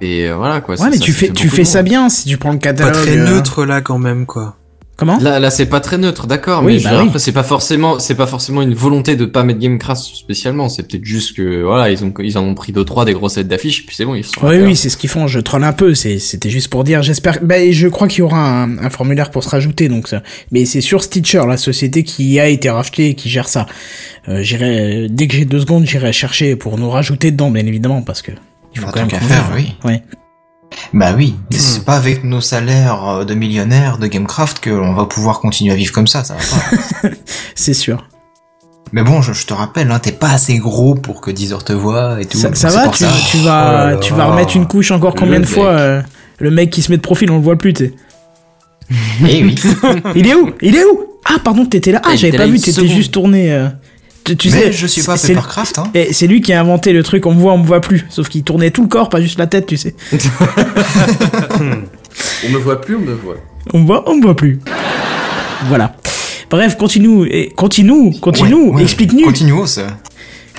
[0.00, 0.74] Et euh, voilà quoi.
[0.74, 2.50] Ouais, ça- mais ça- tu ça fais, fait tu fais ça bien si tu prends
[2.52, 2.92] le Pas catalogue.
[2.94, 4.56] très euh, neutre là quand même quoi.
[5.02, 7.08] Comment Là, là, c'est pas très neutre, d'accord, Oui, mais je bah veux dire, oui.
[7.08, 10.68] après, c'est pas forcément, c'est pas forcément une volonté de pas mettre Gamecraft spécialement.
[10.68, 13.34] C'est peut-être juste que, voilà, ils ont, ils en ont pris deux trois des grosses
[13.34, 14.32] têtes d'affiches, puis c'est bon, ils sont.
[14.46, 15.26] Oui, oui, c'est ce qu'ils font.
[15.26, 15.94] Je troll un peu.
[15.94, 17.02] C'est- C'était juste pour dire.
[17.02, 17.38] J'espère.
[17.42, 19.88] Bah, je crois qu'il y aura un, un formulaire pour se rajouter.
[19.88, 20.22] Donc ça.
[20.52, 23.66] Mais c'est sur Stitcher, la société qui a été rachetée et qui gère ça.
[24.28, 28.02] Euh, j'irai dès que j'ai deux secondes, j'irai chercher pour nous rajouter dedans, bien évidemment,
[28.02, 28.30] parce que
[28.74, 29.74] il faut Un quand même faire, oui.
[29.84, 30.02] Ouais.
[30.92, 35.04] Bah oui, mais c'est pas avec nos salaires euh, de millionnaires de Gamecraft qu'on va
[35.06, 37.08] pouvoir continuer à vivre comme ça, ça va pas.
[37.54, 38.06] C'est sûr.
[38.92, 41.72] mais bon, je, je te rappelle, hein, t'es pas assez gros pour que Deezer te
[41.72, 42.38] voit et tout.
[42.38, 42.88] Ça, ça va.
[42.88, 43.08] Tu, ça.
[43.30, 46.02] tu vas, Oh tu vas remettre une couche encore combien de fois euh,
[46.38, 47.72] Le mec qui se met de profil, on le voit plus.
[47.72, 47.94] Tu sais.
[49.28, 49.54] Eh oui.
[50.14, 50.50] Il est où?
[50.60, 51.00] Il est où?
[51.24, 52.02] Ah pardon, t'étais là.
[52.04, 52.58] Ah, j'avais pas vu.
[52.58, 53.52] T'étais juste tourné.
[53.52, 53.68] euh,
[54.24, 55.84] Tu, tu mais sais, je suis pas Papercraft, hein.
[55.94, 58.06] Et c'est lui qui a inventé le truc on me voit, on me voit plus.
[58.08, 59.94] Sauf qu'il tournait tout le corps, pas juste la tête, tu sais.
[62.44, 63.36] On me voit plus, on me voit.
[63.72, 64.58] On me voit, on me voit plus.
[65.68, 65.94] Voilà.
[66.50, 69.64] Bref, continue, et continue, continue, Ouais, ouais, explique-nous, Continuons.
[69.66, 69.86] ça.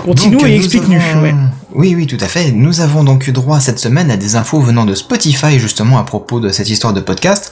[0.04, 0.96] continue Donc, et nous explique-nous.
[1.00, 1.36] avons- Ouais.
[1.76, 2.52] Oui, oui, tout à fait.
[2.52, 6.04] Nous avons donc eu droit cette semaine à des infos venant de Spotify justement à
[6.04, 7.52] propos de cette histoire de podcast.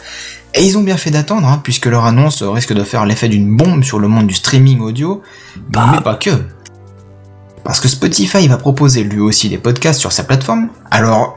[0.54, 3.56] Et ils ont bien fait d'attendre, hein, puisque leur annonce risque de faire l'effet d'une
[3.56, 5.22] bombe sur le monde du streaming audio,
[5.94, 6.32] mais pas que.
[7.64, 10.68] Parce que Spotify va proposer lui aussi des podcasts sur sa plateforme.
[10.90, 11.36] Alors,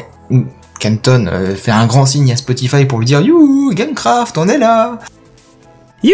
[0.81, 4.59] Kenton euh, fait un grand signe à Spotify pour lui dire You, Gamecraft, on est
[4.59, 4.99] là
[6.03, 6.13] You,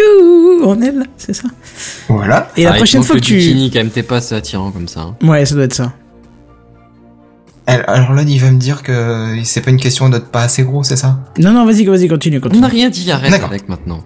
[0.63, 1.47] on est là, c'est ça.
[2.07, 2.49] Voilà.
[2.55, 4.87] Et la Ah, prochaine fois le que tu, quand même, t'es pas assez attirant comme
[4.87, 5.01] ça.
[5.01, 5.15] hein.
[5.27, 5.91] ouais, ça doit être ça.
[7.79, 10.83] Alors là, il va me dire que c'est pas une question d'être pas assez gros,
[10.83, 12.61] c'est ça Non, non, vas-y, vas-y, continue, On continue.
[12.61, 13.49] n'a rien dit, arrête D'accord.
[13.49, 14.03] avec maintenant.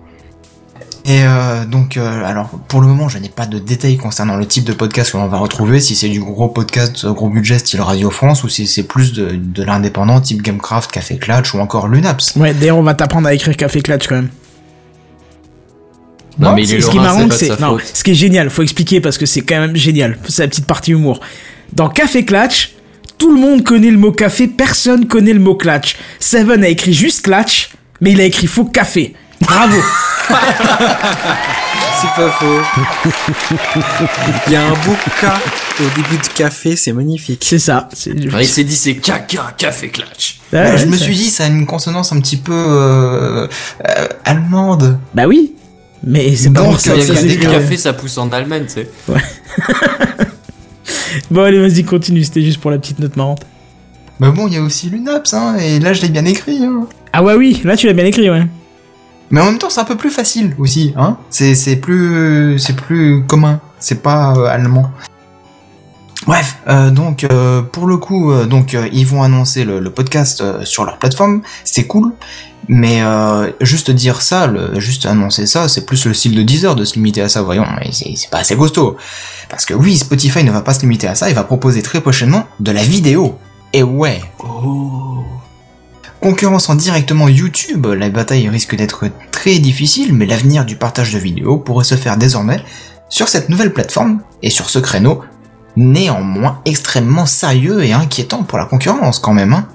[1.07, 4.45] Et euh, donc, euh, alors pour le moment, je n'ai pas de détails concernant le
[4.47, 7.59] type de podcast que l'on va retrouver, si c'est du gros podcast, euh, gros budget
[7.59, 11.59] style Radio France, ou si c'est plus de, de l'indépendant type Gamecraft, Café Clutch ou
[11.59, 12.35] encore Lunaps.
[12.37, 14.29] Ouais, d'ailleurs, on va t'apprendre à écrire Café Clutch quand même.
[16.39, 17.91] Non, Ouais, mais il C'est- est ce qui marrant, c'est non, faute.
[17.93, 20.17] ce qui est génial, faut expliquer parce que c'est quand même génial.
[20.27, 21.19] C'est la petite partie humour.
[21.73, 22.74] Dans Café Clutch,
[23.17, 25.95] tout le monde connaît le mot café, personne connaît le mot clutch.
[26.19, 27.69] Seven a écrit juste clutch,
[28.01, 29.13] mais il a écrit faux café.
[29.41, 29.77] Bravo.
[32.01, 32.61] C'est pas faux.
[34.47, 35.25] Il y a un beau K
[35.79, 37.43] au début de café, c'est magnifique.
[37.47, 37.89] c'est ça.
[38.05, 40.39] Il s'est dit c'est caca, café clutch.
[40.51, 42.53] Ouais, Ouais, je ouais, me ça- suis dit, ça a une consonance un petit peu
[42.53, 43.47] euh,
[43.87, 44.99] euh, allemande.
[45.13, 45.53] Bah oui.
[46.03, 47.47] Mais c'est pas pour ça euh, que il y ça des que s'écrit.
[47.47, 48.89] café, ça pousse en Allemagne, tu sais.
[51.31, 52.23] Bon, allez, vas-y, continue.
[52.23, 53.45] C'était juste pour la petite note marrante.
[54.19, 56.63] Mais bon, il y a aussi Lunaps, hein, et là je l'ai bien écrit.
[56.63, 56.87] Hein.
[57.11, 57.61] Ah ouais, oui.
[57.65, 58.47] Là, tu l'as bien écrit, ouais.
[59.29, 61.17] Mais en même temps, c'est un peu plus facile aussi, hein.
[61.29, 63.59] C'est c'est plus c'est plus commun.
[63.79, 64.89] C'est pas euh, allemand.
[66.25, 70.85] Bref, euh, donc euh, pour le coup, donc ils vont annoncer le, le podcast sur
[70.85, 72.13] leur plateforme, c'est cool.
[72.67, 76.75] Mais euh, juste dire ça, le, juste annoncer ça, c'est plus le style de Deezer
[76.75, 78.97] de se limiter à ça, voyons, mais c'est pas assez costaud.
[79.49, 82.01] Parce que oui, Spotify ne va pas se limiter à ça, il va proposer très
[82.01, 83.37] prochainement de la vidéo.
[83.73, 84.21] Et ouais.
[86.21, 91.57] Concurrençant directement YouTube, la bataille risque d'être très difficile, mais l'avenir du partage de vidéos
[91.57, 92.63] pourrait se faire désormais
[93.09, 95.21] sur cette nouvelle plateforme et sur ce créneau,
[95.75, 99.53] néanmoins extrêmement sérieux et inquiétant pour la concurrence quand même.
[99.53, 99.67] Hein.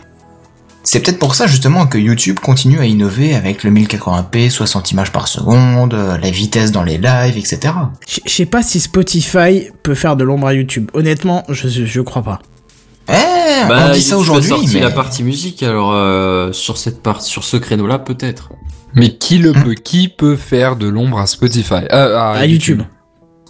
[0.82, 5.12] C'est peut-être pour ça justement que YouTube continue à innover avec le 1080p, 60 images
[5.12, 7.74] par seconde, euh, la vitesse dans les lives, etc.
[8.08, 10.90] Je sais pas si Spotify peut faire de l'ombre à YouTube.
[10.94, 12.38] Honnêtement, je, je, crois pas.
[13.08, 13.12] Eh,
[13.68, 14.80] Bah, on dit ça aujourd'hui, mais...
[14.80, 18.50] la partie musique, alors euh, sur cette part, sur ce créneau-là, peut-être.
[18.94, 19.62] Mais qui le Hmm.
[19.62, 22.82] peut Qui peut faire de l'ombre à Spotify Euh, à, À YouTube?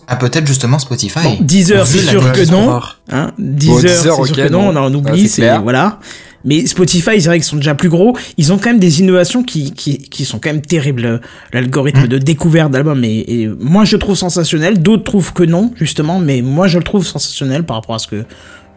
[0.09, 1.21] Ah, peut-être justement Spotify.
[1.23, 2.81] Bon, Deezer, c'est sûr que non.
[3.13, 6.01] Hein Bon, Deezer, Deezer, c'est sûr ok, que non, on en Ah, oublie, c'est voilà.
[6.45, 8.17] Mais Spotify, c'est vrai qu'ils sont déjà plus gros.
[8.39, 11.21] Ils ont quand même des innovations qui, qui, qui sont quand même terribles.
[11.53, 12.09] L'algorithme Mm.
[12.09, 14.81] de découverte d'albums, et, et moi je le trouve sensationnel.
[14.81, 18.07] D'autres trouvent que non, justement, mais moi je le trouve sensationnel par rapport à ce
[18.07, 18.25] que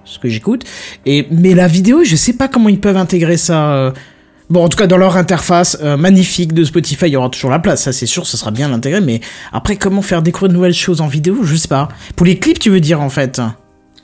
[0.05, 0.63] ce que j'écoute.
[1.05, 3.73] Et mais la vidéo, je sais pas comment ils peuvent intégrer ça.
[3.75, 3.91] euh.
[4.49, 7.49] Bon, en tout cas, dans leur interface euh, magnifique de Spotify, il y aura toujours
[7.49, 8.99] la place, ça c'est sûr, ça sera bien intégré.
[8.99, 9.21] Mais
[9.53, 11.87] après, comment faire découvrir de nouvelles choses en vidéo, je sais pas.
[12.17, 13.39] Pour les clips, tu veux dire en fait?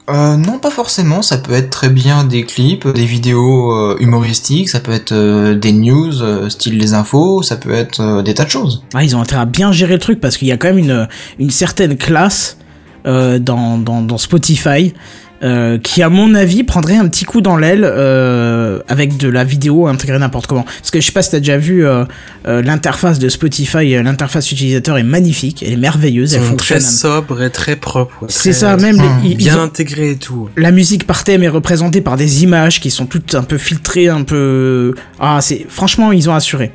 [0.10, 1.22] Euh, non, pas forcément.
[1.22, 5.56] Ça peut être très bien des clips, des vidéos euh, humoristiques, ça peut être euh,
[5.56, 8.84] des news, style les infos, ça peut être des tas de choses.
[9.00, 11.08] Ils ont intérêt à bien gérer le truc parce qu'il y a quand même
[11.38, 12.58] une, certaine classe
[13.06, 14.94] dans Spotify
[15.42, 19.44] euh, qui, à mon avis, prendrait un petit coup dans l'aile euh, avec de la
[19.44, 20.64] vidéo intégrée n'importe comment.
[20.64, 22.04] Parce que je sais pas si t'as déjà vu euh,
[22.48, 26.56] euh, l'interface de Spotify, euh, l'interface utilisateur est magnifique, elle est merveilleuse, Ils elle sont
[26.58, 26.82] très fonctionne.
[27.22, 28.14] sobre et très propre.
[28.24, 30.50] ouais, C'est ça, même les- Hum, ils- ils Bien ont- intégré et tout.
[30.58, 34.10] la musique par thème est représentée par des images qui sont toutes un peu filtrées,
[34.10, 34.94] un peu.
[35.20, 36.72] Ah, c'est franchement ils ont assuré.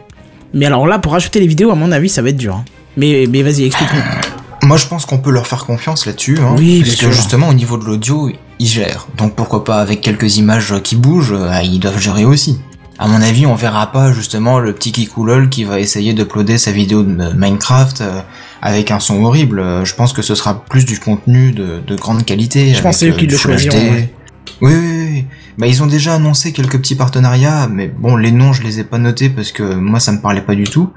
[0.55, 2.55] Mais alors là, pour rajouter les vidéos, à mon avis, ça va être dur.
[2.55, 2.65] hein.
[2.97, 4.67] Mais, mais vas-y, explique-nous.
[4.69, 7.53] Moi, je pense qu'on peut leur faire confiance là-dessus, hein, Oui, parce que justement, au
[7.55, 9.07] niveau de l'audio, ils gèrent.
[9.17, 12.59] Donc pourquoi pas avec quelques images qui bougent, euh, ils doivent gérer aussi.
[12.99, 16.71] À mon avis, on verra pas justement le petit Kikoulol qui va essayer d'uploader sa
[16.71, 18.21] vidéo de Minecraft euh,
[18.63, 19.59] avec un son horrible.
[19.59, 22.73] Euh, Je pense que ce sera plus du contenu de, de grande qualité.
[22.73, 24.15] Je pense c'est eux qui le choisiront, ouais.
[24.61, 25.25] Oui, oui, oui.
[25.59, 28.85] Bah, ils ont déjà annoncé quelques petits partenariats, mais bon, les noms, je les ai
[28.85, 30.91] pas notés parce que moi, ça me parlait pas du tout.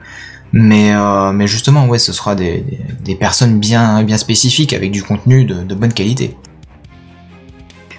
[0.53, 4.91] Mais, euh, mais justement, ouais, ce sera des, des, des personnes bien, bien spécifiques avec
[4.91, 6.37] du contenu de, de bonne qualité.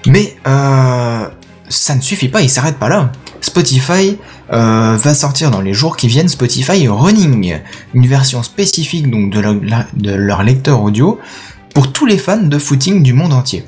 [0.06, 1.28] Mais euh,
[1.68, 3.12] ça ne suffit pas, ils s'arrêtent pas là.
[3.40, 4.18] Spotify
[4.52, 7.58] euh, va sortir dans les jours qui viennent Spotify Running,
[7.94, 11.18] une version spécifique donc de leur lecteur audio
[11.74, 13.64] pour tous les fans de footing du monde entier.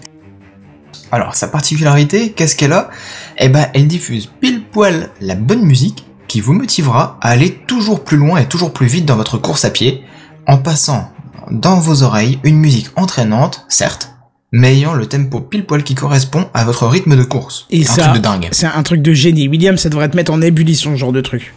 [1.13, 2.91] Alors sa particularité, qu'est-ce qu'elle a?
[3.39, 8.05] Eh ben, elle diffuse pile poil la bonne musique qui vous motivera à aller toujours
[8.05, 10.05] plus loin et toujours plus vite dans votre course à pied,
[10.47, 11.11] en passant
[11.51, 14.15] dans vos oreilles une musique entraînante, certes,
[14.53, 17.67] mais ayant le tempo pile poil qui correspond à votre rythme de course.
[17.71, 18.49] Et un ça, truc de dingue.
[18.53, 19.49] c'est un truc de génie.
[19.49, 21.55] William, ça devrait te mettre en ébullition, ce genre de truc.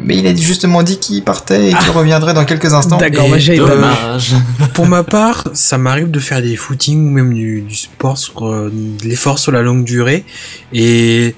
[0.00, 2.98] Mais il a justement dit qu'il partait et qu'il reviendrait dans quelques instants.
[2.98, 3.80] D'accord, bah, j'avais pas vu.
[3.80, 4.34] Dommage.
[4.74, 8.46] Pour ma part, ça m'arrive de faire des footings ou même du, du sport sur
[8.46, 10.24] euh, de l'effort sur la longue durée
[10.72, 11.34] et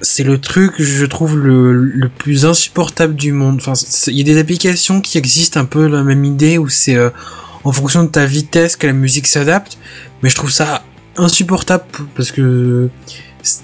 [0.00, 3.60] c'est le truc je trouve le, le plus insupportable du monde.
[3.60, 3.72] Enfin,
[4.06, 7.10] il y a des applications qui existent un peu la même idée où c'est euh,
[7.64, 9.78] en fonction de ta vitesse que la musique s'adapte,
[10.22, 10.82] mais je trouve ça
[11.16, 11.84] insupportable
[12.16, 12.88] parce que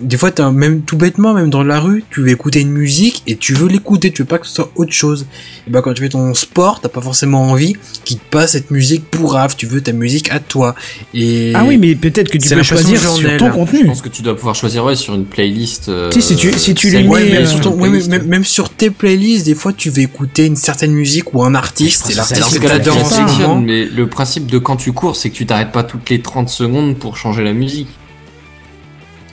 [0.01, 3.23] des fois t'as même tout bêtement même dans la rue tu veux écouter une musique
[3.27, 5.27] et tu veux l'écouter tu veux pas que ce soit autre chose
[5.67, 7.75] et ben quand tu fais ton sport t'as pas forcément envie
[8.05, 10.75] qu'il te passe cette musique pourrave tu veux ta musique à toi
[11.15, 13.53] et Ah oui, mais peut-être que tu peux choisir sur ton là.
[13.53, 13.87] Je contenu.
[13.87, 15.89] pense que tu dois pouvoir choisir ouais, sur une playlist.
[15.89, 17.81] euh, Si, si tu- si tu celle- les Ouais, mets, mais euh, sur ton- une
[17.81, 18.11] ouais, mais playlist.
[18.11, 21.55] même, même sur tes playlists, des fois, tu veux écouter une certaine musique ou un
[21.55, 25.47] artiste, c'est l'artiste que t'adores mais le principe de quand tu cours, c'est que tu
[25.47, 27.89] t'arrêtes pas toutes les 30 secondes pour changer la musique.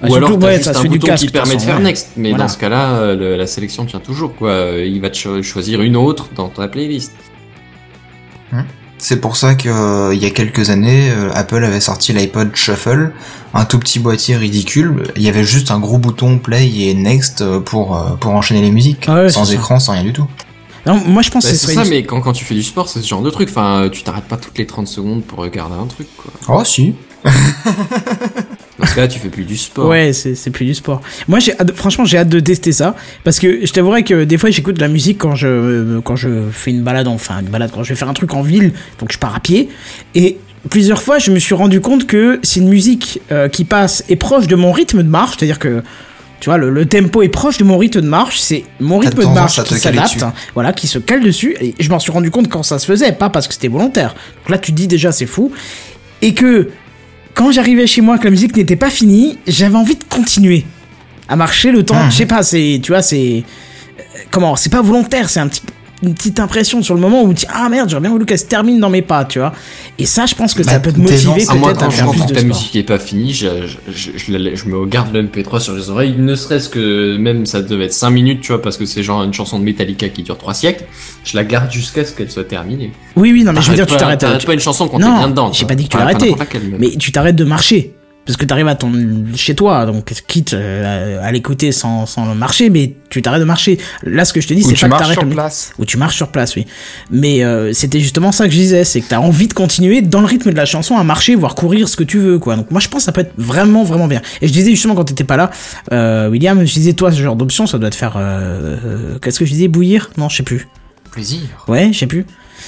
[0.05, 1.61] Ou surtout, alors t'as ouais, juste ça se un du bouton casque, qui permet de
[1.61, 1.83] faire ouais.
[1.83, 2.09] next.
[2.17, 2.43] Mais Voilà.
[2.45, 4.49] dans ce cas-là, euh, le- la sélection tient toujours quoi.
[4.49, 7.11] Euh, Il va te cho- choisir une autre dans ta playlist.
[8.97, 12.55] C'est pour ça que euh, il y a quelques années, euh, Apple avait sorti l'iPod
[12.55, 13.11] Shuffle,
[13.53, 15.03] un tout petit boîtier ridicule.
[15.17, 18.71] Il y avait juste un gros bouton play et next pour euh, pour enchaîner les
[18.71, 19.53] musiques, Ah ouais, sans ça.
[19.53, 20.25] écran, sans rien du tout.
[20.87, 22.55] Non, moi je pense Bah, que ce c'est ça, une- mais quand, quand tu fais
[22.55, 23.49] du sport, c'est ce genre de truc.
[23.49, 26.31] Enfin, tu t'arrêtes pas toutes les 30 secondes pour regarder un truc quoi.
[26.47, 26.95] Oh si.
[28.79, 29.87] Dans ce cas-là, tu fais plus du sport.
[29.87, 31.01] Ouais, c'est c'est plus du sport.
[31.27, 34.37] Moi, j'ai hâte- franchement, j'ai hâte de tester ça parce que je t'avouerais que des
[34.37, 37.71] fois, j'écoute de la musique quand je quand je fais une balade, enfin une balade
[37.73, 39.69] quand je vais faire un truc en ville, donc je pars à pied
[40.13, 40.37] et
[40.69, 44.15] plusieurs fois, je me suis rendu compte que si une musique euh, qui passe est
[44.17, 45.81] proche de mon rythme de marche, c'est-à-dire que
[46.41, 49.19] tu vois, le, le tempo est proche de mon rythme de marche, c'est mon rythme
[49.21, 50.25] de marche qui s'adapte, dessus.
[50.53, 53.13] voilà, qui se cale dessus, et je m'en suis rendu compte quand ça se faisait,
[53.13, 54.09] pas parce que c'était volontaire.
[54.41, 55.51] Donc là, tu te dis déjà, c'est fou,
[56.21, 56.69] et que
[57.35, 60.65] quand j'arrivais chez moi que la musique n'était pas finie, j'avais envie de continuer
[61.27, 62.03] à marcher le temps.
[62.03, 62.11] Mhm.
[62.11, 63.43] Je sais pas, c'est, tu vois, c'est
[63.99, 64.01] euh,
[64.31, 65.61] comment, c'est pas volontaire, c'est un petit
[66.03, 68.37] une petite impression sur le moment où tu dis ah merde j'aurais bien voulu qu'elle
[68.39, 69.53] se termine dans mes pas tu vois
[69.97, 72.11] et ça je pense que ça Bah, peut te motiver peut-être à quand je faire
[72.11, 73.47] plus de ta sport musique est pas finie, je,
[73.87, 77.15] je, je, je la- je me garde le MP3 sur les oreilles, ne serait-ce que
[77.17, 79.63] même ça devait être 5 minutes, tu vois, parce que c'est genre une chanson de
[79.63, 80.83] Metallica qui dure 3 siècles.
[81.23, 82.91] Je la garde jusqu'à ce qu'elle soit terminée.
[83.15, 84.97] oui oui non mais je veux dire tu pas- t'arrêtes t'arrêtes pas une chanson quand
[84.97, 85.51] t'es bien dedans.
[85.53, 86.35] j'ai tu pas dit que tu l'arrêtais.
[86.77, 87.93] mais tu t'arrêtes de marcher
[88.25, 88.91] parce que t'arrives à ton
[89.35, 93.77] chez toi donc quitte euh, à l'écouter sans sans marcher mais tu t'arrêtes de marcher
[94.03, 95.71] là ce que je te dis c'est tu pas que marches t'arrêtes sur le- place.
[95.77, 96.65] Ou tu marches sur place, oui.
[97.11, 100.19] Mais euh, c'était justement ça que je disais, c'est que t'as envie de continuer dans
[100.21, 102.55] le rythme de la chanson à marcher, voire courir ce que tu veux, quoi.
[102.55, 104.21] Donc moi je pense que ça peut être vraiment, vraiment bien.
[104.41, 105.51] Et je disais justement quand t'étais pas là,
[105.93, 109.39] euh, William, je disais toi ce genre d'option, ça doit te faire, euh, euh, qu'est-ce
[109.39, 110.09] que je disais, bouillir?
[110.17, 110.67] Non, je sais plus.
[111.11, 111.41] Plaisir.
[111.67, 112.25] Ouais, je sais plus.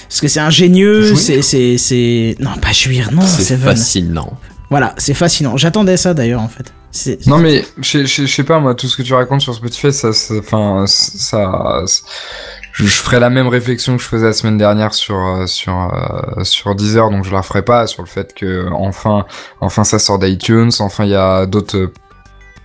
[0.07, 4.37] Parce que c'est ingénieux, c'est, c'est, c'est, non pas jouir, non, c'est fascinant.
[4.69, 5.55] Voilà, c'est fascinant.
[5.57, 6.73] J'attendais ça d'ailleurs en fait.
[7.27, 10.33] Non mais je sais pas moi tout ce que tu racontes sur Spotify ça ça-
[10.39, 11.83] enfin ça,
[12.73, 15.73] je, je ferai la même réflexion que je faisais la semaine dernière sur euh, sur
[15.93, 19.25] euh, sur Deezer donc je la ferai pas sur le fait que enfin
[19.59, 21.91] enfin ça sort d'iTunes enfin il y a d'autres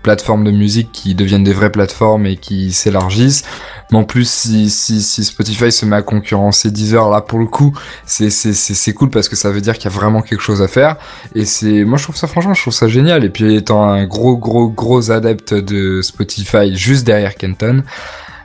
[0.03, 3.45] plateformes de musique qui deviennent des vraies plateformes et qui s'élargissent
[3.91, 8.31] mais en plus si, Spotify se met à concurrencer Deezer là pour le coup c'est
[8.31, 10.97] c'est cool parce que ça veut dire qu'il y a vraiment quelque chose à faire
[11.35, 13.25] et c'est, moi je trouve ça franchement, je trouve ça génial.
[13.25, 17.83] Et puis étant un gros gros gros adepte de Spotify juste derrière Kenton,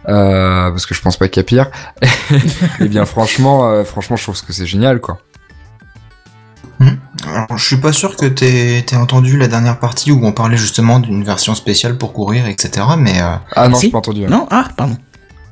[0.08, 1.72] euh, parce que je pense pas qu'il y a pire.
[2.80, 5.20] et bien franchement, euh, franchement, je trouve que c'est génial quoi.
[7.26, 10.99] Alors, je suis pas sûr que t'aies entendu la dernière partie où on parlait justement
[10.99, 12.85] d'une version spéciale pour courir, etc.
[12.98, 13.88] Mais euh, Ah non, Si.
[13.88, 14.26] j'ai pas entendu.
[14.26, 14.30] hein.
[14.30, 14.98] non, ah, pardon.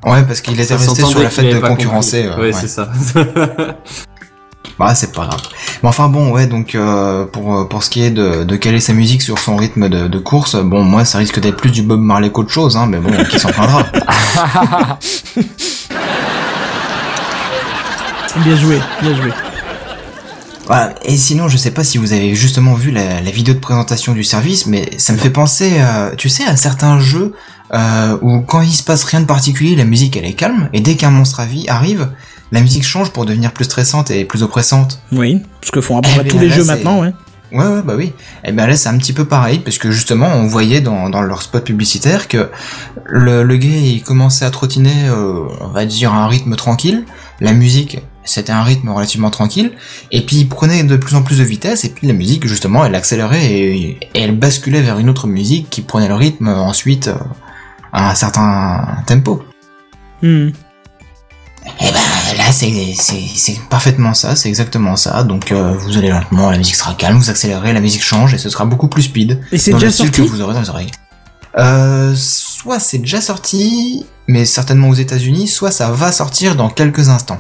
[0.06, 2.26] Ouais, parce qu'il était resté sur la fête de concurrencer.
[2.26, 2.54] euh, Ouais, ouais.
[2.54, 2.90] c'est ça.
[4.78, 5.42] Bah c'est pas grave.
[5.84, 8.92] Mais enfin bon ouais donc euh, pour pour ce qui est de, de caler sa
[8.92, 12.02] musique sur son rythme de, de course, bon moi ça risque d'être plus du Bob
[12.02, 13.84] Marley qu'autre chose hein, mais bon qui s'en plaindra.
[18.44, 19.32] Bien joué, bien joué.
[21.04, 24.14] Et sinon je sais pas si vous avez justement vu la, la vidéo de présentation
[24.14, 27.34] du service, mais ça me fait penser à, tu sais à certains jeux
[27.74, 30.82] euh, où quand il se passe rien de particulier, la musique elle est calme et
[30.82, 32.10] dès qu'un monstre à vie arrive,
[32.52, 35.00] la musique change pour devenir plus stressante et plus oppressante.
[35.12, 37.14] Oui, ce que font à peu Eh près bien, tous les là, jeux maintenant, ouais.
[37.52, 38.12] Ouais, ouais, bah oui.
[38.44, 41.22] Et ben là, c'est un petit peu pareil, parce que justement, on voyait dans, dans
[41.22, 42.50] leur spot publicitaire que
[43.06, 47.06] le, le gars, il commençait à trottiner, euh, on va dire, à un rythme tranquille.
[47.40, 49.72] La musique, c'était un rythme relativement tranquille.
[50.12, 52.84] Et puis, il prenait de plus en plus de vitesse, et puis la musique, justement,
[52.86, 57.08] elle accélérait et, et elle basculait vers une autre musique qui prenait le rythme ensuite
[57.08, 57.16] euh,
[57.94, 59.44] à un certain tempo.
[60.22, 60.50] Hmm.
[61.82, 65.24] Et ben là, c'est parfaitement ça, c'est exactement ça.
[65.24, 68.38] Donc euh, vous allez lentement, la musique sera calme, vous accélérez, la musique change et
[68.38, 69.42] ce sera beaucoup plus speed.
[69.52, 70.92] Et c'est déjà sorti que vous aurez dans les oreilles.
[71.58, 77.10] Euh, soit c'est déjà sorti, mais certainement aux États-Unis, soit ça va sortir dans quelques
[77.10, 77.40] instants,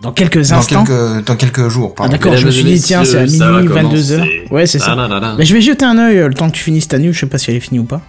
[0.00, 0.84] Dans quelques dans instants.
[0.84, 1.90] quelques dans quelques jours.
[1.94, 2.12] Ah pardon.
[2.12, 4.16] d'accord, je me suis dit, tiens, c'est à minuit, commencer.
[4.16, 4.48] 22h.
[4.52, 4.94] Ouais, c'est ça.
[4.96, 5.34] Ah.
[5.36, 7.26] Mais je vais jeter un œil le temps que tu finisses ta nuit, je sais
[7.26, 8.00] pas si elle est finie ou pas.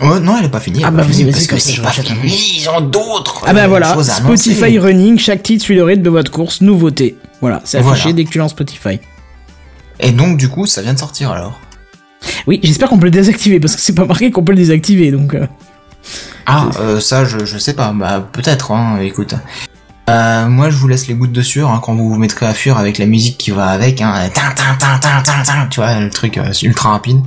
[0.00, 0.82] Ouais, non, elle est pas finie.
[0.84, 2.58] Ah bah, vas-y, parce vas-y, que comme ça, c'est je pas fini.
[2.60, 3.44] Ils ont d'autres.
[3.46, 3.96] Ah bah euh, voilà.
[4.02, 7.16] Spotify Running, chaque titre suit le rythme de votre course, nouveauté.
[7.40, 8.12] Voilà, c'est affiché Voilà.
[8.14, 8.98] dès que tu lances Spotify.
[10.00, 11.58] Et donc du coup, ça vient de sortir alors.
[12.48, 15.10] Oui, j'espère qu'on peut le désactiver, parce que c'est pas marqué qu'on peut le désactiver,
[15.12, 15.34] donc...
[15.34, 15.46] euh,
[16.46, 17.92] Ah, euh, ça, je, je sais pas.
[17.92, 19.34] Bah, peut-être, hein, écoute.
[20.08, 22.54] Euh, moi, je vous laisse les gouttes de sueur hein, quand vous vous mettrez à
[22.54, 24.00] fuir avec la musique qui va avec.
[24.00, 27.20] Hein, tin, tin, tin, tu vois, le truc euh, ultra rapide.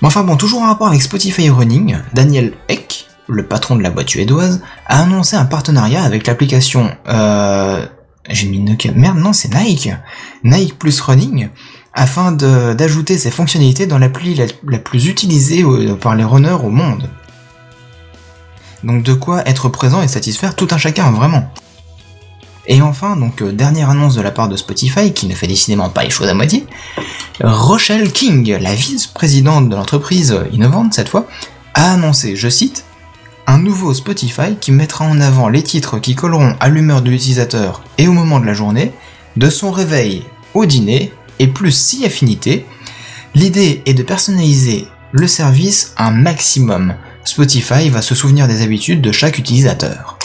[0.00, 3.90] Mais enfin bon, toujours en rapport avec Spotify Running, Daniel Eck, le patron de la
[3.90, 6.90] boîte suédoise, a annoncé un partenariat avec l'application...
[7.08, 7.84] Euh,
[8.28, 8.92] J'ai mis Nokia...
[8.94, 9.90] Merde, non, c'est Nike.
[10.44, 11.48] Nike Plus Running,
[11.94, 15.64] afin d'ajouter ces fonctionnalités dans l'appli la, plus utilisée
[16.00, 17.08] par les runners au monde.
[18.84, 21.50] Donc de quoi être présent et satisfaire tout un chacun, vraiment.
[22.66, 25.90] Et enfin, donc euh, dernière annonce de la part de Spotify, qui ne fait décidément
[25.90, 26.66] pas les choses à moitié,
[27.42, 31.26] Rochelle King, la vice-présidente de l'entreprise innovante cette fois,
[31.74, 32.84] a annoncé, je cite,
[33.46, 37.82] un nouveau Spotify qui mettra en avant les titres qui colleront à l'humeur de l'utilisateur
[37.98, 38.92] et au moment de la journée,
[39.36, 40.24] de son réveil
[40.54, 42.64] au dîner, et plus si affinité.
[43.34, 46.94] L'idée est de personnaliser le service un maximum.
[47.24, 50.18] Spotify va se souvenir des habitudes de chaque utilisateur.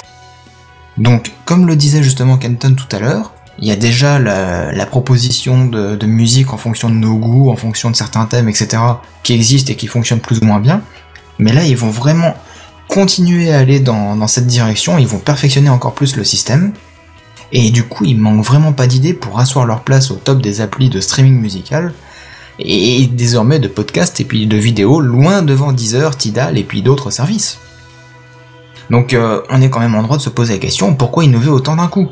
[0.98, 3.32] Donc, comme le disait justement Kenton tout à l'heure,
[3.62, 7.90] il y a déjà la, proposition de, musique en fonction de nos goûts, en fonction
[7.90, 8.82] de certains thèmes, etc.,
[9.24, 10.82] qui existent et qui fonctionnent plus ou moins bien.
[11.40, 12.36] Mais là, ils vont vraiment
[12.88, 16.74] continuer à aller dans, dans cette direction, ils vont perfectionner encore plus le système.
[17.52, 20.62] Et du coup, il manque vraiment pas d'idées pour asseoir leur place au top des
[20.62, 21.94] applis de streaming musical,
[22.60, 27.10] et désormais de podcasts et puis de vidéos loin devant Deezer, Tidal et puis d'autres
[27.10, 27.58] services.
[28.90, 31.50] Donc euh, on est quand même en droit de se poser la question pourquoi innover
[31.50, 32.10] autant d'un coup?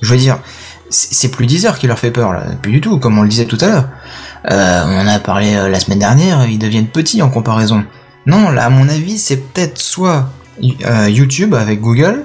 [0.00, 0.38] Je veux dire,
[0.88, 3.44] c'est plus Deezer qui leur fait peur là, plus du tout, comme on le disait
[3.44, 3.88] tout à l'heure.
[4.50, 7.84] Euh, on en a parlé euh, la semaine dernière, ils deviennent petits en comparaison.
[8.26, 10.28] Non, là à mon avis c'est peut-être soit
[11.08, 12.24] YouTube avec Google,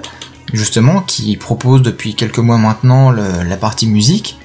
[0.52, 4.38] justement, qui propose depuis quelques mois maintenant la partie musique,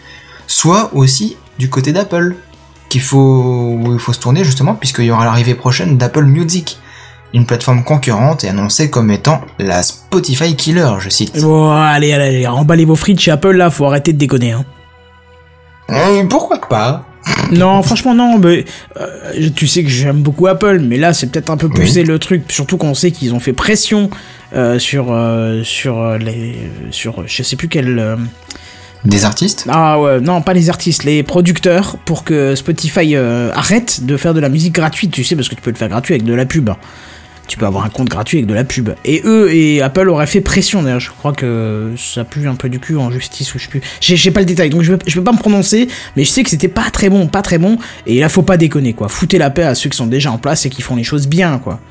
[0.47, 2.37] soit aussi du côté d'Apple,
[2.93, 6.77] qu'il faut, où il faut se tourner justement, puisqu'il y aura l'arrivée prochaine d'Apple Music,
[7.33, 11.41] une plateforme concurrente et annoncée comme étant la Spotify Killer, je cite.
[11.41, 14.63] Bon, allez, allez, allez, remballez vos frites chez Apple, là, faut arrêter de déconner, hein.
[15.89, 17.07] Euh, pourquoi pas?
[17.51, 18.65] Non, franchement, non, mais
[18.99, 22.19] euh, tu sais que j'aime beaucoup Apple, mais là, c'est peut-être un peu poussé le
[22.19, 24.09] truc, surtout qu'on sait qu'ils ont fait pression
[24.53, 28.17] euh, sur euh, sur les sur je sais plus quel
[29.05, 29.65] Des artistes?
[29.67, 34.33] Ah ouais non pas les artistes les producteurs pour que Spotify euh, arrête de faire
[34.33, 36.33] de la musique gratuite tu sais parce que tu peux le faire gratuit avec de
[36.33, 36.69] la pub.
[37.45, 38.91] Tu peux avoir un compte gratuit avec de la pub.
[39.03, 42.69] Et eux et Apple auraient fait pression d'ailleurs je crois que ça pue un peu
[42.69, 43.81] du cul en justice ou je sais plus.
[43.99, 46.49] J'ai pas le détail donc je je vais pas me prononcer mais je sais que
[46.49, 47.77] c'était pas très bon pas très bon
[48.07, 49.09] et là faut pas déconner quoi.
[49.09, 51.27] Foutez la paix à ceux qui sont déjà en place et qui font les choses
[51.27, 51.81] bien quoi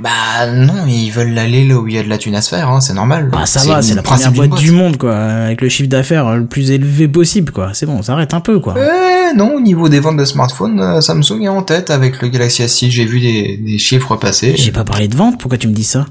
[0.00, 2.50] Bah non, ils veulent aller là où il y a de la thune à se
[2.50, 3.30] faire, hein, c'est normal.
[3.36, 6.46] Ah ça va, c'est la première boîte du monde quoi, avec le chiffre d'affaires le
[6.46, 7.70] plus élevé possible quoi.
[7.74, 8.76] C'est bon, ça arrête un peu quoi.
[8.78, 12.28] Euh, non, au niveau des ventes de smartphones, euh, Samsung est en tête avec le
[12.28, 14.54] Galaxy S6, j'ai vu des, des chiffres passer.
[14.56, 16.06] J'ai pas parlé de vente, pourquoi tu me dis ça?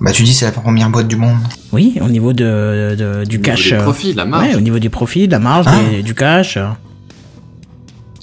[0.00, 1.36] Bah tu dis c'est la première boîte du monde.
[1.72, 3.68] Oui, au niveau de, de- du Au niveau cash.
[3.70, 4.48] des euh, profits, la marge.
[4.48, 5.74] Ouais, au niveau du profit, de la marge, Ah.
[5.90, 6.56] des- du cash.
[6.56, 6.66] euh.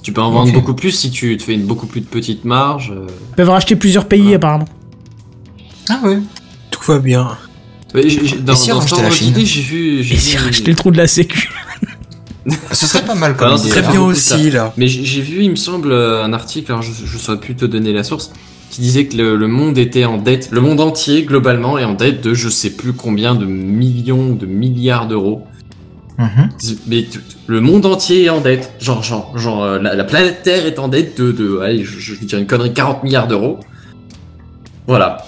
[0.01, 2.91] Tu peux en vendre beaucoup plus si tu te fais une beaucoup plus petite marge.
[3.31, 4.65] Ils peuvent racheter plusieurs pays apparemment.
[5.89, 6.19] Ah ouais.
[6.71, 7.37] tout va bien.
[7.95, 10.03] Ouais, j'ai- j'ai- dans Et si on dans j'ai vu.
[10.03, 11.49] j'ai Et si vu- racheter le trou de la sécu
[12.71, 13.71] Ce serait pas mal Ah comme idée.
[13.87, 13.91] hein.
[13.91, 14.73] bien aussi, là.
[14.77, 17.55] Mais j'ai j'ai vu, il me semble, euh, un article, alors je, je saurais plus
[17.55, 18.31] te donner la source,
[18.71, 21.93] qui disait que le, le monde était en dette, le monde entier globalement est en
[21.95, 25.45] dette de je sais plus combien de millions, de milliards d'euros.
[26.17, 26.49] Mhm.
[26.87, 27.07] Mais
[27.47, 28.73] le monde entier est en dette.
[28.79, 31.99] Genre, genre, genre, euh, la, la planète Terre est en dette de, de allez, je,
[31.99, 33.59] je vais dire une connerie, 40 milliards d'euros.
[34.87, 35.25] Voilà.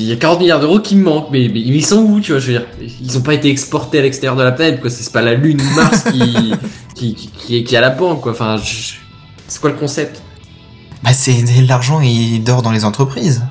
[0.00, 2.30] Il y a 40 milliards d'euros qui me manquent, mais, mais ils sont où, tu
[2.32, 2.66] vois, je veux dire,
[3.02, 5.60] ils ont pas été exportés à l'extérieur de la planète, quoi, c'est pas la Lune
[5.60, 6.52] ou Mars qui,
[6.94, 8.94] qui, qui, qui est, qui est à la banque, quoi, enfin, je-
[9.48, 10.22] c'est quoi le concept?
[11.02, 13.42] Bah, c'est l'argent, il dort dans les entreprises.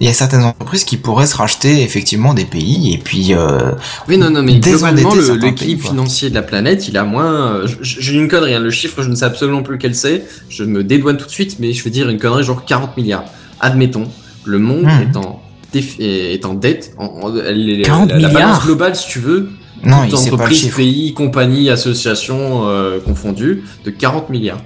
[0.00, 3.72] Il y a certaines entreprises qui pourraient se racheter effectivement des pays et puis euh,
[4.06, 7.54] Oui, non, non, mais globalement, l'équilibre financier de la planète, il a moins.
[7.54, 10.24] euh, J'ai une connerie, hein, le chiffre, je ne sais absolument plus quel c'est.
[10.48, 13.24] Je me dédouane tout de suite, mais je vais dire une connerie, genre 40 milliards.
[13.58, 14.06] Admettons,
[14.48, 15.02] le monde Hmm.
[15.02, 15.40] est, en
[15.72, 16.94] défi- est en dette.
[16.98, 19.50] En, en- elle est- 40 la, la balance globale, si tu veux,
[19.84, 24.60] non, toutes entreprises, pays, compagnies, associations euh, confondues, de 40 milliards.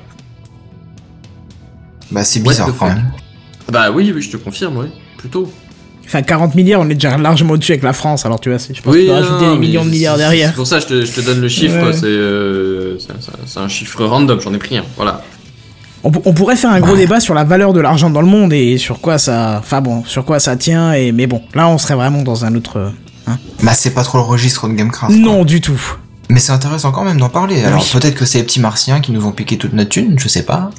[2.11, 3.11] Bah, c'est bizarre quand fuck même.
[3.71, 4.87] Bah oui, oui, je te confirme, oui,
[5.17, 5.51] plutôt.
[6.05, 8.83] Enfin, 40 milliards, on est déjà largement au-dessus avec la France, alors tu vois, je
[8.83, 10.51] pense Oui, qu'on rajouter des millions de milliards derrière.
[10.51, 11.93] C'est pour ça que je te, je te donne le chiffre, Ouais.
[11.95, 12.99] c'est euh,
[13.57, 15.23] un chiffre random, j'en ai pris un, voilà.
[16.05, 16.99] On, pou- on pourrait faire un gros Ouais.
[16.99, 20.05] débat sur la valeur de l'argent dans le monde et sur quoi ça, enfin bon,
[20.05, 20.93] sur quoi ça tient.
[20.95, 22.79] Et mais bon, là, on serait vraiment dans un autre.
[22.79, 25.13] euh, Bah, c'est pas trop le registre de Gamecraft.
[25.15, 25.23] quoi.
[25.23, 25.81] Non, du tout.
[26.29, 27.63] Mais c'est intéressant quand même d'en parler.
[27.65, 27.91] Alors Oui.
[28.01, 30.45] peut-être que c'est les petits martiens qui nous ont piqué toute notre thune, je sais
[30.45, 30.71] pas.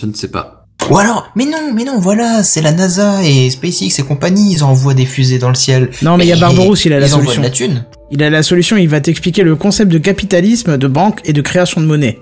[0.00, 0.66] Je ne sais pas.
[0.90, 4.64] Ou alors, mais non, mais non, voilà, c'est la NASA et SpaceX et compagnie, ils
[4.64, 5.90] envoient des fusées dans le ciel.
[6.02, 7.42] Non, mais il y a Barbarousse, il a la ils envoient solution.
[7.42, 7.84] de la thune.
[8.10, 8.76] Il a la solution.
[8.78, 12.18] Il va t'expliquer le concept de capitalisme, de banque et de création de monnaie.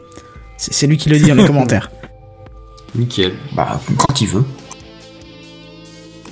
[0.56, 1.90] C'est lui qui le dit dans les commentaires.
[2.94, 3.34] Nickel.
[3.54, 4.44] Bah, quand il veut.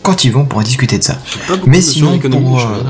[0.03, 1.19] Quand il veut, on pourra discuter de ça.
[1.49, 2.83] Pas Mais de sinon, pour, euh.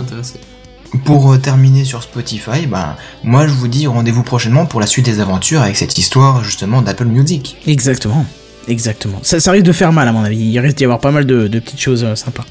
[1.05, 5.07] Pour euh, terminer sur Spotify, bah, moi je vous dis rendez-vous prochainement pour la suite
[5.07, 7.57] des aventures avec cette histoire justement d'Apple Music.
[7.67, 8.25] Exactement.
[8.69, 9.19] Exactement.
[9.23, 10.39] Ça, ça risque de faire mal à mon avis.
[10.39, 12.45] Il risque d'y avoir pas mal de, de petites choses euh, sympas.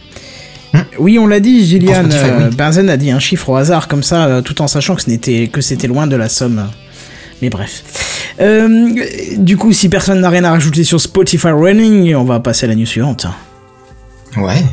[0.74, 0.80] Hmm.
[1.00, 2.04] Oui, on l'a dit, Gillian.
[2.04, 2.56] Pour Spotify, euh, oui.
[2.56, 5.10] Benzen a dit un chiffre au hasard comme ça, euh, tout en sachant que ce
[5.10, 6.70] n'était que c'était loin de la somme.
[7.42, 7.84] Mais bref.
[8.42, 8.90] Euh,
[9.38, 12.70] du coup, si personne n'a rien à rajouter sur Spotify Running, on va passer à
[12.70, 13.28] la news suivante.
[14.38, 14.64] Ouais.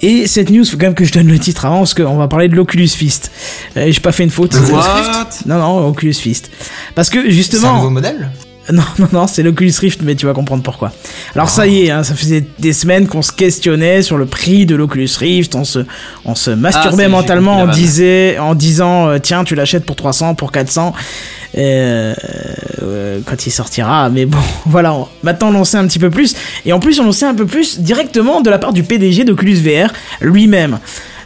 [0.00, 2.28] Et cette news, faut quand même que je donne le titre avant, parce qu'on va
[2.28, 3.30] parler de l'Oculus Fist.
[3.76, 4.54] Euh, J'ai pas fait une faute.
[4.70, 6.50] What Non, non, Oculus Fist.
[6.94, 7.74] Parce que C'est un justement.
[7.76, 8.30] nouveau modèle
[8.72, 10.92] Non, non, non, c'est l'Oculus Rift, mais tu vas comprendre pourquoi.
[11.34, 14.64] Alors ça y est, hein, ça faisait des semaines qu'on se questionnait sur le prix
[14.66, 15.80] de l'Oculus Rift, on se,
[16.24, 20.34] on se Ah, masturbait j'ai mentalement disait, en disant, euh, tiens, tu l'achètes pour 300,
[20.34, 20.94] pour 400,
[21.56, 22.14] euh,
[22.82, 24.08] euh, quand il sortira.
[24.08, 26.34] Mais bon, voilà, on- maintenant on en sait un petit peu plus.
[26.64, 29.24] Et en plus, on en sait un peu plus directement de la part du PDG
[29.24, 30.78] d'Oculus VR lui-même.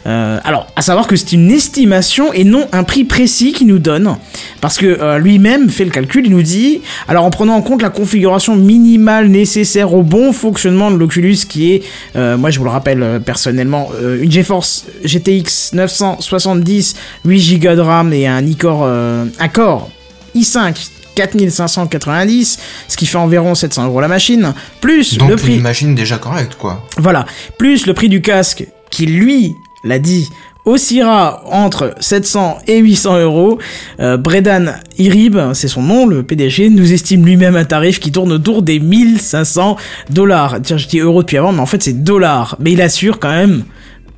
[0.05, 3.79] Euh, alors, à savoir que c'est une estimation et non un prix précis qu'il nous
[3.79, 4.17] donne,
[4.61, 7.81] parce que euh, lui-même fait le calcul, il nous dit, alors en prenant en compte
[7.81, 11.83] la configuration minimale nécessaire au bon fonctionnement de l'Oculus, qui est,
[12.15, 16.95] euh, moi je vous le rappelle personnellement, euh, une GeForce GTX 970,
[17.25, 19.89] 8 Go de RAM et un iCore, euh, un Core
[20.35, 20.75] i5
[21.15, 25.55] 4590, ce qui fait environ 700 euros la machine, plus Donc le prix...
[25.55, 26.87] une machine déjà correcte quoi.
[26.97, 27.25] Voilà.
[27.57, 30.29] Plus le prix du casque, qui lui l'a dit,
[30.65, 33.59] oscillera entre 700 et 800 euros.
[33.99, 38.31] Euh, Bredan Irib, c'est son nom, le PDG, nous estime lui-même un tarif qui tourne
[38.31, 39.77] autour des 1500
[40.09, 40.57] dollars.
[40.63, 42.55] Tiens, je dis euros depuis avant, mais en fait c'est dollars.
[42.59, 43.63] Mais il assure quand même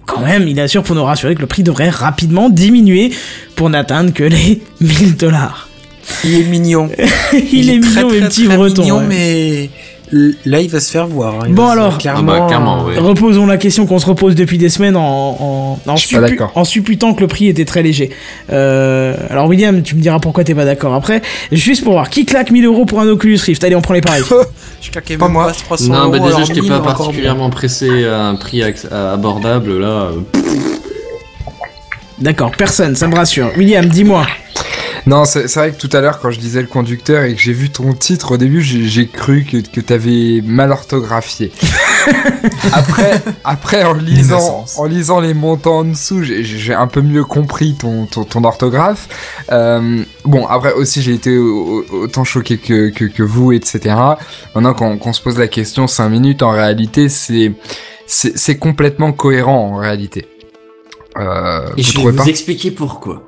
[0.05, 3.11] quand même, il assure pour nous rassurer que le prix devrait rapidement diminuer
[3.55, 5.69] pour n'atteindre que les 1000 dollars.
[6.23, 6.89] Il est mignon.
[7.33, 8.81] il, est, très, mignon, très, petit très breton.
[8.81, 9.05] mignon, ouais.
[9.07, 9.69] mais
[10.11, 11.35] là, il va se faire voir.
[11.43, 11.47] hein.
[11.49, 11.97] Bon, alors.
[11.97, 12.97] clairement, Ah bah, clairement, ouais.
[12.97, 17.47] Reposons la question qu'on se repose depuis des semaines en, suppu- supputant que le prix
[17.47, 18.09] était très léger.
[18.51, 21.21] Euh, alors William, tu me diras pourquoi t'es pas d'accord après.
[21.51, 23.63] Juste pour voir, qui claque 1000 euros pour un Oculus Rift?
[23.63, 24.23] Allez, on prend les pareils.
[24.81, 25.45] Je claquais Pas même moi.
[25.47, 29.79] pas 300 Non, euros, bah déjà, j'étais 1000, pas particulièrement pressé à un prix abordable,
[29.79, 29.87] là.
[29.87, 30.11] euh,
[32.19, 33.49] D'accord, personne, ça me rassure.
[33.57, 34.25] William, dis-moi.
[35.07, 37.53] Non, c'est vrai que tout à l'heure, quand je disais le conducteur et que j'ai
[37.53, 41.51] vu ton titre, au début, j'ai cru que, que t'avais mal orthographié.
[42.73, 47.75] après, après, en lisant, en lisant les montants en dessous, j'ai- un peu mieux compris
[47.75, 49.07] ton, ton, ton orthographe.
[49.51, 53.95] Euh, bon, après aussi, j'ai été au- au- autant choqué que, que, que vous, etc.
[54.55, 57.51] Maintenant qu'on qu'on se pose la question 5 minutes, en réalité, c'est
[58.07, 60.27] c'est c'est complètement cohérent, en réalité.
[61.17, 62.25] Euh, Et vous je vais vous pas?
[62.25, 63.23] expliquer pourquoi.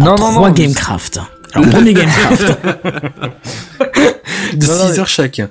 [0.00, 0.50] Non, non, non.
[0.50, 1.20] Gamecraft.
[1.52, 2.58] Alors, premier Gamecraft.
[4.54, 5.48] De Non, non, 6 heures chacun.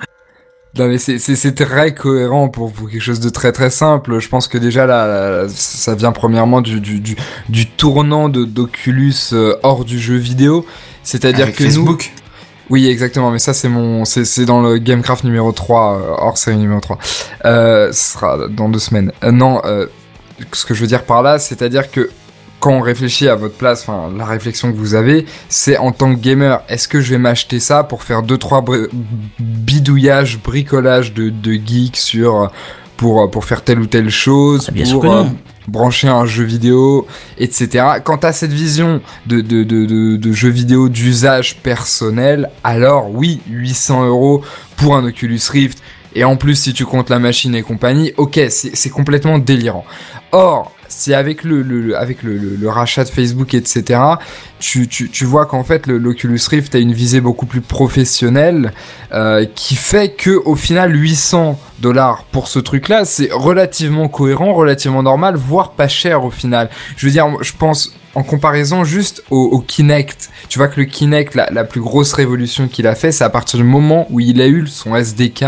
[0.77, 4.19] Non mais c'est très cohérent pour pour quelque chose de très très simple.
[4.19, 7.15] Je pense que déjà là, là, ça vient premièrement du du du,
[7.49, 10.65] du tournant de d'Oculus euh, hors du jeu vidéo,
[11.03, 12.11] c'est-à-dire que nous Facebook.
[12.69, 16.38] oui, exactement, mais ça c'est mon c'est c'est dans le Gamecraft numéro 3 euh, hors
[16.38, 16.99] série numéro 3.
[17.45, 19.11] Euh ce sera dans deux semaines.
[19.23, 19.88] Euh, non, euh,
[20.52, 22.11] ce que je veux dire par là, c'est-à-dire que
[22.68, 26.14] quand on réfléchit à votre place, enfin la réflexion que vous avez, c'est en tant
[26.14, 28.88] que gamer, est-ce que je vais m'acheter ça pour faire deux trois bri-
[29.39, 32.52] bidouillages, bricolages de de geeks sur
[32.98, 35.23] pour pour faire telle ou telle chose, Ah, bien sûr pour euh,
[35.68, 37.07] brancher un jeu vidéo,
[37.38, 37.85] etc.
[38.03, 43.41] Quant à cette vision de, de, de, de, de jeu vidéo d'usage personnel, alors oui,
[43.49, 44.41] 800 euros
[44.77, 45.81] pour un Oculus Rift,
[46.15, 49.85] et en plus si tu comptes la machine et compagnie, ok, c'est complètement délirant.
[50.31, 53.99] Or, si avec le, le, avec le, le, rachat de Facebook, etc.,
[54.59, 58.73] tu, tu, tu vois qu'en fait l'Oculus Rift a une visée beaucoup plus professionnelle,
[59.14, 65.03] euh, qui fait que au final 800 dollars pour ce truc-là, c'est relativement cohérent, relativement
[65.03, 66.69] normal, voire pas cher au final.
[66.95, 70.31] Je veux dire, je pense en comparaison juste au, au Kinect.
[70.49, 73.30] Tu vois que le Kinect, la, la plus grosse révolution qu'il a fait, c'est à
[73.30, 75.45] partir du moment où il a eu son SDK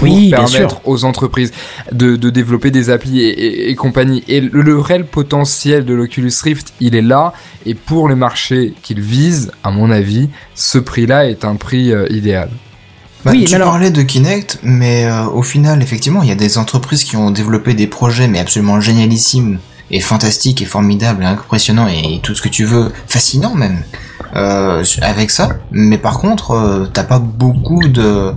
[0.00, 1.52] pour Oui, permettre aux entreprises
[1.92, 4.24] de, de développer des applis et, et- et compagnie.
[4.28, 7.32] Et le, le réel potentiel de l'Oculus Rift, il est là.
[7.66, 12.06] Et pour le marché qu'il vise, à mon avis, ce prix-là est un prix euh,
[12.10, 12.50] idéal.
[13.24, 16.36] Bah, Oui, tu alors- parlais de Kinect, mais euh, au final, effectivement, il y a
[16.36, 19.58] des entreprises qui ont développé des projets, mais absolument génialissimes,
[19.90, 23.82] et fantastiques, et formidables, et impressionnants, et tout ce que tu veux, fascinants même,
[24.36, 25.58] euh, avec ça.
[25.70, 28.32] Mais par contre, euh, t'as pas beaucoup de,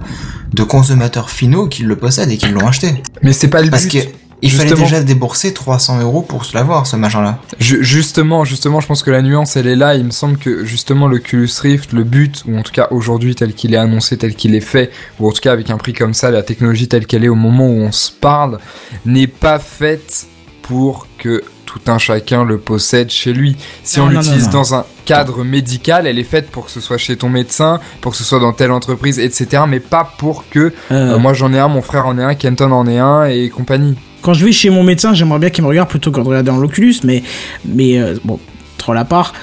[0.53, 3.02] de consommateurs finaux qui le possèdent et qui l'ont acheté.
[3.22, 4.02] Mais c'est pas le Parce but.
[4.03, 4.07] que
[4.45, 7.40] il fallait déjà débourser 300 euros pour se l'avoir, ce machin-là.
[7.61, 9.95] Ju- justement, justement, je pense que la nuance elle est là.
[9.95, 13.53] Il me semble que justement l'Oculus Rift, le but, ou en tout cas aujourd'hui tel
[13.53, 14.91] qu'il est annoncé, tel qu'il est fait,
[15.22, 17.36] ou en tout cas avec un prix comme ça, la technologie telle qu'elle est au
[17.36, 18.60] moment où on se parle,
[19.06, 20.26] n'est pas faite
[20.61, 21.41] pour que
[21.73, 23.55] tout un chacun le possède chez lui.
[23.83, 26.79] Si Non, on non, l'utilise dans un cadre médical, elle est faite pour que ce
[26.79, 29.63] soit chez ton médecin, pour que ce soit dans telle entreprise, etc.
[29.67, 32.35] Mais pas pour que Euh, euh, moi j'en ai un, mon frère en est un,
[32.35, 33.95] Kenton en est un et compagnie.
[34.21, 36.51] quand je vais chez mon médecin, j'aimerais bien qu'il me regarde plutôt que de regarder
[36.51, 37.23] dans l'Oculus, mais,
[37.65, 38.39] mais euh, bon,
[38.77, 39.33] trop la part.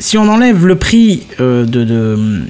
[0.00, 2.42] si on enlève le prix de, de.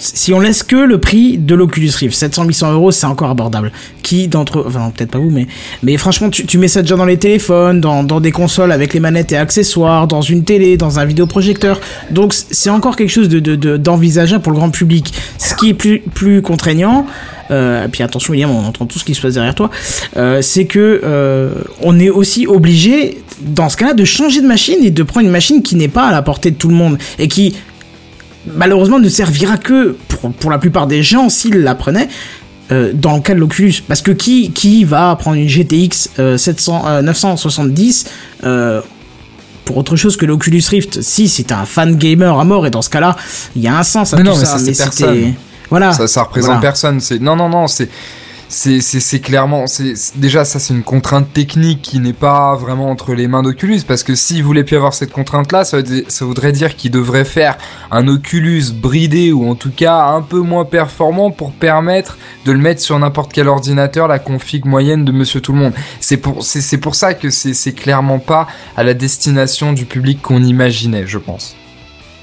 [0.00, 3.72] Si on laisse que le prix de l'Oculus Rift, 700-800 euros, c'est encore abordable.
[4.02, 4.64] Qui d'entre.
[4.66, 5.46] Enfin, peut-être pas vous, mais.
[5.82, 9.32] Mais franchement, tu, mets ça déjà dans les téléphones, dans, des consoles avec les manettes
[9.32, 11.80] et accessoires, dans une télé, dans un vidéoprojecteur.
[12.10, 15.12] Donc, c'est encore quelque chose de, de, de- d'envisageable pour le grand public.
[15.38, 17.06] Ce qui est plus, plus contraignant.
[17.50, 19.70] Euh, et puis attention William, on entend tout ce qui se passe derrière toi.
[20.16, 24.78] Euh, c'est que euh, on est aussi obligé, dans ce cas-là, de changer de machine
[24.82, 26.98] et de prendre une machine qui n'est pas à la portée de tout le monde
[27.18, 27.56] et qui
[28.46, 32.08] malheureusement ne servira que pour, pour la plupart des gens s'ils la prenaient.
[32.72, 36.36] euh, dans le cas de l'Oculus, parce que qui qui va prendre une GTX euh,
[36.38, 38.06] 700, euh, 970
[38.44, 38.80] euh,
[39.64, 41.02] pour autre chose que l'Oculus Rift?
[41.02, 43.16] Si c'est un fan gamer à mort, et dans ce cas-là,
[43.56, 44.52] il y a un sens à Mais tout non, mais ça.
[44.52, 45.34] ça, c'est mais personne.
[45.68, 45.92] voilà.
[45.92, 46.60] ça, ça représente Voilà.
[46.60, 47.00] personne.
[47.00, 47.66] C'est non, non, non.
[47.66, 47.88] C'est
[48.50, 53.28] c'est clairement c'est déjà ça c'est une contrainte technique qui n'est pas vraiment entre les
[53.28, 55.78] mains d'Oculus parce que s'il voulait plus avoir cette contrainte là ça,
[56.20, 57.56] voudrait dire qu'il devrait faire
[57.92, 62.58] un Oculus bridé ou en tout cas un peu moins performant pour permettre de le
[62.58, 65.72] mettre sur n'importe quel ordinateur la config moyenne de Monsieur Tout le Monde.
[66.00, 68.46] C'est pour c'est pour ça que c'est clairement pas
[68.76, 71.56] à la destination du public qu'on imaginait, je pense.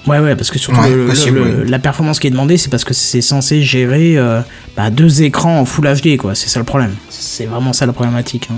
[0.07, 1.69] Ouais, ouais, parce que surtout Ouais, le- le- possible, le- oui.
[1.69, 4.41] la performance qui est demandée, c'est parce que c'est censé gérer euh,
[4.75, 6.34] bah, deux écrans en Full HD, quoi.
[6.35, 6.95] C'est ça le problème.
[7.09, 8.47] C'est vraiment ça la problématique.
[8.51, 8.55] hein.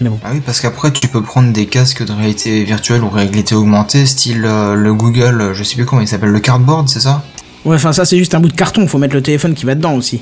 [0.00, 0.18] Mais bon.
[0.24, 4.04] Ah oui, parce qu'après, tu peux prendre des casques de réalité virtuelle ou réalité augmentée,
[4.06, 7.22] style euh, le Google, euh, je sais plus comment il s'appelle, le Cardboard, c'est ça?
[7.64, 8.86] Ouais, enfin, ça, c'est juste un bout de carton.
[8.88, 10.20] Faut mettre le téléphone qui va dedans aussi.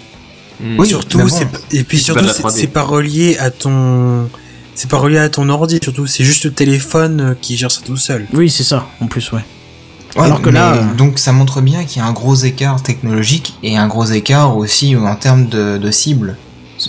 [0.77, 1.27] Oui, surtout, bon.
[1.73, 2.51] et puis surtout, c'est 3D.
[2.51, 4.29] c'est pas relié à ton,
[4.75, 5.79] c'est pas relié à ton ordi.
[5.83, 8.27] Surtout, c'est juste le téléphone qui gère ça tout seul.
[8.35, 9.41] Oui, c'est ça, en plus, ouais.
[10.17, 12.83] Ouais, Alors que là, euh, Donc ça montre bien qu'il y a un gros écart
[12.83, 16.37] technologique et un gros écart aussi en termes de, de cible.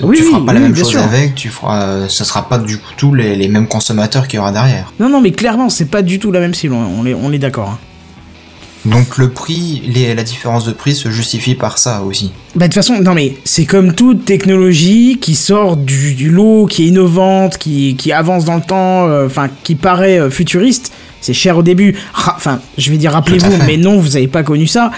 [0.01, 1.01] Oui, tu feras oui, pas la même chose sûr.
[1.03, 4.37] avec, tu feras, euh, ce sera pas du coup tous les, les mêmes consommateurs qu'il
[4.37, 4.93] y aura derrière.
[5.01, 6.73] Non, non, mais clairement, c'est pas du tout la même cible.
[6.73, 7.69] On est, on est d'accord.
[7.71, 7.77] hein.
[8.85, 12.31] Donc le prix, les, la différence de prix se justifie par ça aussi.
[12.55, 16.65] Bah, de toute façon, non, mais c'est comme toute technologie qui sort du, du lot,
[16.65, 20.91] qui est innovante, qui, qui avance dans le temps, euh, enfin, qui paraît euh, futuriste.
[21.21, 21.95] C'est cher au début.
[22.13, 24.91] Ra- Enfin, je vais dire, rappelez-vous, mais non, vous avez pas connu ça.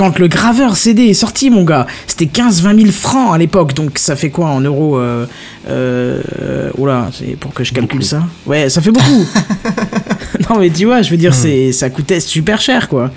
[0.00, 3.74] Quand le graveur CD est sorti, mon gars, c'était 15-20 000 francs à l'époque.
[3.74, 5.26] Donc ça fait quoi en euros euh,
[5.68, 8.22] euh, Oula, c'est pour que je calcule ça.
[8.46, 9.26] Ouais, ça fait beaucoup.
[10.48, 13.10] non, mais tu vois, je veux dire, c'est ça coûtait super cher, quoi.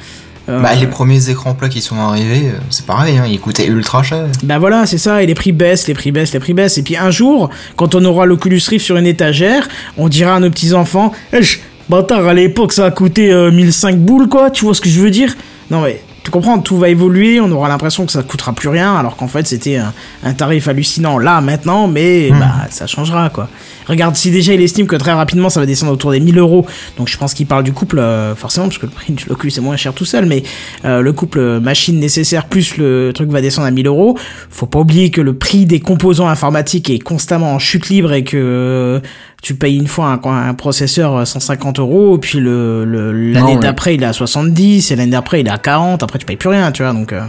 [0.49, 3.67] Euh, Bah, les premiers écrans plats qui sont arrivés, euh, c'est pareil, hein, ils coûtaient
[3.67, 4.25] ultra cher.
[4.43, 6.77] Bah voilà, c'est ça, et les prix baissent, les prix baissent, les prix baissent.
[6.77, 10.39] Et puis un jour, quand on aura l'Oculus Rift sur une étagère, on dira à
[10.41, 11.39] nos petits-enfants Eh,
[11.87, 14.99] bâtard, à l'époque ça a coûté euh, 1005 boules, quoi, tu vois ce que je
[14.99, 15.33] veux dire?
[15.71, 18.95] Non mais, tu comprends, tout va évoluer, on aura l'impression que ça coûtera plus rien,
[18.95, 19.93] alors qu'en fait c'était un,
[20.23, 22.39] un tarif hallucinant là, maintenant, mais Hmm.
[22.39, 23.49] bah ça changera, quoi.
[23.87, 26.65] Regarde, si déjà il estime que très rapidement ça va descendre autour des 1000 euros,
[26.97, 29.51] donc je pense qu'il parle du couple, euh, forcément, parce que le prix de l'Oculus
[29.57, 30.43] est moins cher tout seul, mais
[30.85, 34.17] euh, le couple euh, machine nécessaire plus le truc va descendre à 1000 euros.
[34.49, 38.23] Faut pas oublier que le prix des composants informatiques est constamment en chute libre et
[38.23, 38.99] que euh,
[39.43, 43.59] tu payes une fois un, un processeur euh, 150 euros, puis le l'année ouais.
[43.59, 46.37] d'après il est à 70, et l'année d'après il est à 40, après tu payes
[46.37, 47.11] plus rien, tu vois, donc...
[47.13, 47.21] euh,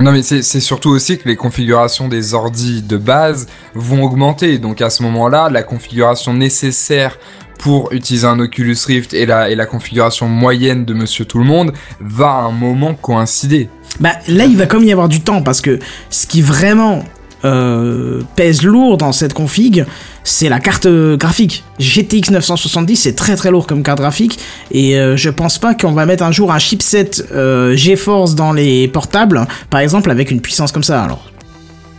[0.00, 4.58] Non mais c'est c'est surtout aussi que les configurations des ordis de base vont augmenter.
[4.58, 7.18] Donc à ce moment-là, la configuration nécessaire
[7.58, 11.44] pour utiliser un Oculus Rift et la, et la configuration moyenne de Monsieur Tout le
[11.44, 13.68] Monde va à un moment coïncider.
[14.00, 15.78] Bah là, il va comme y avoir du temps parce que
[16.08, 17.04] ce qui vraiment
[17.44, 19.84] euh, pèse lourd dans cette config,
[20.24, 21.64] c'est la carte euh, graphique.
[21.78, 24.38] GTX 970, c'est très très lourd comme carte graphique
[24.70, 28.52] et euh, je pense pas qu'on va mettre un jour un chipset euh, GeForce dans
[28.52, 31.02] les portables, par exemple, avec une puissance comme ça.
[31.02, 31.28] Alors.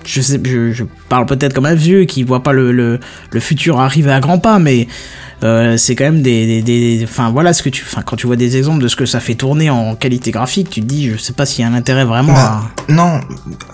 [0.06, 4.38] Je, parle peut-être comme un vieux qui voit pas le, le futur arriver à grands
[4.38, 4.90] pas, mais
[5.44, 8.36] euh, c'est quand même des, des, enfin voilà ce que tu, enfin quand tu vois
[8.38, 11.18] des exemples de ce que ça fait tourner en qualité graphique, tu te dis, je
[11.18, 12.36] sais pas s'il y a un intérêt vraiment à.
[12.36, 13.20] Bah, non,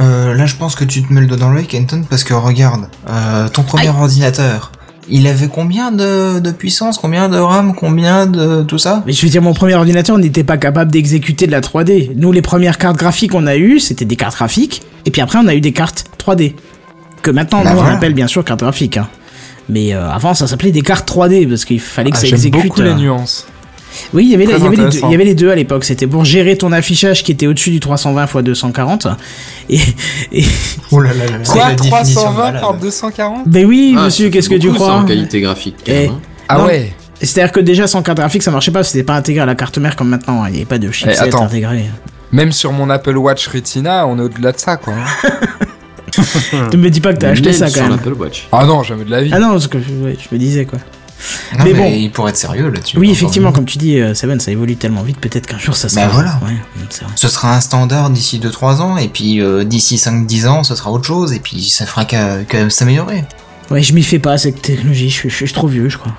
[0.01, 2.33] euh, là je pense que tu te mets le doigt dans l'œil, Kenton, parce que
[2.33, 4.71] regarde, euh, ton premier ordinateur,
[5.11, 9.03] il avait combien de, de puissance, combien de RAM, combien de tout ça?
[9.05, 12.11] Mais je veux dire, mon premier ordinateur n'était pas capable d'exécuter de la 3D.
[12.15, 15.39] Nous, les premières cartes graphiques qu'on a eues, c'était des cartes graphiques, et puis après,
[15.41, 16.53] on a eu des cartes 3D.
[17.21, 18.97] Que maintenant, Bah nous, on appelle bien sûr cartes graphiques.
[18.97, 19.07] hein.
[19.69, 22.35] Mais euh, avant, ça s'appelait des cartes 3D, parce qu'il fallait que Ah, ça J'aime
[22.37, 22.63] exécute.
[22.63, 23.47] beaucoup les euh, nuances.
[24.13, 25.49] Oui, il y avait, les- il y avait les deux, il y avait les deux
[25.51, 25.83] à l'époque.
[25.83, 29.07] C'était pour gérer ton affichage qui était au-dessus du 320 x 240.
[29.69, 29.79] Et,
[30.31, 30.45] et
[30.91, 32.61] Oh là là là Quoi la définition 320 malade.
[32.61, 35.75] par 240 ben oui, Ah, monsieur, qu'est-ce que tu beaucoup, ça, crois en qualité graphique.
[35.87, 36.07] Eh.
[36.07, 36.19] hein.
[36.47, 36.65] Ah Non.
[36.65, 39.55] ouais C'est-à-dire que déjà sans carte graphique, ça marchait pas, c'était pas intégré à la
[39.55, 40.43] carte mère comme maintenant.
[40.43, 40.47] hein.
[40.49, 41.45] Il n'y avait pas de chipset attends.
[41.45, 41.85] intégré.
[42.31, 44.93] Même sur mon Apple Watch Retina, on est au-delà de ça quoi.
[46.18, 46.68] hein.
[46.72, 48.14] Tu me dis pas que t'as acheté ça sur quand même.
[48.18, 48.48] Watch.
[48.52, 49.31] Ah non, jamais de la vie.
[49.34, 50.80] Ah non, parce que ouais, je me disais quoi.
[51.57, 51.91] Non, Mais mais, bon.
[51.94, 52.98] il pourrait être sérieux là-dessus.
[52.98, 55.76] Oui, encore effectivement, comme tu dis, euh, Seven, ça évolue tellement vite, peut-être qu'un jour
[55.76, 56.06] ça sera.
[56.06, 56.40] Bah voilà.
[56.45, 57.07] Ouais, vrai.
[57.15, 60.91] Ce sera un standard d'ici 2-3 ans, et puis euh, d'ici 5-10 ans, ce sera
[60.91, 63.26] autre chose, et puis ça fera qu'à qu'à s'améliorer.
[63.69, 66.14] Ouais, je m'y fais pas cette technologie, je suis, je suis trop vieux, je crois.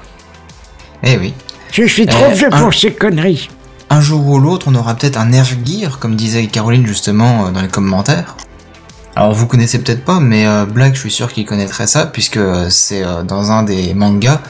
[1.02, 1.32] Eh oui.
[1.72, 3.48] Je suis trop Euh, vieux un- pour ces conneries.
[3.88, 7.50] Un jour ou l'autre, on aura peut-être un Nerf Gear, comme disait Caroline justement euh,
[7.52, 8.36] dans les commentaires.
[9.16, 12.36] Alors vous connaissez peut-être pas, mais euh, Black, je suis sûr qu'il connaîtrait ça, puisque
[12.36, 14.40] euh, c'est euh, dans un des mangas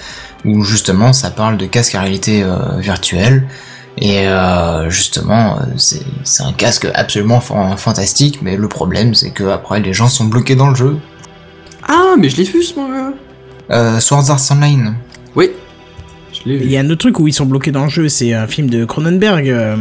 [0.45, 3.47] où justement ça parle de casque à réalité euh, virtuelle.
[3.99, 9.81] Et euh, justement, c'est un casque absolument fan- fantastique, mais le problème c'est que après
[9.81, 10.97] les gens sont bloqués dans le jeu.
[11.89, 13.13] Ah, mais je l'ai vu ce manga.
[13.71, 14.95] Euh, Swords Art Online.
[15.35, 15.51] Oui.
[16.33, 18.09] Je l'ai Il y a un autre truc où ils sont bloqués dans le jeu,
[18.09, 19.49] c'est un film de Cronenberg.
[19.49, 19.77] euh,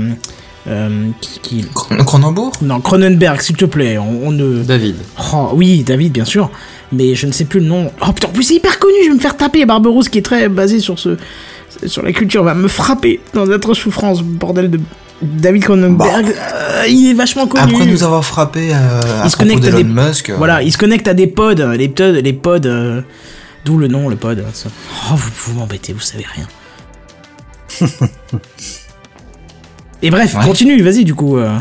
[0.69, 2.51] euh, qui, qui- Chron- Cronenbourg?
[2.61, 4.63] Non, Cronenberg, s'il te plaît, on, on ne.
[4.63, 4.95] David.
[5.33, 6.49] Oh, oui, David, bien sûr.
[6.91, 7.91] Mais je ne sais plus le nom.
[8.01, 9.65] Oh putain, en plus c'est hyper connu, je vais me faire taper.
[9.65, 11.17] Barberousse qui est très basé sur ce.
[11.85, 14.79] sur la culture va me frapper dans d'atroces souffrances, bordel de.
[15.21, 17.73] David Cronenberg, euh, il est vachement connu.
[17.73, 20.29] Après nous avoir frappé euh, à Il se connecte à des- Musk.
[20.29, 22.61] euh, Voilà, il se connecte à des pods, les pods, les pods.
[22.65, 23.01] euh,
[23.65, 24.41] D'où le nom, le pod.
[24.53, 24.69] ça.
[25.11, 26.47] Oh, vous, vous m'embêtez, vous savez rien.
[30.01, 30.45] Et bref, Ouais.
[30.45, 31.38] continue, vas-y du coup.
[31.38, 31.57] euh.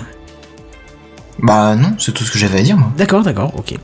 [1.40, 2.90] Bah non, c'est tout ce que j'avais à dire moi.
[2.98, 3.74] D'accord, d'accord, ok.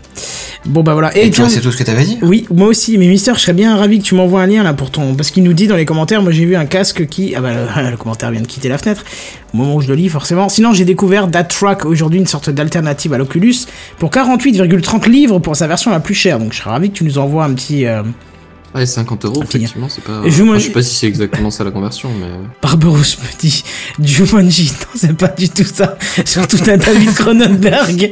[0.66, 1.16] Bon bah voilà.
[1.16, 2.16] Et, Et toi, c'est tout ce que t'avais à dire?
[2.22, 4.72] oui, moi aussi, mais Mister, je serais bien ravi que tu m'envoies un lien là
[4.74, 5.14] pour ton.
[5.14, 7.35] Parce qu'il nous dit dans les commentaires, moi j'ai vu un casque qui.
[7.36, 9.05] Ah bah le, le commentaire vient de quitter la fenêtre.
[9.52, 10.48] Au moment où je le lis, forcément.
[10.48, 13.55] Sinon, j'ai découvert Track aujourd'hui, une sorte d'alternative à l'Oculus,
[13.98, 16.40] pour 48,30 livres pour sa version la plus chère.
[16.40, 17.86] Donc je serais ravi que tu nous envoies un petit.
[17.86, 18.02] euh,
[18.74, 20.20] Ouais, 50 euros, Ah, effectivement, c'est pas.
[20.24, 22.26] Et je me- Enfin, je sais pas si c'est exactement ça la conversion, mais.
[22.60, 23.62] Barberousse me dit
[24.02, 28.10] Jumanji, non c'est pas du tout ça, surtout un David Cronenberg.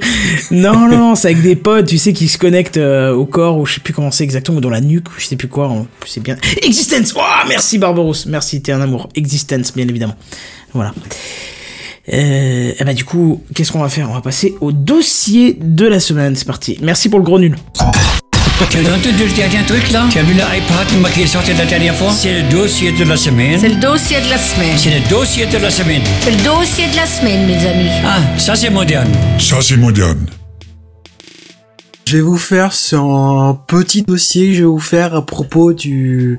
[0.52, 3.66] Non, non, c'est avec des potes, tu sais, qui se connectent euh, au corps, ou
[3.66, 5.72] je sais plus comment c'est exactement, ou dans la nuque, ou je sais plus quoi,
[6.06, 6.36] c'est bien.
[6.62, 9.08] Existence Oh, merci Barberousse, merci, t'es un amour.
[9.16, 10.16] Existence, bien évidemment.
[10.74, 10.94] Voilà.
[12.12, 14.08] Euh, et bah du coup, qu'est-ce qu'on va faire?
[14.10, 16.78] On va passer au dossier de la semaine, c'est parti.
[16.82, 17.56] Merci pour le gros nul.
[18.70, 21.64] Tu as entendu le dernier truc là Tu as vu l'iPad qui est sorti la
[21.64, 23.58] dernière fois C'est le dossier de la semaine.
[23.58, 24.78] C'est le dossier de la semaine.
[24.78, 26.02] C'est le dossier de la semaine.
[26.20, 27.90] C'est le dossier de la semaine, mes amis?
[28.04, 29.10] Ah, ça c'est moderne.
[29.38, 30.26] Ça, c'est moderne.
[32.06, 36.38] je vais vous faire un petit dossier que je vais vous faire à propos du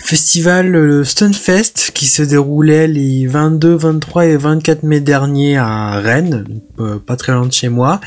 [0.00, 6.44] festival le Stunfest qui se déroulait les 22, 23 et 24 mai dernier à Rennes,
[6.80, 8.00] euh, pas très loin de chez moi.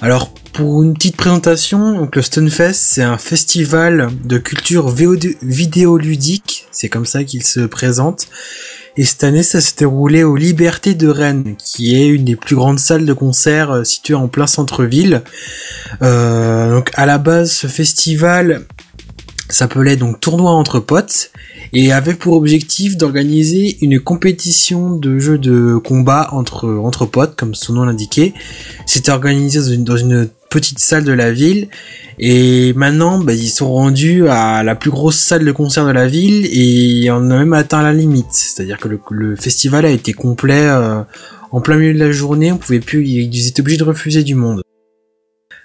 [0.00, 6.88] Alors pour une petite présentation, donc le Stunfest c'est un festival de culture vidéoludique, c'est
[6.88, 8.28] comme ça qu'il se présente.
[8.96, 12.56] Et cette année, ça s'est déroulé au Liberté de Rennes, qui est une des plus
[12.56, 15.22] grandes salles de concert euh, situées en plein centre-ville.
[16.02, 18.66] Euh, donc à la base, ce festival
[19.48, 21.30] s'appelait donc Tournoi entre potes
[21.72, 27.54] et avait pour objectif d'organiser une compétition de jeux de combat entre entre potes, comme
[27.54, 28.32] son nom l'indiquait.
[28.86, 31.68] C'était organisé dans une, dans une petite salle de la ville
[32.18, 36.08] et maintenant bah, ils sont rendus à la plus grosse salle de concert de la
[36.08, 38.32] ville et on a même atteint la limite.
[38.32, 41.02] C'est-à-dire que le, le festival a été complet euh,
[41.50, 44.34] en plein milieu de la journée, on pouvait plus, ils étaient obligés de refuser du
[44.34, 44.62] monde.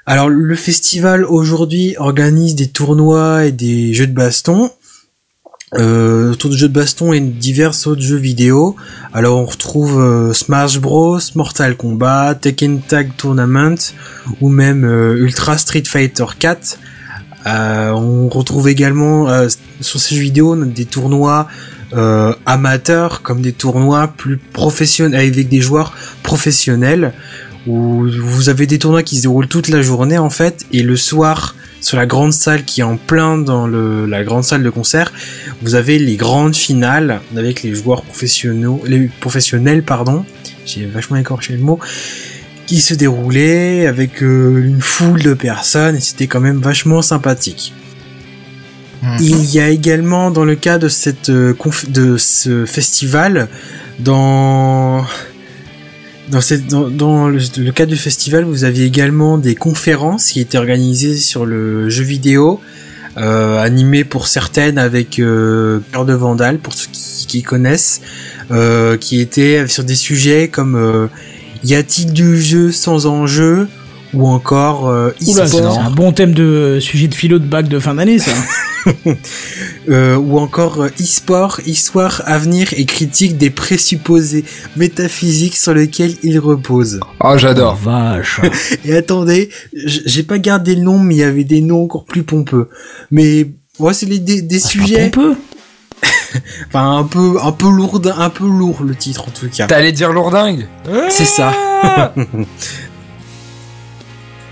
[0.05, 4.69] Alors le festival aujourd'hui organise des tournois et des jeux de baston.
[5.75, 8.75] Euh, autour de jeux de baston et divers autres jeux vidéo.
[9.11, 13.77] Alors on retrouve euh, Smash Bros, Mortal Kombat, Tekken Tag Tournament
[14.39, 16.77] ou même euh, Ultra Street Fighter 4.
[17.45, 19.27] Euh, on retrouve également
[19.81, 21.47] sur ces jeux vidéo des tournois
[22.45, 25.93] amateurs comme des tournois plus professionnels avec des joueurs
[26.23, 27.13] professionnels
[27.67, 30.95] où vous avez des tournois qui se déroulent toute la journée en fait et le
[30.95, 34.69] soir sur la grande salle qui est en plein dans le, la grande salle de
[34.69, 35.11] concert,
[35.61, 40.25] vous avez les grandes finales avec les joueurs professionnels, les professionnels pardon,
[40.65, 41.79] j'ai vachement écorché le mot,
[42.67, 47.73] qui se déroulaient avec euh, une foule de personnes et c'était quand même vachement sympathique.
[49.01, 49.17] Mhm.
[49.19, 51.53] Il y a également dans le cas de cette euh,
[51.89, 53.49] de ce festival
[53.99, 55.05] dans
[56.29, 61.89] dans, le, cadre du festival, vous aviez également des conférences qui étaient organisées sur le
[61.89, 62.61] jeu vidéo,
[63.17, 68.01] euh, animées pour certaines avec euh, Cœur de Vandal, pour ceux qui, qui connaissent,
[68.51, 71.07] euh, qui étaient sur des sujets comme euh,
[71.63, 73.67] Y a-t-il du jeu sans enjeu?
[74.13, 77.79] Ou encore euh, c'est e-sport un bon thème de sujet de philo de bac de
[77.79, 78.31] fin d'année, ça.
[79.89, 84.45] euh, ou encore euh, e-sport, histoire, avenir et critique des présupposés
[84.75, 86.99] métaphysiques sur lesquels il repose.
[87.19, 87.75] Oh, j'adore.
[87.75, 88.41] Vache.
[88.85, 92.23] Et attendez, j'ai pas gardé le nom, mais il y avait des noms encore plus
[92.23, 92.69] pompeux.
[93.11, 93.47] Mais
[93.79, 95.35] ouais, c'est les, des, des On sujets, peut.
[96.67, 99.67] enfin un peu, un peu lourd, un peu lourd le titre en tout cas.
[99.67, 100.67] T'allais dire lourdingue?
[101.09, 101.53] C'est ça.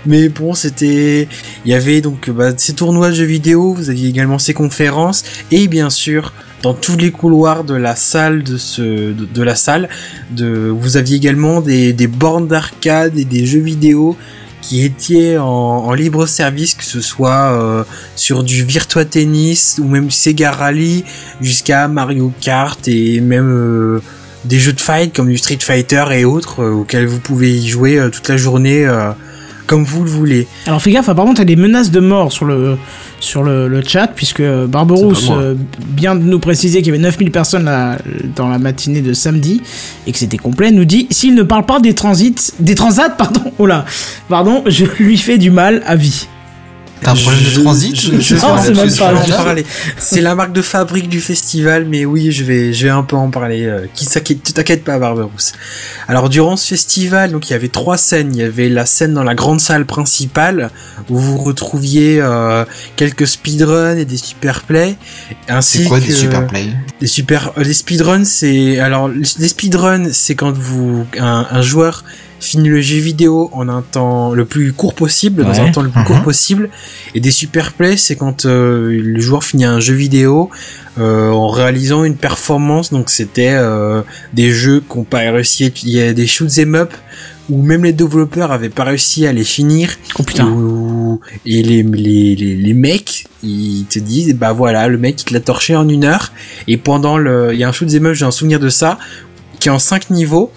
[0.06, 1.28] Mais bon, c'était,
[1.64, 5.24] il y avait donc bah, ces tournois de jeux vidéo, vous aviez également ces conférences
[5.50, 9.88] et bien sûr dans tous les couloirs de la salle de ce, de, la salle,
[10.30, 14.16] de, vous aviez également des, des bornes d'arcade et des jeux vidéo
[14.60, 17.82] qui étaient en, en libre service, que ce soit euh,
[18.14, 21.04] sur du Virtua Tennis ou même Sega Rally
[21.40, 24.00] jusqu'à Mario Kart et même euh,
[24.44, 27.68] des jeux de fight comme du Street Fighter et autres euh, auxquels vous pouvez y
[27.68, 29.10] jouer euh, toute la journée euh,
[29.66, 30.46] comme vous le voulez.
[30.66, 32.76] Alors fais gaffe, apparemment t'as des menaces de mort sur le
[33.20, 35.42] sur le, le chat puisque Barberousse pas moi.
[35.42, 35.54] euh,
[35.96, 37.98] vient de nous préciser qu'il y avait 9000 personnes là,
[38.34, 39.62] dans la matinée de samedi
[40.06, 40.70] et que c'était complet.
[40.72, 43.84] Nous dit s'il ne parle pas des transits, des transats, pardon, oh là,
[44.28, 46.26] pardon, je lui fais du mal à vie.
[47.02, 49.54] T'as un problème Je- de transit je- je- Non, c'est même pas.
[49.98, 53.16] C'est la marque de fabrique du festival, mais oui, je vais, je vais un peu
[53.16, 53.64] en parler.
[53.64, 54.06] euh, Qui
[54.52, 55.52] t'inquiètes pas, Barberousse.
[56.08, 58.34] Alors, durant ce festival, donc il y avait trois scènes.
[58.34, 60.70] Il y avait la scène dans la grande salle principale
[61.10, 62.64] où vous retrouviez euh,
[62.96, 64.96] quelques speedruns et des super plays,
[65.48, 66.68] ainsi C'est quoi que des super plays?
[67.00, 67.52] des super.
[67.58, 72.04] euh, les speedruns, c'est alors les speedruns, c'est quand vous un, un joueur
[72.40, 75.90] finit le jeu vidéo en un temps le plus court possible, dans un temps le
[75.90, 76.06] plus Mhm.
[76.06, 76.70] court possible.
[77.14, 80.50] Et des super plays, c'est quand euh, le joueur finit un jeu vidéo
[80.98, 82.90] euh, en réalisant une performance.
[82.92, 84.02] Donc c'était euh,
[84.32, 85.64] des jeux qu'on pas réussi.
[85.66, 86.92] à- Il y a des shoots 'em up
[87.50, 89.90] où même les développeurs avaient pas réussi à les finir.
[90.18, 90.48] Oh putain.
[90.48, 95.24] Où- et les, les, les, les mecs, ils te disent, bah voilà, le mec, il
[95.24, 96.32] te l'a torché en une heure.
[96.68, 98.98] Et pendant le, il y a un shoot des meufs, j'ai un souvenir de ça,
[99.58, 100.50] qui est en cinq niveaux.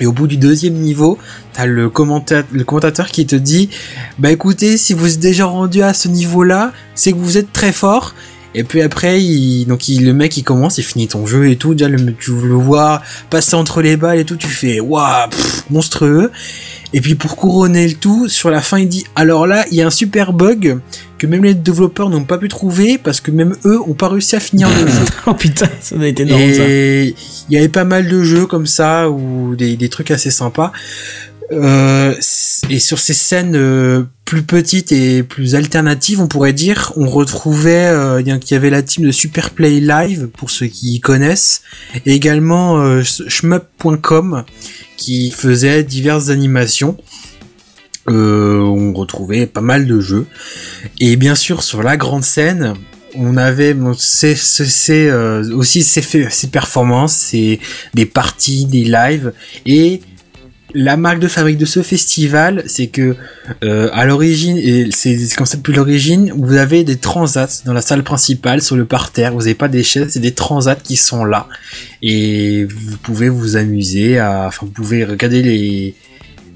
[0.00, 1.18] Et au bout du deuxième niveau,
[1.52, 3.70] t'as le commentateur, qui te dit,
[4.18, 7.72] bah écoutez, si vous êtes déjà rendu à ce niveau-là, c'est que vous êtes très
[7.72, 8.14] fort.
[8.54, 11.56] Et puis après, il, donc il, le mec il commence, il finit ton jeu et
[11.56, 11.74] tout.
[11.74, 15.28] Déjà, le, tu le vois passer entre les balles et tout, tu fais waouh,
[15.70, 16.30] monstrueux.
[16.92, 19.82] Et puis pour couronner le tout, sur la fin, il dit alors là, il y
[19.82, 20.78] a un super bug
[21.18, 24.36] que même les développeurs n'ont pas pu trouver parce que même eux ont pas réussi
[24.36, 25.04] à finir le jeu.
[25.26, 26.62] Oh putain, ça doit être énorme ça.
[26.68, 27.14] Et
[27.48, 30.70] il y avait pas mal de jeux comme ça ou des, des trucs assez sympas.
[31.52, 32.14] Euh,
[32.70, 37.86] et sur ces scènes euh, plus petites et plus alternatives, on pourrait dire, on retrouvait
[37.86, 41.62] euh, y qu'il y avait la team de Superplay Live pour ceux qui connaissent,
[42.06, 44.44] et également euh, shmup.com
[44.96, 46.96] qui faisait diverses animations.
[48.08, 50.26] Euh, on retrouvait pas mal de jeux.
[51.00, 52.74] Et bien sûr, sur la grande scène,
[53.14, 57.60] on avait bon, c'est c'est- euh, aussi ses performances, c'est
[57.94, 59.32] des parties, des lives
[59.66, 60.00] et
[60.74, 63.14] la marque de fabrique de ce festival, c'est que
[63.62, 67.80] euh, à l'origine et c'est comme ça depuis l'origine, vous avez des transats dans la
[67.80, 69.32] salle principale sur le parterre.
[69.32, 71.46] Vous n'avez pas des chaises, c'est des transats qui sont là
[72.02, 75.94] et vous pouvez vous amuser enfin vous pouvez regarder les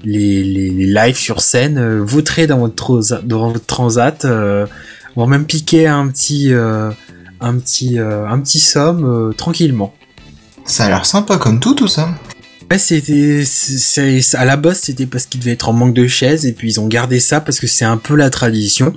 [0.03, 4.65] les, les, lives sur scène, euh, vautrer dans votre transa- dans transat, euh,
[5.15, 6.89] voire même piquer un petit euh,
[7.41, 9.93] un un petit somme tranquillement.
[10.65, 12.09] Ça a l'air sympa comme tout, tout ça.
[12.71, 13.43] Ouais, c'était,
[14.33, 16.79] à la base, c'était parce qu'il devait être en manque de chaises, et puis ils
[16.79, 18.93] ont gardé ça parce que c'est un peu la tradition.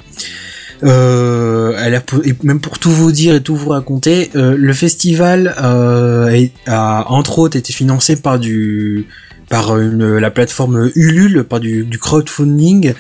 [0.85, 4.73] Euh, elle a, et même pour tout vous dire et tout vous raconter, euh, le
[4.73, 9.07] festival euh, a entre autres été financé par du,
[9.49, 12.94] par une, la plateforme Ulule, par du, du crowdfunding.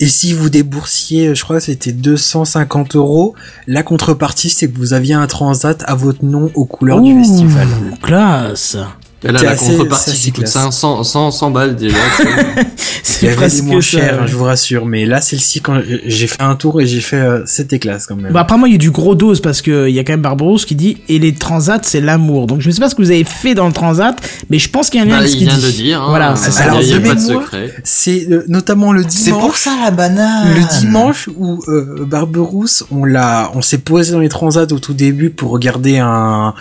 [0.00, 3.34] Et si vous déboursiez, je crois que c'était 250 euros,
[3.66, 7.68] la contrepartie c'est que vous aviez un transat à votre nom aux couleurs du festival.
[8.02, 8.76] Classe.
[9.24, 10.52] Et là, la assez- contrepartie qui coûte classe.
[10.52, 11.96] 500, 100, 100 balles déjà.
[13.02, 13.98] C'est presque moins ça.
[13.98, 17.16] hein, je vous rassure, mais là celle-ci quand j'ai fait un tour et j'ai fait
[17.16, 18.32] euh, c'était classe quand même.
[18.32, 20.22] Bah, apparemment, il y a du gros dose parce que il y a quand même
[20.22, 22.46] Barbarousse qui dit et les transats c'est l'amour.
[22.46, 24.16] Donc je ne sais pas ce que vous avez fait dans le transat,
[24.50, 25.66] mais je pense qu'il y a un lien Bah, avec ce il qu'il vient dit.
[25.66, 26.00] de dire.
[26.02, 26.62] Hein, Voilà, y ça.
[26.64, 27.74] Alors, il y a pas de secret.
[27.82, 29.58] C'est euh, notamment le C'est pour dimanche.
[29.58, 30.54] ça la banane.
[30.54, 34.94] Le dimanche où euh, Barberousse, on l'a, on s'est posé dans les transats au tout
[34.94, 36.54] début pour regarder un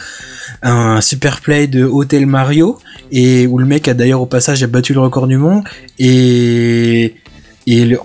[0.64, 2.26] un super play de Hotel
[3.12, 5.64] Et où le mec a d'ailleurs au passage a battu le record du monde
[6.00, 7.14] et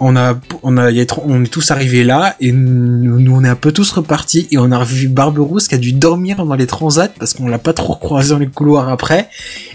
[0.01, 0.91] on a on a
[1.25, 4.73] on est tous arrivés là et nous, on est un peu tous repartis et on
[4.73, 7.95] a revu Barberousse qui a dû dormir dans les transats parce qu'on l'a pas trop
[7.95, 9.29] croisé dans les couloirs après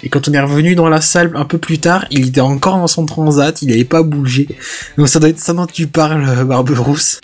[0.04, 2.78] et quand on est revenu dans la salle un peu plus tard il était encore
[2.78, 4.48] dans son transat il avait pas bougé.
[4.98, 7.22] Donc ça doit être ça dont tu parles Barberousse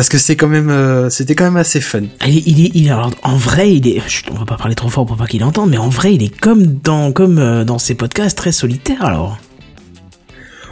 [0.00, 3.36] parce que c'est quand même euh, c'était quand même assez fun Ah, Il alors, en
[3.36, 5.76] vrai, il est, chut, on va pas parler trop fort pour pas qu'il entende, mais
[5.76, 9.36] en vrai, il est comme dans, comme euh, dans ses podcasts très solitaire, alors.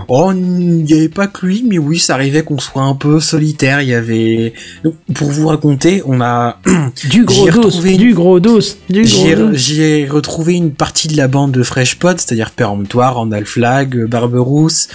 [0.09, 0.41] Oh, il
[0.85, 3.83] n'y avait pas que lui, mais oui, ça arrivait qu'on soit un peu solitaire.
[3.83, 6.59] Il y avait, Donc, pour vous raconter, on a,
[7.11, 9.51] Du gros dos, une- du gros dos, du gros j'ai, dos.
[9.53, 14.89] j'ai retrouvé une partie de la bande de Fresh Pod, c'est-à-dire Péremptoire, Randall Flag, Barberousse,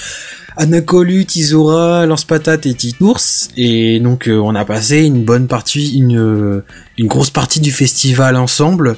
[0.57, 3.19] Anacolut, Isora, Lance Patate et Titours.
[3.57, 6.65] Et donc, euh, on a passé une bonne partie, une, euh,
[6.97, 8.97] une grosse partie du festival ensemble.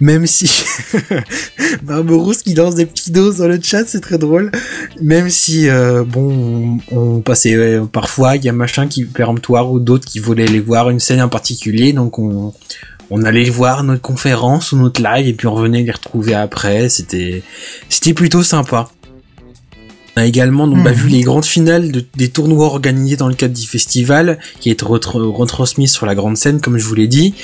[0.00, 0.50] Même si
[1.82, 4.50] Barberousse qui lance des petits doses dans le chat, c'est très drôle.
[5.02, 9.70] Même si euh, bon, on, on passait euh, parfois, il y a machin qui péremptoire
[9.70, 12.54] ou d'autres qui voulaient aller voir une scène en particulier, donc on
[13.12, 16.88] on allait voir notre conférence ou notre live et puis on revenait les retrouver après.
[16.88, 17.42] C'était
[17.88, 18.88] c'était plutôt sympa.
[20.16, 20.96] On a également donc, bah, Mhm.
[20.96, 24.82] vu les grandes finales de- des tournois organisés dans le cadre du festival, qui est
[24.82, 27.34] retr- retransmis sur la grande scène, comme je vous l'ai dit,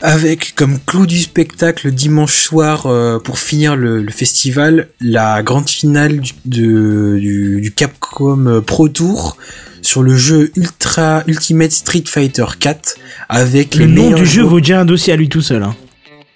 [0.00, 5.68] avec comme clou du spectacle dimanche soir euh, pour finir le, le festival, la grande
[5.68, 9.36] finale du, de- du, du Capcom Pro Tour
[9.80, 12.96] sur le jeu Ultra Ultimate Street Fighter 4
[13.28, 15.62] avec Le les nom du jeu vaut déjà un dossier à lui tout seul.
[15.62, 15.74] Hein.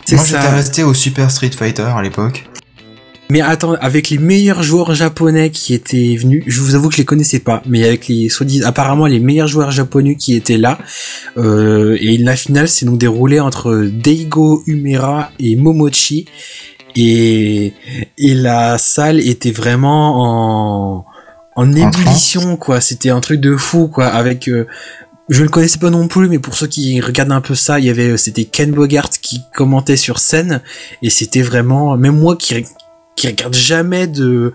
[0.04, 0.40] C'est Moi, ça.
[0.40, 2.46] j'étais resté au Super Street Fighter à l'époque.
[3.30, 7.00] Mais attends, avec les meilleurs joueurs japonais qui étaient venus, je vous avoue que je
[7.00, 10.78] les connaissais pas, mais avec les soi-disant apparemment les meilleurs joueurs japonais qui étaient là,
[11.36, 16.24] euh, et la finale s'est donc déroulée entre Daigo Umera et Momochi,
[16.96, 17.74] et
[18.16, 21.06] et la salle était vraiment en
[21.54, 22.80] en ébullition quoi.
[22.80, 24.66] C'était un truc de fou quoi, avec euh,
[25.28, 27.78] je ne le connaissais pas non plus, mais pour ceux qui regardent un peu ça,
[27.78, 30.62] il y avait, c'était Ken Bogart qui commentait sur scène,
[31.02, 32.64] et c'était vraiment, même moi qui,
[33.18, 34.52] qui regarde jamais de,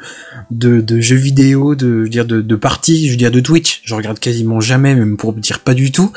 [0.50, 3.42] de, de jeux vidéo, de, je veux dire, de, de parties, je veux dire, de
[3.42, 3.82] Twitch.
[3.84, 6.14] Je regarde quasiment jamais, même pour dire pas du tout.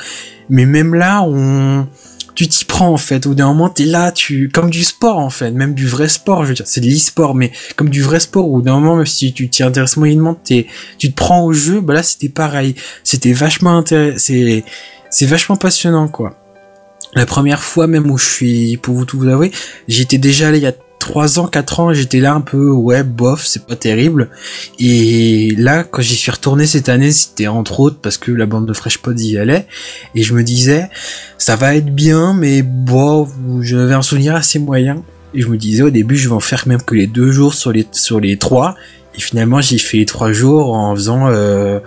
[0.48, 1.88] Mais même là, on,
[2.36, 3.26] tu t'y prends, en fait.
[3.26, 5.50] Au d'un moment, t'es là, tu, comme du sport, en fait.
[5.50, 8.48] Même du vrai sport, je veux dire, c'est de l'e-sport, mais comme du vrai sport,
[8.48, 10.68] au d'un moment, même si tu t'y intéresses moyennement, t'es,
[10.98, 12.76] tu te prends au jeu, bah là, c'était pareil.
[13.02, 14.64] C'était vachement intéressant, c'est,
[15.10, 16.38] c'est vachement passionnant, quoi.
[17.14, 19.50] La première fois même où je suis, pour vous tout vous avouer,
[19.88, 20.74] j'étais déjà allé il y a
[21.06, 24.28] 3 ans, 4 ans, j'étais là un peu, ouais, bof, c'est pas terrible.
[24.80, 28.66] Et là, quand j'y suis retourné cette année, c'était entre autres parce que la bande
[28.66, 29.68] de Fresh Pod y allait.
[30.16, 30.90] Et je me disais,
[31.38, 33.28] ça va être bien, mais bon,
[33.60, 35.04] j'avais un souvenir assez moyen.
[35.32, 37.54] Et je me disais au début, je vais en faire même que les deux jours
[37.54, 38.74] sur les, sur les trois.
[39.16, 41.78] Et finalement, j'ai fait les trois jours en faisant euh,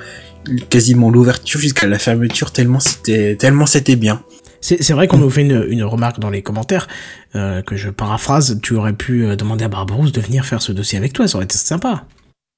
[0.69, 4.23] quasiment l'ouverture jusqu'à la fermeture tellement c'était tellement c'était bien.
[4.61, 6.87] C'est vrai qu'on nous fait une, une remarque dans les commentaires
[7.35, 8.59] euh, que je paraphrase.
[8.61, 11.37] Tu aurais pu euh, demander à Barbarousse de venir faire ce dossier avec toi, ça
[11.37, 12.05] aurait été sympa.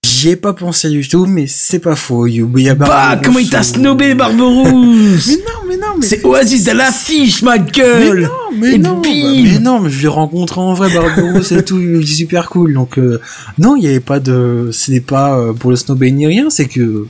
[0.03, 2.25] J'y ai pas pensé du tout, mais c'est pas faux.
[2.25, 6.05] Il y a Bah, Barbarousse comment il t'a snobé, Barberousse Mais non, mais non, mais
[6.05, 9.89] C'est Oasis de l'affiche, ma Mais gueule non, mais Et non, bah, mais non, mais
[9.91, 12.73] je l'ai rencontré en vrai, Barbarousse et tout, il est super cool.
[12.73, 13.21] Donc euh,
[13.59, 16.49] non, il y avait pas de, ce n'est pas euh, pour le snowboard ni rien,
[16.49, 17.05] c'est que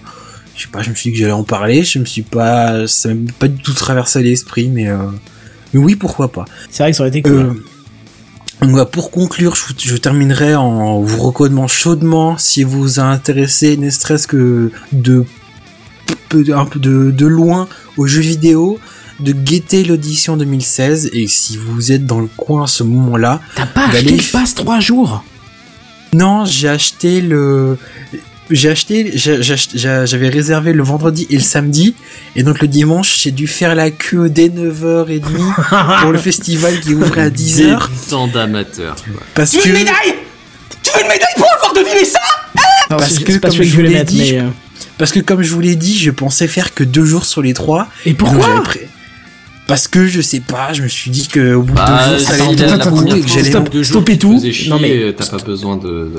[0.56, 2.88] je sais pas, je me suis dit que j'allais en parler, je me suis pas,
[2.88, 4.98] ça m'a pas du tout traversé l'esprit, mais euh,
[5.73, 6.45] mais oui, pourquoi pas.
[6.69, 7.34] C'est vrai que ça aurait été cool.
[7.34, 7.53] Euh,
[8.61, 13.76] donc voilà, pour conclure, je, je terminerai en vous recommandant chaudement, si vous vous intéressez,
[13.78, 15.26] ne serait-ce que de,
[16.30, 17.68] peu- un peu de, de loin
[17.98, 18.78] aux jeux vidéo,
[19.19, 23.65] de guetter l'audition 2016, et si vous êtes dans le coin à ce moment-là, T'as
[23.65, 25.23] pas acheté les- le pass 3 jours?
[26.14, 27.78] Non, j'ai acheté le...
[28.52, 31.95] J'ai acheté, j'avais réservé le vendredi et le samedi,
[32.36, 35.22] et donc le dimanche, j'ai dû faire la queue dès 9h30
[36.02, 38.95] pour le festival qui ouvrait à 10h, Débutant d'amateur.
[38.95, 39.22] quoi.
[39.34, 39.69] parce que...
[42.90, 44.11] Non, Parce c'est- que, c'est pas comme celui que je je voulais vous l'ai mettre,
[44.11, 44.40] dit, mais...
[44.41, 44.48] euh,
[44.98, 47.53] Parce que comme je vous l'ai dit, je pensais faire que deux jours sur les
[47.53, 47.88] trois.
[48.06, 48.64] Et pourquoi?
[49.72, 52.18] Parce que je sais pas, je me suis dit que au bout de Bah, deux
[52.18, 53.49] jours, ça allait la, être et que j'allais.
[53.49, 53.69] Stop.
[53.72, 54.52] deux jours stoppez qui te tout.
[54.52, 56.11] chier, Non, mais- t'as pas besoin de,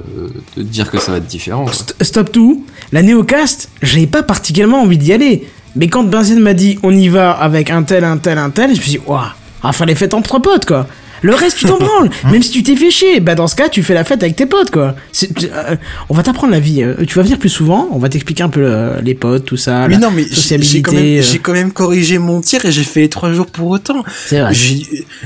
[0.57, 1.67] dire que ça va être différent.
[1.67, 2.65] St- Stop tout.
[2.93, 5.47] La Néocast, j'avais pas particulièrement envie d'y aller.
[5.77, 8.71] Mais quand Benzine m'a dit on y va avec un tel, un tel, un tel,
[8.71, 10.87] je me suis dit, ouah, ah, fallait fête entre potes, quoi.
[11.23, 12.11] Le reste, tu t'en branles.
[12.31, 14.37] Même si tu t'es fait chier, bah dans ce cas, tu fais la fête avec
[14.37, 14.95] tes potes, quoi.
[15.13, 15.77] C'est- euh,
[16.09, 16.83] on va t'apprendre la vie.
[16.83, 17.89] euh, Tu vas venir plus souvent.
[17.93, 19.87] On va t'expliquer un peu euh, les potes, tout ça.
[19.89, 22.85] Mais la non, mais j'ai- quand, même- j'ai quand même corrigé mon tir et j'ai
[22.85, 24.05] fait les trois jours pour autant.
[24.27, 24.53] C'est vrai.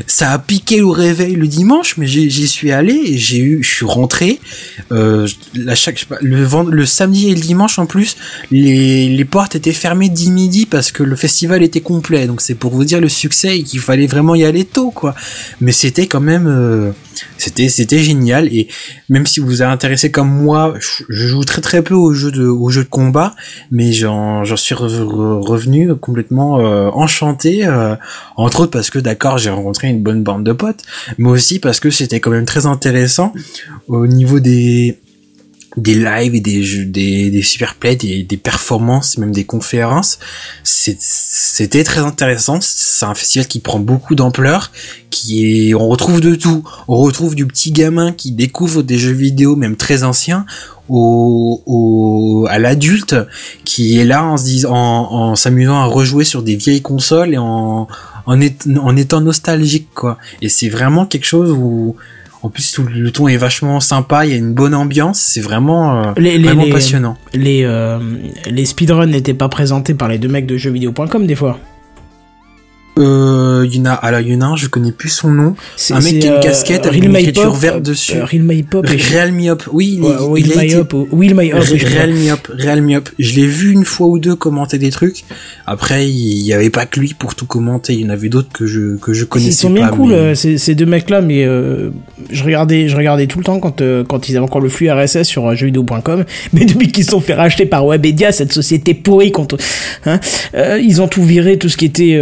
[0.07, 3.87] Ça a piqué au réveil le dimanche, mais j'y suis allé j'ai eu, je suis
[3.87, 4.39] rentré.
[4.93, 8.17] Euh, la chaque, je sais pas, le, vend- le samedi et le dimanche en plus,
[8.51, 12.27] les, les portes étaient fermées dix midi parce que le festival était complet.
[12.27, 15.15] Donc c'est pour vous dire le succès et qu'il fallait vraiment y aller tôt, quoi.
[15.61, 16.91] Mais c'était quand même, euh,
[17.39, 18.49] c'était c'était génial.
[18.53, 18.67] Et
[19.09, 22.45] même si vous êtes intéressé comme moi, je, joue très très peu aux jeux de
[22.47, 23.37] aux jeux de combat,
[23.71, 27.95] mais j'en suis re- re- revenu complètement euh, enchanté, euh,
[28.37, 30.83] entre autres parce que d'accord j'ai rencontré une bonne bande de potes,
[31.19, 33.33] mais aussi parce que c'était quand même très intéressant
[33.87, 34.99] au niveau des
[35.77, 40.19] des lives et des jeux, des, des super plays, des, des performances, même des conférences.
[40.65, 42.59] C'était très intéressant.
[42.63, 44.73] C'est un festival qui prend beaucoup d'ampleur,
[45.11, 46.65] qui est, on retrouve de tout.
[46.89, 50.47] On retrouve du petit gamin qui découvre des jeux vidéo, même très anciens,
[50.89, 53.17] au, au à l'adulte
[53.65, 57.39] qui est là en se disant, en, s'amusant à rejouer sur des vieilles consoles et
[57.39, 57.87] en,
[58.25, 58.41] en,
[58.81, 60.17] en étant nostalgique, quoi.
[60.41, 61.97] Et c'est vraiment quelque chose où,
[62.43, 65.41] en plus, tout le ton est vachement sympa, il y a une bonne ambiance, c'est
[65.41, 67.17] vraiment, euh, Les- vraiment les- passionnant.
[67.35, 67.99] les, euh,
[68.47, 71.59] les speedruns n'étaient pas présentés par les deux mecs de jeuxvideo.com des fois.
[72.99, 75.29] Euh, il y en a, alors il y en a un, je connais plus son
[75.31, 75.55] nom.
[75.77, 78.19] C'est- Un mec qui a une euh, casquette avec une écriture verte dessus.
[78.23, 78.87] Real My Pop.
[78.91, 81.63] et- Real Me Up, oui, Will My Up, Will My Up.
[81.71, 83.11] oui, je Real Me Up, Real Me Up.
[83.19, 85.25] Je l'ai vu une fois ou deux commenter des trucs.
[85.69, 87.95] Après, il y avait pas que lui pour tout commenter.
[87.95, 89.97] Il y en avait d'autres que je que je Ils connaissais sont bien pas.
[89.97, 91.91] cool mais- euh, ces, ces deux mecs là mais euh,
[92.31, 94.91] je regardais je regardais tout le temps quand euh, quand ils avaient encore le flux
[94.91, 99.33] RSS sur jeuxvideo.com mais depuis qu'ils se sont fait racheter par Webedia cette société pourrie
[99.33, 99.57] contre
[100.07, 100.21] hein,
[100.55, 102.21] euh, ils ont tout viré tout ce qui était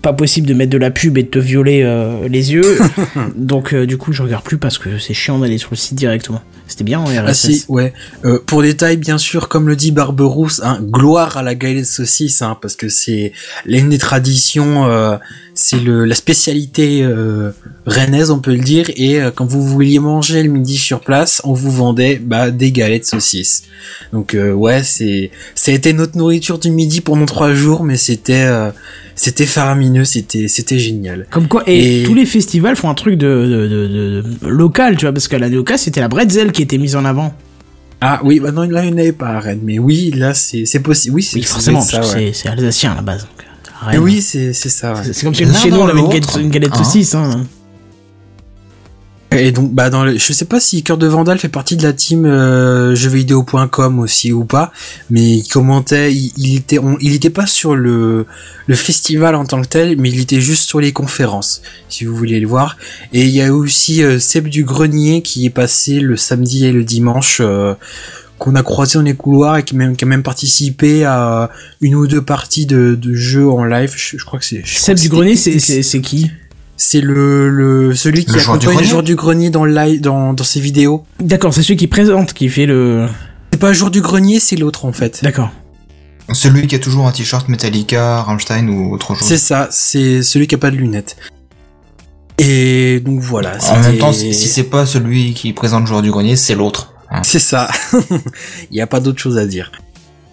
[0.00, 1.82] pas possible de mettre de la pub et de te violer
[2.28, 2.78] les yeux
[3.36, 6.40] donc du coup je regarde plus parce que c'est chiant d'aller sur le site directement
[6.68, 7.92] c'était bien en RSS Ah si, ouais.
[8.24, 12.42] Euh, pour détail, bien sûr, comme le dit Barberousse, hein, gloire à la galette saucisse,
[12.42, 13.32] hein, parce que c'est
[13.66, 15.16] l'une des traditions, euh,
[15.54, 17.52] c'est le la spécialité euh,
[17.86, 18.90] rennaise, on peut le dire.
[18.96, 22.72] Et euh, quand vous vouliez manger le midi sur place, on vous vendait bah, des
[22.72, 23.64] galettes saucisses.
[24.12, 27.96] Donc euh, ouais, c'est ça a été notre nourriture du midi pendant trois jours, mais
[27.96, 28.70] c'était euh,
[29.14, 31.26] c'était faramineux, c'était c'était génial.
[31.30, 34.48] Comme quoi, et, Et- tous les festivals font un truc de, de, de, de- de-
[34.48, 37.34] local, tu vois, parce qu'à la Neoca, c'était la bretzel qui était mise en avant.
[38.00, 40.34] Ah oui, bah non, là il n'y en avait pas à Rennes, mais oui, là
[40.34, 41.14] c'est possible.
[41.16, 42.32] Oui, forcément, ouais.
[42.34, 43.26] c'est alsacien à la base.
[43.92, 44.94] donc, oui, c'est ça.
[44.94, 45.00] ouais.
[45.12, 46.82] C'est comme si chez nous on avait une galette, une galette hein.
[46.84, 47.14] saucisse.
[47.14, 47.44] Hein.
[49.36, 51.82] Et donc, bah dans le, je sais pas si Cœur de Vandal fait partie de
[51.82, 54.72] la team euh, jeuxvideo.com aussi ou pas,
[55.10, 58.26] mais il commentait, il, il était, on, il était pas sur le
[58.66, 62.14] le festival en tant que tel, mais il était juste sur les conférences, si vous
[62.14, 62.76] voulez le voir.
[63.12, 66.72] Et il y a aussi euh, Seb du Grenier qui est passé le samedi et
[66.72, 67.38] le dimanche.
[67.40, 67.74] euh,
[68.38, 71.48] qu'on a croisé dans les couloirs et qui, même, qui a même participé à
[71.80, 73.92] une ou deux parties de, de jeux en live.
[73.96, 74.62] Je, je crois que c'est.
[74.66, 76.28] Seb du Grenier, c'est c'est qui?
[76.84, 79.64] C'est le, le celui qui Le joueur du accompagne le grenier joueur du grenier dans
[79.64, 81.04] le live, dans, dans ses vidéos.
[81.20, 83.06] D'accord, c'est celui qui présente qui fait le.
[83.52, 85.20] C'est pas le joueur du grenier, c'est l'autre en fait.
[85.22, 85.50] D'accord.
[86.32, 89.22] Celui qui a toujours un t-shirt Metallica, Rammstein ou autre chose.
[89.24, 91.16] C'est ça, c'est celui qui a pas de lunettes.
[92.38, 93.58] Et donc voilà.
[93.70, 96.56] En même temps, si si c'est pas celui qui présente le joueur du grenier, c'est
[96.56, 96.94] l'autre.
[97.10, 97.20] hein.
[97.22, 97.70] C'est ça.
[98.72, 99.70] Il n'y a pas d'autre chose à dire.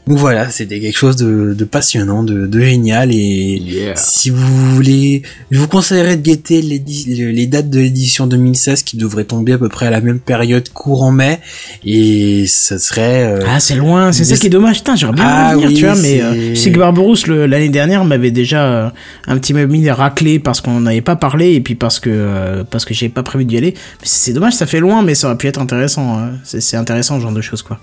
[0.09, 3.95] Donc voilà, c'était quelque chose de, de passionnant, de, de génial et Yeah.
[3.95, 5.21] si vous voulez,
[5.51, 9.69] je vous conseillerais de guetter les dates de l'édition 2016 qui devraient tomber à peu
[9.69, 11.39] près à la même période courant mai
[11.85, 14.77] et ça serait euh, Ah, c'est loin, c'est ça qui est dommage.
[14.77, 17.27] Putain, j'aurais bien Ah voulu venir, oui, tu vois, mais euh, je sais que Barberousse,
[17.27, 18.89] l'année dernière, m'avait déjà euh,
[19.27, 22.63] un petit peu mis raclé parce qu'on n'avait pas parlé et puis parce que euh,
[22.63, 23.73] parce que j'avais pas prévu d'y aller.
[23.75, 26.17] Mais c'est dommage, ça fait loin, mais ça aurait pu être intéressant.
[26.17, 26.31] hein.
[26.43, 27.79] C'est c'est intéressant, ce genre de choses, quoi.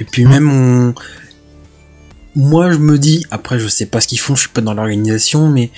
[0.00, 0.92] Et puis même on...
[2.36, 4.74] Moi je me dis, après je sais pas ce qu'ils font, je suis pas dans
[4.74, 5.70] l'organisation, mais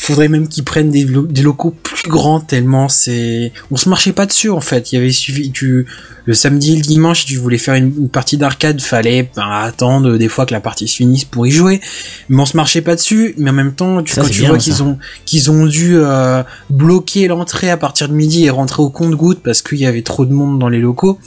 [0.00, 3.52] faudrait même qu'ils prennent des, lo- des locaux plus grands tellement c'est...
[3.70, 5.50] On se marchait pas dessus en fait, il y avait suffi...
[5.52, 5.86] Tu...
[6.26, 9.50] Le samedi et le dimanche, si tu voulais faire une, une partie d'arcade, fallait ben,
[9.50, 11.80] attendre des fois que la partie se finisse pour y jouer.
[12.28, 14.50] Mais on se marchait pas dessus, mais en même temps, tu, Ça, quand tu bien,
[14.50, 18.82] vois qu'ils ont qu'ils ont dû euh, bloquer l'entrée à partir de midi et rentrer
[18.82, 21.18] au compte-goutte parce qu'il y avait trop de monde dans les locaux,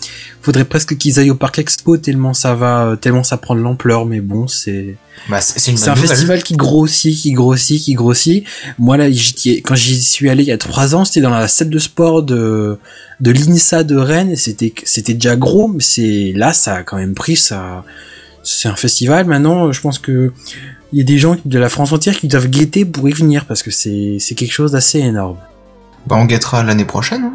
[0.41, 4.05] faudrait presque qu'ils aillent au parc expo tellement ça va tellement ça prend de l'ampleur
[4.05, 4.95] mais bon c'est
[5.29, 5.97] Bah, c'est un nouvelle.
[6.09, 8.43] festival qui grossit qui grossit qui grossit
[8.77, 9.05] moi là
[9.63, 12.23] quand j'y suis allé il y a trois ans c'était dans la salle de sport
[12.23, 12.77] de
[13.21, 16.97] de l'INSA de Rennes et c'était c'était déjà gros mais c'est là ça a quand
[16.97, 17.85] même pris ça
[18.43, 20.33] c'est un festival maintenant je pense que
[20.91, 23.45] il y a des gens de la France entière qui doivent guetter pour y venir
[23.45, 25.37] parce que c'est c'est quelque chose d'assez énorme
[26.05, 27.23] Bah, on guettera l'année prochaine.
[27.23, 27.33] hein.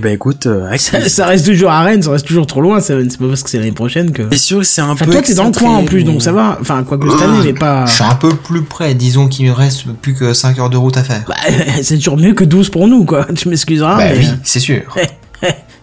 [0.00, 2.80] Ben écoute euh, Ça, reste toujours à Rennes, ça reste toujours trop loin.
[2.80, 4.22] C'est pas parce que c'est l'année prochaine que.
[4.30, 6.22] c'est sûr que c'est un Enfin, peu toi, t'es dans le coin en plus, donc
[6.22, 6.58] ça va.
[6.60, 7.86] Enfin, quoi que cette année, mais pas.
[7.86, 10.76] Je suis un peu plus près, disons qu'il me reste plus que 5 heures de
[10.76, 11.24] route à faire.
[11.28, 11.34] Bah,
[11.82, 13.26] c'est toujours mieux que 12 pour nous, quoi.
[13.34, 13.96] Tu m'excuseras.
[13.96, 14.82] bah mais, oui, c'est sûr.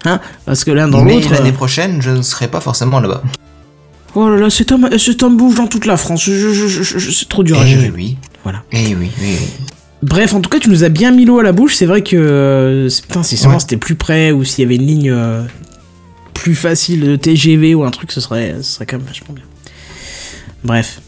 [0.07, 1.31] Hein, parce que l'un dans Mais l'autre.
[1.33, 3.23] l'année euh, prochaine, je ne serai pas forcément là-bas.
[4.13, 6.23] Oh là là, cet homme, cet homme bouge dans toute la France.
[6.23, 7.85] Je, je, je, je- je- c'est trop dur à Eh gérer.
[7.87, 8.17] oui, oui.
[8.43, 8.61] Voilà.
[8.71, 9.37] Eh oui, oui, oui.
[10.07, 11.73] Bref, en tout cas, tu nous as bien mis l'eau à la bouche.
[11.75, 13.59] C'est vrai que, euh, c'est- putain, si seulement Ouais.
[13.59, 15.41] c'était plus près ou s'il y avait une ligne euh,
[16.33, 19.43] plus facile de TGV ou un truc, ce serait, ce serait quand même vachement bien.
[20.63, 21.01] Bref.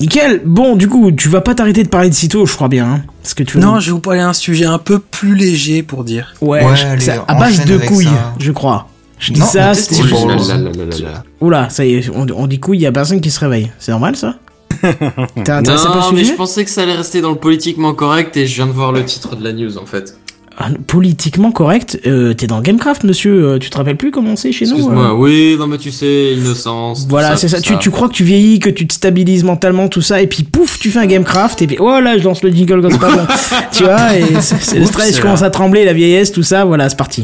[0.00, 0.42] Nickel.
[0.44, 2.86] Bon, du coup, tu vas pas t'arrêter de parler de sitôt, je crois bien.
[2.86, 5.82] Hein, parce que tu Non, je vais vous parler d'un sujet un peu plus léger
[5.82, 6.34] pour dire.
[6.40, 8.34] Ouais, Ouais, je- allez, ça- à base de couilles, ça.
[8.38, 8.88] je crois.
[9.18, 11.22] Je dis Non, ça, là.
[11.40, 13.70] Oula, ça y est, on, on dit couille, y a personne qui se réveille.
[13.78, 14.34] C'est normal ça?
[15.36, 18.66] Non, mais je pensais que ça allait rester dans le politiquement correct et je viens
[18.66, 20.16] de voir le titre de la news en fait.
[20.58, 23.44] Ah, Politiquement correct, euh, t'es dans Gamecraft, monsieur.
[23.44, 25.90] euh, tu te rappelles plus comment c'est chez nous Excuse-moi, euh oui, non mais tu
[25.90, 27.06] sais, innocence.
[27.08, 27.60] Voilà, c'est ça.
[27.60, 30.42] Tu, tu crois que tu vieillis, que tu te stabilises mentalement, tout ça, et puis
[30.42, 32.98] pouf, tu fais un Gamecraft, et puis oh là, je lance le jingle quand c'est
[32.98, 33.26] pas bon.
[33.72, 36.88] tu vois, et c'est le stress, je commence à trembler, la vieillesse, tout ça, voilà,
[36.90, 37.22] c'est parti.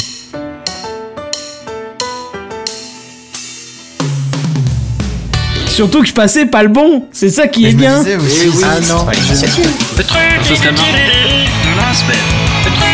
[5.78, 7.98] Surtout que je passais pas le bon, c'est ça qui Mais est je me bien.
[8.02, 8.16] disais
[8.64, 9.70] ah non, pas l'initiative.
[9.96, 10.84] Le truc Ce serait marrant.
[10.88, 12.16] de la semaine.
[12.64, 12.88] Le truc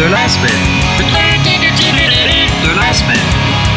[0.00, 0.50] de la semaine.
[0.98, 1.22] Le truc
[2.64, 3.26] de la semaine.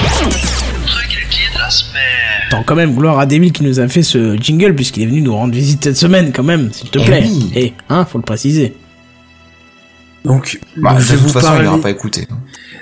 [0.01, 2.01] Le truc inutile de la semaine.
[2.47, 5.21] Attends, quand même, gloire à Devil qui nous a fait ce jingle, puisqu'il est venu
[5.21, 7.21] nous rendre visite cette semaine, quand même, s'il te Eh plaît.
[7.23, 7.51] oui.
[7.55, 8.73] Eh, hein, faut le préciser.
[10.25, 11.65] Donc, Bah, je de vais toute vous façon, il parler.
[11.65, 12.27] n'aura pas écouté.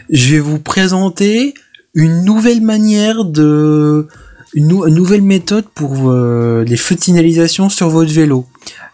[0.09, 1.53] je vais vous présenter
[1.93, 4.07] une nouvelle manière de
[4.53, 8.45] une, nou- une nouvelle méthode pour euh, les feux de signalisation sur votre vélo.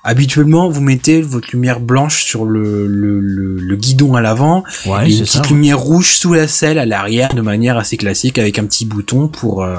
[0.04, 5.10] Habituellement, vous mettez votre lumière blanche sur le, le, le, le guidon à l'avant Ouais,
[5.10, 8.60] et une petite lumière rouge sous la selle à l'arrière de manière assez classique avec
[8.60, 9.78] un petit bouton pour euh,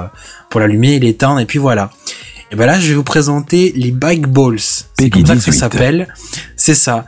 [0.51, 1.91] pour l'allumer et l'éteindre et puis voilà.
[2.53, 4.61] Et ben là, je vais vous présenter les bike balls.
[4.99, 5.59] C'est comme ça que ça 18.
[5.59, 6.15] s'appelle.
[6.57, 7.05] C'est ça.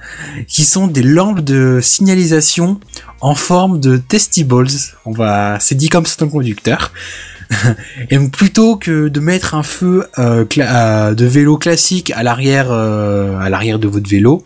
[0.49, 2.81] Qui sont des lampes de signalisation
[3.21, 4.67] en forme de testibles.
[5.05, 6.93] On va, c'est dit comme c'est un conducteur.
[8.11, 12.69] Et donc plutôt que de mettre un feu euh, euh, de vélo classique à l'arrière,
[12.71, 14.45] euh, à l'arrière de votre vélo,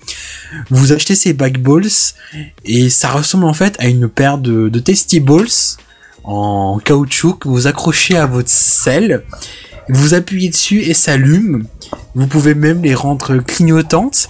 [0.71, 1.89] vous achetez ces bike balls
[2.65, 5.47] et ça ressemble en fait à une paire de, de testibles
[6.25, 9.23] en caoutchouc que vous accrochez à votre selle,
[9.89, 11.65] vous appuyez dessus et ça allume.
[12.15, 14.29] Vous pouvez même les rendre clignotantes.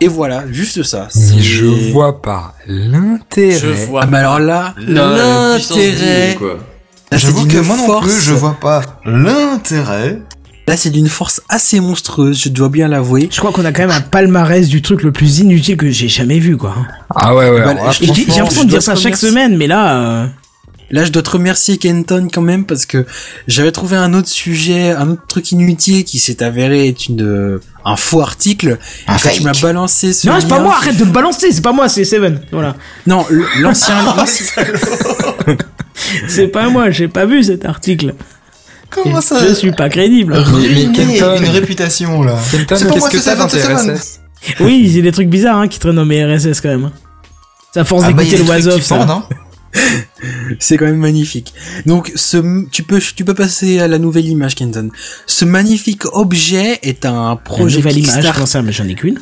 [0.00, 1.08] Et voilà, juste ça.
[1.14, 3.58] Mais je vois pas l'intérêt.
[3.58, 4.02] Je vois.
[4.04, 6.36] Ah, mais alors là, l'intérêt.
[7.12, 10.20] J'avoue d'une que moi non force- plus, je vois pas l'intérêt.
[10.66, 13.28] Là, c'est d'une force assez monstrueuse, je dois bien l'avouer.
[13.30, 16.08] Je crois qu'on a quand même un palmarès du truc le plus inutile que j'ai
[16.08, 16.74] jamais vu, quoi.
[17.14, 17.62] Ah ouais, ouais.
[17.62, 20.26] Bah, J'ai l'impression de dire ça chaque semaine, mais là, euh,
[20.90, 23.06] Là, je dois te remercier Kenton quand même parce que
[23.48, 27.60] j'avais trouvé un autre sujet, un autre truc inutile qui s'est avéré être une euh,
[27.86, 28.78] un faux article.
[29.06, 29.40] Un quand tu fake.
[29.42, 32.04] m'as balancé ce Non, c'est pas moi, arrête de me balancer, c'est pas moi, c'est
[32.04, 32.40] Seven.
[32.52, 32.76] Voilà.
[33.06, 33.26] Non,
[33.60, 33.94] l'ancien.
[36.28, 38.14] C'est pas moi, j'ai pas vu cet article.
[38.90, 40.34] Comment ça Je suis pas crédible.
[40.34, 42.36] Ruiner Kenton- une réputation là.
[42.50, 44.20] Kenton, qu'est-ce moi, que t'as dans RSS
[44.60, 46.90] Oui, il y a des trucs bizarres hein, qui traînent dans mes RSS quand même.
[47.72, 48.98] Ça à force Ah bah, d'écouter le of, ça.
[48.98, 49.24] pendent, hein.
[50.58, 51.52] C'est quand même magnifique.
[51.86, 54.90] Donc, ce, tu peux, tu peux passer à la nouvelle image, Kenton.
[55.26, 58.32] Ce magnifique objet est un projet nouvelle image, Kickstarter.
[58.34, 59.18] comment ça, mais j'en ai qu'une.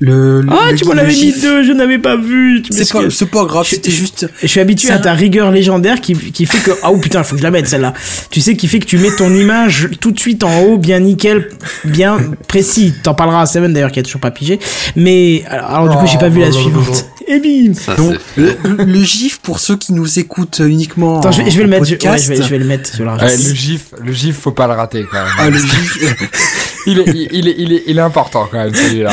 [0.00, 2.64] Le, le- Ah, le- tu m'en avais mis deux, je n'avais pas vu.
[2.70, 4.28] C'est pas, pas grave, Je- c'était juste.
[4.40, 6.72] Je suis habitué à ta rigueur légendaire qui, qui fait que...
[6.82, 7.92] Ah oh putain, faut que je la mette celle-là.
[8.30, 10.98] Tu sais, qui fait que tu mets ton image tout de suite en haut, bien
[10.98, 11.50] nickel,
[11.84, 12.92] bien précis.
[13.04, 14.58] T'en parleras à Seven d'ailleurs qui a toujours pas pigé.
[14.96, 17.06] Mais alors, alors, du coup, j'ai pas vu la suivante.
[17.26, 21.20] Et bim Ça, Donc, c'est le, le gif, pour ceux qui nous écoutent uniquement.
[21.20, 21.84] Attends, je vais, je vais en le mettre.
[21.86, 22.90] je- Ouais, je vais, je vais le mettre.
[22.96, 25.32] Je Ouais, le gif, le gif, faut pas le rater quand même.
[25.38, 25.98] Ah, le gif,
[26.86, 29.12] il, est, il, il est, il est, il est important quand même celui-là.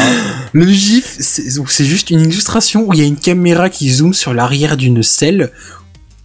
[0.53, 4.33] le gif, c'est juste une illustration où il y a une caméra qui zoome sur
[4.33, 5.51] l'arrière d'une selle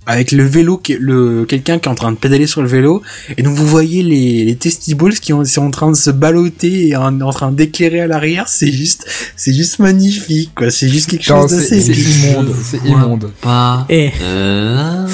[0.06, 3.02] avec le vélo, qui- le quelqu'un qui est en train de pédaler sur le vélo,
[3.38, 6.88] et donc vous voyez les, les testibles qui ont- sont en train de se balloter
[6.88, 8.48] et en, en train d'éclairer à l'arrière.
[8.48, 9.06] C'est juste,
[9.36, 10.70] c'est juste magnifique, quoi.
[10.70, 11.92] C'est juste quelque Non, chose c'est d'assez
[12.26, 13.30] immonde, c'est immonde.
[13.40, 13.86] Pas.
[13.88, 14.10] Eh.
[14.22, 15.06] Euh...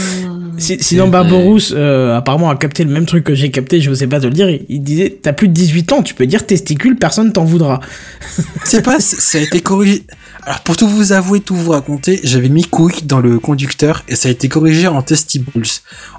[0.60, 4.06] Si- Sinon, Barberousse, euh, apparemment, a capté le même truc que j'ai capté, je sais
[4.06, 4.48] pas te le dire.
[4.50, 7.80] Il, il disait, t'as plus de 18 ans, tu peux dire testicule, personne t'en voudra.
[8.64, 10.02] C'est pas, ça a été corrigé.
[10.42, 14.16] Alors pour tout vous avouer, tout vous raconter, j'avais mis couille dans le conducteur et
[14.16, 15.46] ça a été corrigé en testibles.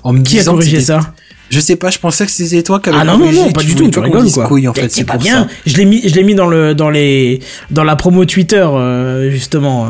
[0.04, 1.14] En me Qui a disant que corrigé ça
[1.50, 3.62] Je sais pas, je pensais que c'était toi qui avais Ah non, non, non, pas
[3.64, 5.44] du tout, tu rigoles quoi couille, en fait, c'est pas bien.
[5.44, 5.48] ça.
[5.66, 7.40] Je l'ai mis, je l'ai mis dans le, dans les,
[7.72, 9.88] dans la promo Twitter, euh, justement.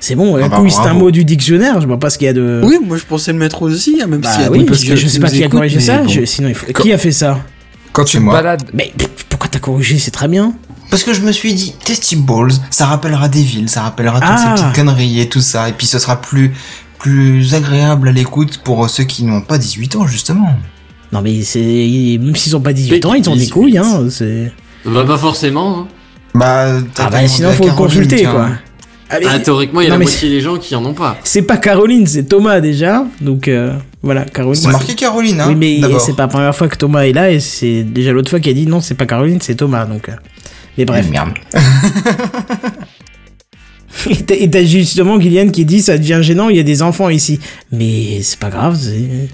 [0.00, 0.02] Euh.
[0.02, 2.16] C'est bon, la Ah bah, couille, c'est un mot du dictionnaire, je vois pas ce
[2.18, 2.60] qu'il y a de...
[2.64, 5.06] Oui, moi je pensais le mettre aussi, hein, même Bah a oui, parce que je
[5.06, 6.08] sais pas qui a corrigé ça, bon.
[6.08, 6.66] je- sinon il faut...
[6.72, 7.38] Qui a fait ça
[7.92, 8.32] Quand tu moi.
[8.34, 8.92] balades, Mais
[9.28, 10.54] pourquoi t'as corrigé C'est très bien.
[10.90, 14.54] Parce que je me suis dit, Testibles, ça rappellera des villes, ça rappellera toutes Ah.
[14.56, 16.52] ces petites conneries et tout ça, et puis ce sera plus,
[16.98, 20.54] plus agréable à l'écoute pour ceux qui n'ont pas 18 ans, justement.
[21.12, 22.18] Non mais c'est...
[22.20, 23.50] Même s'ils ont pas 18 ans, Mais ils ont des 18.
[23.52, 24.52] couilles, hein, c'est...
[24.86, 25.80] Bah, pas forcément.
[25.80, 25.88] Hein.
[26.34, 28.48] Bah, t'as Ah bah sinon faut le consulter, quoi.
[28.50, 28.58] Ah,
[29.10, 31.18] Ah, théoriquement, il y a Non, la moitié des gens qui en ont pas.
[31.24, 33.04] C'est pas Caroline, c'est Thomas déjà.
[33.20, 33.72] Donc euh,
[34.02, 34.54] voilà, Caroline.
[34.62, 37.30] C'est marqué Caroline, hein, Oui, mais c'est pas la première fois que Thomas est là
[37.30, 39.84] et c'est déjà l'autre fois qu'il a dit non, c'est pas Caroline, c'est Thomas.
[39.86, 40.12] Donc, euh.
[40.78, 41.06] mais bref.
[41.10, 41.30] Merde.
[44.08, 47.40] Et t'as- justement Guyliane qui dit ça devient gênant, il y a des enfants ici.
[47.72, 49.28] Mais c'est pas grave, c'est.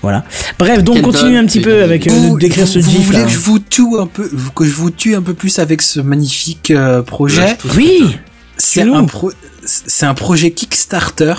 [0.00, 0.24] Voilà.
[0.58, 3.00] Bref, donc continue un petit peu avec euh, Vous, de décrire vous- ce vous gif
[3.06, 3.24] voulez là.
[3.24, 6.00] que je vous tue un peu, que je vous tue un peu plus avec ce
[6.00, 7.58] magnifique euh, projet.
[7.76, 8.16] Oui.
[8.60, 9.32] C'est un pro-
[9.64, 11.34] c'est un projet Kickstarter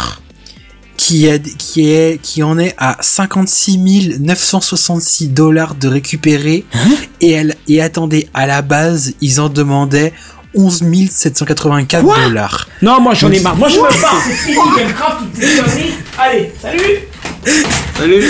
[0.98, 6.66] qui est qui est qui en est à 56 966 dollars de récupérer.
[7.22, 10.14] Et elle et attendez à la base ils en demandaient
[10.54, 12.68] 11 784 Quoi dollars.
[12.82, 13.56] Non, moi j'en ai marre.
[13.58, 14.22] Moi je me pars.
[14.28, 15.92] C'est fini, Gamecraft, toutes conneries.
[16.18, 17.00] Allez, salut.
[17.98, 18.24] Salut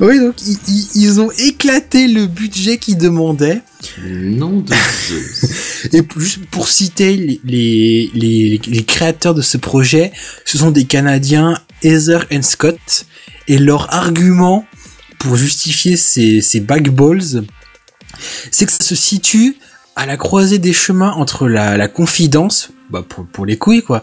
[0.00, 3.60] Oui donc ils, ils- ils ont éclaté le budget qu'ils demandaient
[4.06, 5.88] Nom de Zeus.
[5.92, 10.12] et juste pour citer les, les, les, les créateurs de ce projet,
[10.44, 13.06] ce sont des Canadiens Heather and Scott
[13.48, 14.64] et leur argument
[15.18, 17.44] pour justifier ces, ces backballs,
[18.52, 19.56] c'est que ça se situe
[19.96, 24.02] à la croisée des chemins entre la, la confidence, bah pour, pour les couilles quoi,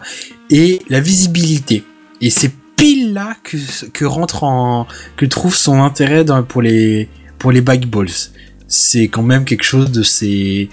[0.50, 1.84] et la visibilité.
[2.20, 3.56] Et c'est pile là que,
[3.92, 4.86] que rentre en,
[5.16, 7.08] que trouve son intérêt dans, pour les,
[7.38, 8.30] pour les backballs.
[8.68, 10.70] C'est quand même quelque chose de ces,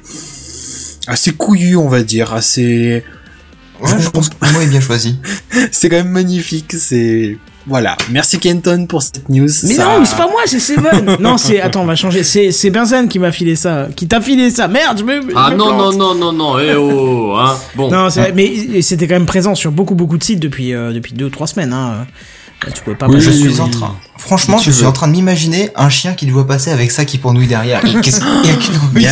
[1.08, 3.04] assez couillu on va dire, assez,
[3.82, 5.18] Ouais, je pense que le mot est bien choisi.
[5.72, 7.38] c'est quand même magnifique, c'est,
[7.70, 7.96] voilà.
[8.10, 9.44] Merci Kenton pour cette news.
[9.46, 11.18] Mais Ça- non, mais c'est pas moi, c'est Seven.
[11.20, 11.62] non, c'est.
[11.62, 12.24] Attends, on va changer.
[12.24, 13.88] C'est c'est Benzen qui m'a filé ça.
[13.96, 14.68] Qui t'a filé ça.
[14.68, 15.22] Merde, je me.
[15.22, 15.96] je Ah me non, non, plante.
[15.98, 17.56] non, non, non, eh oh, hein.
[17.76, 17.90] Bon.
[17.90, 21.26] Non, mais c'était quand même présent sur beaucoup beaucoup de sites depuis euh, depuis deux
[21.26, 21.72] ou trois semaines.
[21.74, 22.08] Hein.
[22.68, 23.08] Euh, Tu pouvais pas.
[23.08, 23.96] Oui, passer- Je suis en train.
[24.18, 27.18] Franchement, je suis en train de m'imaginer un chien qui doit passer avec ça qui
[27.18, 27.80] pournouille derrière.
[27.86, 28.56] Et qu'est-ce qu'il y a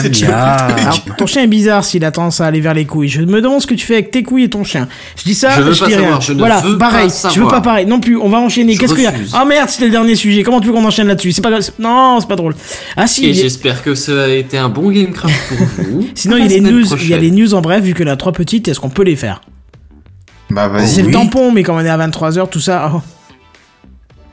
[0.02, 0.34] qu'une c'est le.
[0.34, 3.07] Alors, ton chien est bizarre s'il a tendance à aller vers les couilles.
[3.07, 4.90] Je me demande ce que tu fais avec tes couilles et ton chien.
[5.15, 6.19] Je dis ça, Je veux je pas dis rien.
[6.19, 7.07] je voilà, veux pareil.
[7.22, 7.86] pas je veux pas pareil.
[7.86, 8.18] Non plus.
[8.18, 8.76] On va enchaîner.
[8.76, 9.14] Qu'est-ce qu'il y a.
[9.34, 10.44] Ah merde, c'était le dernier sujet.
[10.44, 11.32] Comment tu veux qu'on enchaîne là-dessus?
[11.32, 11.52] C'est pas.
[11.80, 12.53] Non, c'est pas drôle.
[12.98, 13.28] Ah si.
[13.28, 16.07] Et j'espère que ça a été un bon Gamecraft pour vous.
[16.15, 16.86] Sinon, il y a semaine news.
[17.02, 17.82] Il y a des news en bref.
[17.82, 19.40] Vu que la trois petites, est-ce qu'on peut les faire?
[20.49, 21.06] Bah C'est vas-y.
[21.07, 22.91] le tampon, mais quand on est à 23h, tout ça.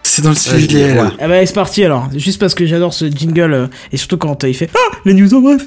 [0.05, 0.06] Oh.
[0.06, 1.12] C'est dans le Ouais, sujet, là.
[1.18, 2.09] Ah bah c'est parti alors.
[2.14, 5.14] Juste parce que j'adore ce jingle euh, et surtout quand euh, il fait ah les
[5.14, 5.62] news en bref.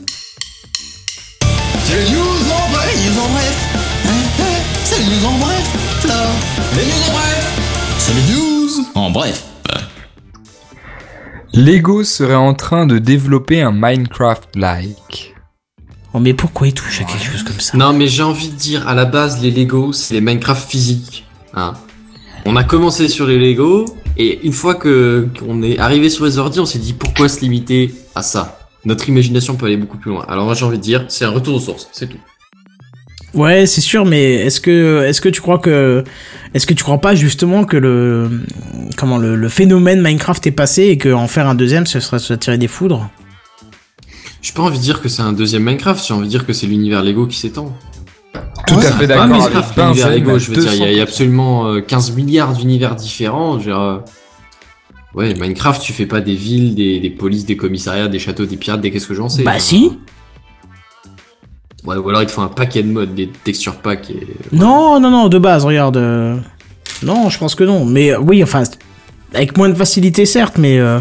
[1.86, 3.66] C'est les news en bref, les news en bref.
[4.06, 4.10] Hein,
[4.40, 4.44] hein,
[4.84, 6.16] C'est les news en bref, Flore.
[6.76, 7.46] Les news en bref.
[7.98, 9.44] C'est les news en bref.
[11.54, 15.34] Lego serait en train de développer un Minecraft-like.
[16.14, 18.56] Oh, mais pourquoi il touche à quelque chose comme ça Non, mais j'ai envie de
[18.56, 21.26] dire, à la base, les Lego, c'est les Minecraft physiques.
[21.56, 21.74] Hein.
[22.46, 23.86] On a commencé sur les Lego,
[24.18, 27.42] et une fois que qu'on est arrivé sur les ordi, on s'est dit pourquoi se
[27.42, 28.60] limiter à ça?
[28.86, 30.26] Notre imagination peut aller beaucoup plus loin.
[30.28, 32.18] Alors moi j'ai envie de dire, c'est un retour aux sources, c'est tout.
[33.34, 36.04] Ouais, c'est sûr, mais est-ce que est-ce que tu crois que
[36.54, 38.42] est-ce que tu crois pas justement que le
[38.98, 42.20] comment le, le phénomène Minecraft est passé et que en faire un deuxième ce serait
[42.20, 43.10] se tirer des foudres?
[44.42, 46.54] J'ai pas envie de dire que c'est un deuxième Minecraft, j'ai envie de dire que
[46.54, 47.78] c'est l'univers Lego qui s'étend.
[48.68, 49.42] Tout Ouais, à fait d'accord avec
[50.40, 51.08] je veux dire, il y a- il y, a 200%.
[51.08, 53.58] absolument euh, 15 milliards d'univers différents.
[53.58, 53.98] dire, euh,
[55.16, 58.58] Ouais, Minecraft, tu fais pas des villes, des, des polices, des commissariats, des châteaux, des
[58.58, 59.44] pirates, des qu'est-ce que j'en sais.
[59.44, 59.98] Bah si.
[61.86, 64.28] Ouais, ou alors ils te font un paquet de modes, des textures packs et...
[64.52, 65.98] Non, non, non, de base, regarde.
[65.98, 66.36] euh,
[67.02, 67.86] Non, je pense que non.
[67.86, 68.64] Mais euh, oui, enfin,
[69.34, 70.78] avec moins de facilité, certes, mais.
[70.80, 71.00] euh,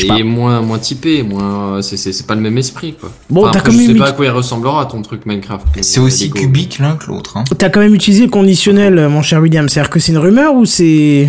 [0.00, 0.18] je sais pas.
[0.18, 1.82] Et moins, moins typé, moins...
[1.82, 3.10] C'est, c'est, c'est pas le même esprit, quoi.
[3.28, 5.26] Bon, Enfin, t'as quand je même sais mis- pas à quoi il ressemblera ton truc
[5.26, 5.66] Minecraft.
[5.80, 6.40] C'est aussi Lego.
[6.40, 7.36] cubique l'un que l'autre.
[7.36, 7.44] Hein.
[7.58, 9.68] T'as quand même utilisé le conditionnel, mon cher William.
[9.68, 11.28] C'est-à-dire que c'est une rumeur ou c'est.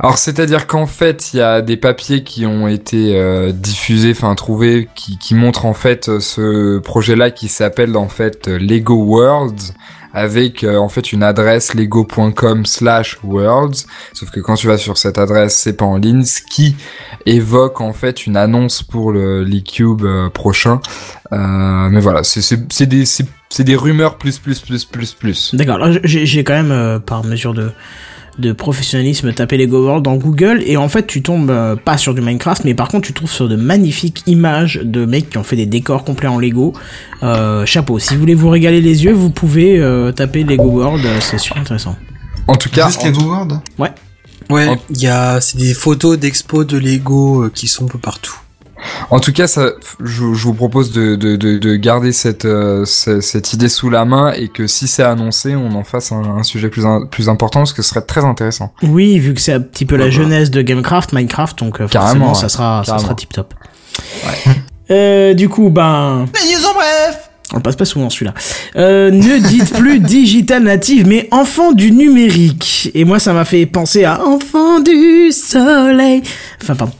[0.00, 4.34] Alors c'est-à-dire qu'en fait, il y a des papiers qui ont été euh, diffusés, enfin
[4.34, 9.72] trouvés, qui, qui montrent en fait ce projet-là qui s'appelle en fait Lego Worlds
[10.14, 13.86] avec euh, en fait une adresse lego.com slash worlds.
[14.14, 16.76] Sauf que quand tu vas sur cette adresse c'est pas en ligne ce qui
[17.26, 20.80] évoque en fait une annonce pour le l'e-cube euh, prochain.
[21.32, 25.54] Euh, mais voilà c'est des c'est des rumeurs plus plus plus plus plus.
[25.54, 27.70] D'accord, j'ai quand même, par mesure de,
[28.38, 32.14] de professionnalisme, tapé Lego World dans Google et en fait tu tombes euh, pas sur
[32.14, 35.44] du Minecraft, mais par contre tu trouves sur de magnifiques images de mecs qui ont
[35.44, 36.72] fait des décors complets en Lego.
[37.22, 41.04] Euh, chapeau, si vous voulez vous régaler les yeux, vous pouvez euh, taper Lego World,
[41.06, 41.96] euh, c'est super intéressant.
[42.48, 43.52] en tout cas Juste Lego World
[44.50, 47.88] Ouais, En- il y a, c'est des photos d'expos de Lego euh, qui sont un
[47.88, 48.36] peu partout.
[49.10, 49.70] En tout cas, ça,
[50.00, 53.90] je, je vous propose de, de, de, de garder cette, euh, ce- cette idée sous
[53.90, 57.06] la main et que si c'est annoncé, on en fasse un, un sujet plus, un-
[57.06, 58.72] plus important parce que ce serait très intéressant.
[58.82, 62.26] Oui, vu que c'est un petit peu la jeunesse de Gamecraft, Minecraft, donc euh, Carrément,
[62.26, 62.48] forcément ça ouais.
[62.50, 63.04] sera, ça Carrément.
[63.06, 63.54] sera tip top.
[64.90, 68.34] Euh, du coup, ben, Les news en bref On le passe pas souvent celui-là.
[68.76, 72.90] Euh, ne dites plus digital native, mais enfant du numérique.
[72.94, 76.22] Et moi, ça m'a fait penser à enfant du soleil.
[76.62, 76.92] Enfin, pardon.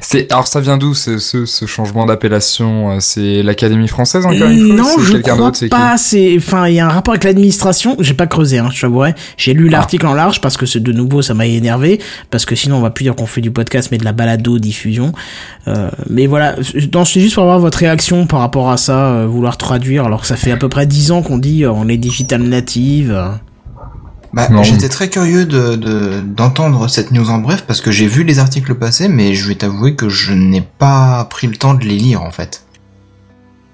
[0.00, 4.48] C'est, alors ça vient d'où ce, ce, ce changement d'appellation euh, C'est l'Académie française encore
[4.48, 5.96] une fois non, je crois pas.
[5.96, 7.96] C'est, enfin, il y a un rapport avec l'administration.
[7.98, 9.14] J'ai pas creusé, hein, je t'avouerai.
[9.36, 12.00] J'ai lu l'article en large parce que c'est de nouveau, ça m'a énervé.
[12.30, 14.58] Parce que sinon, on va plus dire qu'on fait du podcast, mais de la balado
[14.58, 15.12] diffusion.
[15.66, 16.56] Euh, mais voilà,
[16.92, 20.22] non, c'est juste pour avoir votre réaction par rapport à ça, euh, vouloir traduire, alors
[20.22, 23.18] que ça fait à peu près 10 ans qu'on dit euh, on est digital native.
[24.32, 28.24] Bah, j'étais très curieux de de- d'entendre cette news en bref parce que j'ai vu
[28.24, 31.84] les articles passer, mais je vais t'avouer que je n'ai pas pris le temps de
[31.84, 32.64] les lire en fait.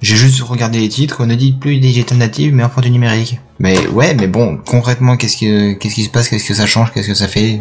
[0.00, 3.40] J'ai juste regardé les titres, on ne dit plus digital native mais enfant du numérique.
[3.58, 6.92] Mais ouais, mais bon, concrètement, qu'est-ce qui qu'est-ce qui se passe, qu'est-ce que ça change,
[6.92, 7.60] qu'est-ce que ça fait?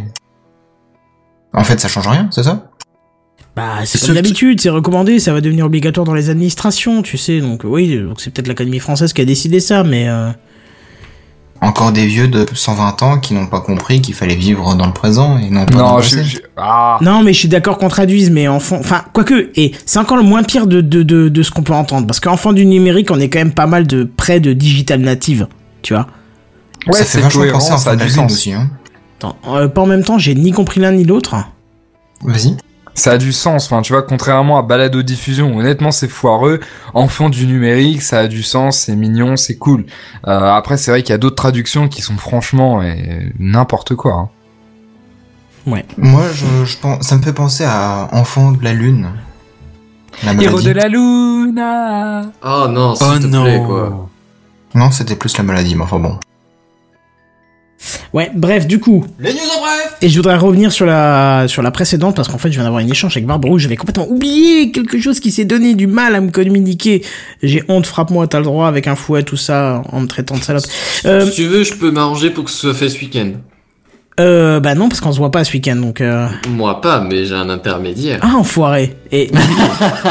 [1.54, 2.70] En fait, ça change rien, c'est ça?
[3.56, 7.18] Bah, c'est Ce- comme d'habitude, c'est recommandé, ça va devenir obligatoire dans les administrations, tu
[7.18, 7.40] sais.
[7.40, 10.32] Donc oui, donc c'est peut-être l'Académie française qui a décidé ça, mais euh,
[11.64, 14.94] Encore des vieux de 120 ans qui n'ont pas compris qu'il fallait vivre dans le
[14.94, 16.24] présent et non pas dans Non, le je, passé.
[16.28, 20.00] je- ah, non, mais je suis d'accord qu'on traduise, mais enfant, enfin, quoique, et c'est
[20.00, 22.66] encore le moins pire de de de, de ce qu'on peut entendre, parce qu'enfant du
[22.66, 25.48] numérique, on est quand même pas mal de près de digital native,
[25.82, 26.08] tu vois.
[26.88, 28.32] ouais, ça fait c'est vachement penser à ça a du sens.
[28.32, 28.70] aussi, hein.
[29.20, 31.36] Attends, euh, pas en même temps, j'ai ni compris l'un ni l'autre.
[32.24, 32.58] Vas-y.
[32.96, 36.60] Ça a du sens, enfin tu vois, contrairement à Balado Diffusion, honnêtement c'est foireux,
[36.94, 39.86] Enfant du numérique, ça a du sens, c'est mignon, c'est cool.
[40.28, 42.94] Euh, après c'est vrai qu'il y a d'autres traductions qui sont franchement euh,
[43.40, 44.14] n'importe quoi.
[44.14, 44.30] hein.
[45.98, 49.10] Moi, je, je pense, ça me fait penser à Enfant de la Lune.
[50.24, 53.44] La Héros de la Luna Oh non, s'il Oh te non.
[53.44, 54.10] plaît, quoi.
[54.76, 56.20] Non, c'était plus la maladie, mais enfin bon.
[58.14, 61.62] Ouais, bref, du coup, Les news en bref et je voudrais revenir sur la sur
[61.62, 64.72] la précédente parce qu'en fait, je viens d'avoir une échange avec Barbaro, j'avais complètement oublié
[64.72, 67.04] quelque chose qui s'est donné du mal à me communiquer.
[67.42, 70.44] J'ai honte, frappe-moi, t'as le droit avec un fouet, tout ça, en me traitant de
[70.44, 70.64] salope.
[71.06, 73.32] Euh, Si tu veux, je peux m'arranger pour que ce soit fait ce week-end.
[74.20, 76.00] Euh, bah non, parce qu'on se voit pas ce week-end, donc.
[76.00, 76.28] Euh...
[76.50, 78.20] Moi pas, mais j'ai un intermédiaire.
[78.22, 78.96] Ah, enfoiré.
[79.12, 79.32] Et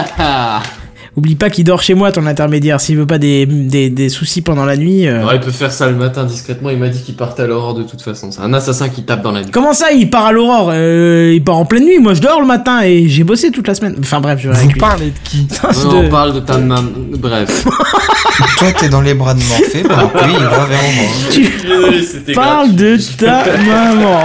[1.16, 2.80] oublie pas qu'il dort chez moi, ton intermédiaire.
[2.80, 5.06] S'il veut pas des, des, des soucis pendant la nuit.
[5.06, 5.24] euh.
[5.26, 6.70] Ouais, il peut faire ça le matin discrètement.
[6.70, 8.30] Il m'a dit qu'il partait à l'aurore de toute façon.
[8.32, 9.50] C'est un assassin qui tape dans la nuit.
[9.50, 11.98] Comment ça, il part à l'aurore euh, Il part en pleine nuit?
[11.98, 13.96] Moi, je dors le matin et j'ai bossé toute la semaine.
[14.00, 15.46] Enfin bref, je vais Vous avec parlez de qui?
[15.84, 16.82] Non, de- on parle de ta main.
[17.18, 17.64] Bref.
[18.58, 21.10] Toi, t'es dans les bras de Morphée, que lui, il va vers moi.
[21.30, 24.20] Tu Désolé, c'était parles de ta maman.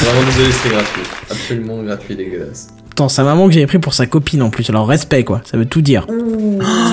[0.00, 1.02] Vraiment désolé, c'était gratuit.
[1.30, 2.68] Absolument gratuit, dégueulasse.
[2.92, 4.68] Attends, sa maman que j'avais pris pour sa copine en plus.
[4.70, 6.06] Alors respect quoi, ça veut tout dire.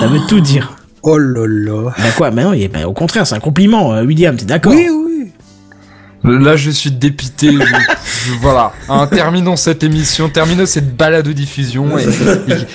[0.00, 0.76] Ça veut tout dire.
[1.02, 1.92] Oh là là.
[1.98, 4.44] Bah quoi, bah non, il est- bah, au contraire, c'est un compliment, euh, William, t'es
[4.46, 4.72] d'accord?
[4.72, 5.32] Oui, oui.
[6.24, 7.52] Là, je suis dépité.
[7.52, 8.72] je- je- voilà.
[8.88, 10.30] Hein, terminons cette émission.
[10.30, 11.98] Terminons cette balade de diffusion.
[11.98, 12.08] Et, et-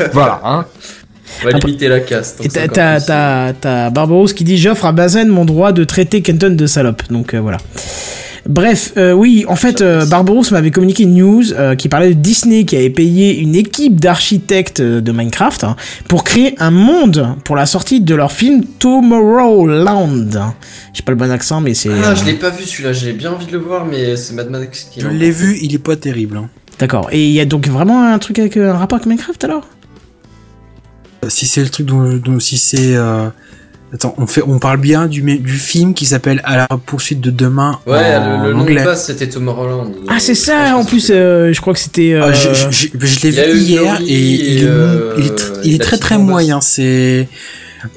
[0.14, 0.40] voilà.
[0.44, 0.66] Hein.
[1.44, 2.44] On va limiter la caste.
[2.44, 6.22] Et t'as- t'as t'as- t'as Barbaros qui dit j'offre à Bazen mon droit de traiter
[6.22, 7.04] Kenton de salope.
[7.10, 7.58] Donc euh, voilà.
[8.48, 12.20] Bref, euh, oui, en fait, euh, Barbaros m'avait communiqué une news euh, qui parlait de
[12.20, 15.76] Disney qui avait payé une équipe d'architectes euh, de Minecraft hein,
[16.08, 20.54] pour créer un monde pour la sortie de leur film Tomorrowland.
[20.94, 21.90] J'ai pas le bon accent, mais c'est.
[22.04, 24.50] Ah, je l'ai pas vu celui-là, j'ai bien envie de le voir, mais c'est Mad
[24.50, 26.38] Max qui Je l'a l'ai vu, il est pas terrible.
[26.38, 26.50] hein.
[26.80, 27.10] D'accord.
[27.12, 29.68] Et il y a donc vraiment un truc avec euh, un rapport avec Minecraft alors?
[31.28, 33.28] Si c'est le truc dont, dont- si c'est euh,
[33.94, 37.30] attends, on fait on parle bien du du film qui s'appelle À la poursuite de
[37.30, 38.84] demain Ouais, en le, le nom de anglais.
[38.86, 39.92] base c'était Tomorrowland.
[40.08, 40.76] Ah, c'est ça.
[40.78, 42.16] En plus, c'est- euh, je crois que c'était.
[42.20, 45.38] Ah, euh, je je- je- je l'ai vu hier et, il, est, euh, il est
[45.40, 46.62] tr- il est la très très moyen.
[46.62, 47.28] C'est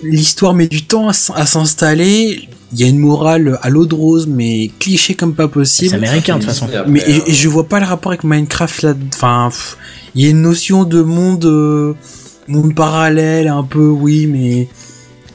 [0.03, 1.13] l'histoire met du temps à,
[1.47, 2.49] s'installer.
[2.75, 5.95] Il y a une morale à l'eau de rose, mais cliché comme pas C'est possible.
[5.95, 6.67] américain de toute façon.
[6.67, 8.95] Après, Mais et, et je vois pas le rapport avec Minecraft là.
[9.15, 9.51] Enfin,
[10.15, 11.95] il y a une notion de monde, euh,
[12.49, 14.69] monde parallèle un peu, oui, mais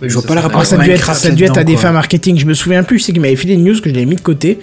[0.01, 1.29] oui, je vois ça, pas le ça rapport Ah, ça a dû être, Minecraft ça
[1.31, 2.37] dû être à des fins marketing.
[2.37, 2.99] Je me souviens plus.
[2.99, 4.59] C'est qu'il m'avait filé une news que je l'avais mis de côté.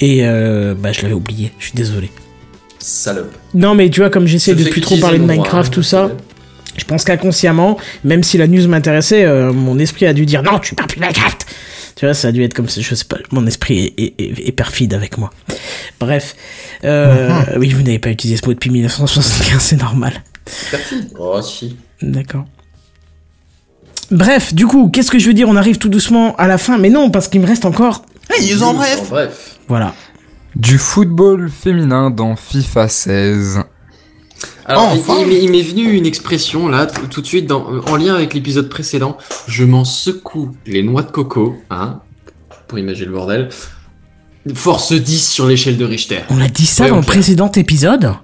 [0.00, 1.52] Et euh, bah, je l'avais oublié.
[1.58, 2.10] Je suis désolé.
[2.78, 3.34] Salope.
[3.54, 5.82] Non, mais tu vois, comme j'essaie Je de plus trop parler de Minecraft, hein, tout
[5.82, 6.10] ça,
[6.76, 10.60] je pense qu'inconsciemment, même si la news m'intéressait, euh, mon esprit a dû dire non,
[10.60, 11.44] tu parles plus de Minecraft.
[11.96, 12.80] Tu vois, ça a dû être comme ça.
[12.80, 13.16] Je sais pas.
[13.32, 15.30] Mon esprit est, est- est- est perfide avec moi.
[15.98, 16.36] Bref.
[16.84, 20.22] Euh, Oui, vous n'avez pas utilisé ce mot depuis 1975, c'est normal.
[20.70, 21.10] Perfide.
[21.18, 21.76] Oh, si.
[22.02, 22.44] D'accord.
[24.10, 25.48] Bref, du coup, qu'est-ce que je veux dire?
[25.48, 28.02] On arrive tout doucement à la fin, mais non, parce qu'il me reste encore.
[28.30, 29.58] Hey, en bref bref.
[29.68, 29.94] Voilà.
[30.56, 33.60] Du football féminin dans FIFA 16.
[34.64, 35.16] Alors, il- Enfin.
[35.20, 38.34] il, m'est- il m'est venu une expression là, tout, de suite, dans, en lien avec
[38.34, 39.16] l'épisode précédent.
[39.46, 42.00] Je m'en secoue les noix de coco, hein,
[42.66, 43.48] pour imaginer le bordel.
[44.54, 46.20] Force 10 sur l'échelle de Richter.
[46.30, 48.14] On a dit ça Ouais, dans le précédent épisode?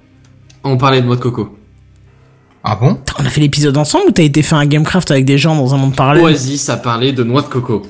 [0.65, 1.59] On parlait de noix de coco.
[2.65, 5.36] Ah bon On a fait l'épisode ensemble ou t'as été fait un Gamecraft avec des
[5.36, 7.82] gens dans un monde parallèle Oasis a parlé de noix de coco.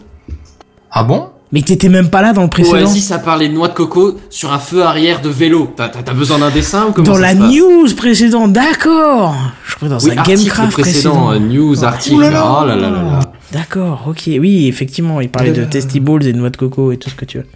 [0.90, 3.68] Ah bon Mais t'étais même pas là dans le précédent Oasis a parlé de noix
[3.68, 5.72] de coco sur un feu arrière de vélo.
[5.76, 9.76] T'as, besoin d'un dessin ou comment Dans ça la se passe news précédente, d'accord Je
[9.76, 11.32] crois dans Oui, un Gamecraft précédent, précédent.
[11.32, 12.16] euh, news, article.
[12.16, 12.58] Ouh là là.
[12.62, 13.20] Oh là là là là.
[13.52, 17.08] D'accord, ok, oui, effectivement, il parlait de testiballs et de noix de coco et tout
[17.10, 17.46] ce que tu veux.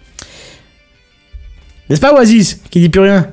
[1.91, 3.27] N'est-ce pas Oasis Qui dit plus rien?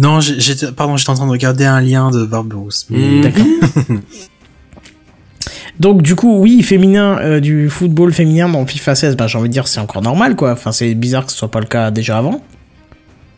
[0.00, 2.70] Non, j'étais pardon, j'étais en train de regarder un lien de Barbaros.
[2.90, 3.20] mais- Mhm.
[3.22, 3.46] D'accord.
[5.80, 9.48] Donc du coup, oui, féminin, euh, du football féminin dans FIFA 16, bah, j'ai envie
[9.48, 10.52] de dire c'est encore normal quoi.
[10.52, 12.42] Enfin, c'est bizarre que ce soit pas le cas déjà avant.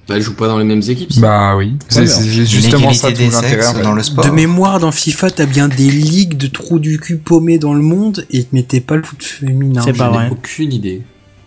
[0.09, 1.13] Bah, elles jouent pas dans les mêmes équipes.
[1.13, 1.21] ça.
[1.21, 1.77] Bah oui.
[1.89, 2.07] C'est
[2.47, 3.41] justement ça tout l'intérêt.
[3.51, 3.83] sexes en fait.
[3.83, 4.25] dans le sport.
[4.25, 7.83] De mémoire, dans FIFA, t'as bien des ligues de trous du cul paumés dans le
[7.83, 9.83] monde et mais t'es pas le foot féminin.
[9.85, 10.29] C'est Je pas vrai.
[10.33, 11.03] Aucune idée.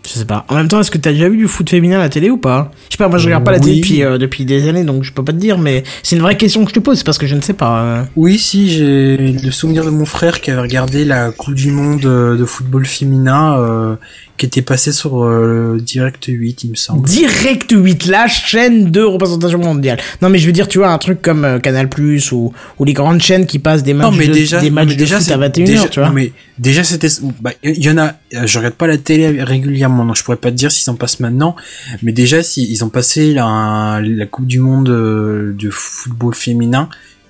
[0.06, 0.44] Je sais pas.
[0.48, 2.36] En même temps, est-ce que t'as déjà vu du foot féminin à la télé ou
[2.36, 2.70] pas?
[2.90, 5.02] Je sais pas, moi je regarde pas la télé depuis, euh, depuis des années, donc
[5.02, 7.16] je peux pas te dire, mais c'est une vraie question que je te pose, parce
[7.16, 7.80] que je ne sais pas.
[7.82, 8.02] euh.
[8.14, 12.04] Oui, si, j'ai le souvenir de mon frère qui avait regardé la Coupe du Monde
[12.04, 13.96] euh, de football féminin euh,
[14.36, 17.06] qui était passée sur euh, Direct 8, il me semble.
[17.08, 19.98] Direct 8, la chaîne de représentation mondiale.
[20.20, 21.88] Non mais je veux dire, tu vois, un truc comme Canal+,
[22.32, 24.74] ou, ou les grandes chaînes qui passent des matchs Non mais de, déjà, des non,
[24.74, 26.08] matchs mais de déjà, foot c'est- à 21h, déjà- tu vois.
[26.08, 27.08] non, mais déjà c'était,
[27.40, 28.12] bah, il y en a,
[28.44, 31.20] je regarde pas la télé régulièrement, donc je pourrais pas te dire s'ils en passent
[31.20, 31.56] maintenant,
[32.02, 36.88] mais déjà si ils ont passé la, la Coupe du Monde euh, de football féminin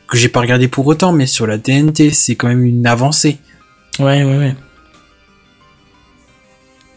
[0.08, 3.38] que j'ai pas regardé pour autant, mais sur la TNT, c'est quand même une avancée.
[3.98, 4.54] Ouais, ouais, ouais.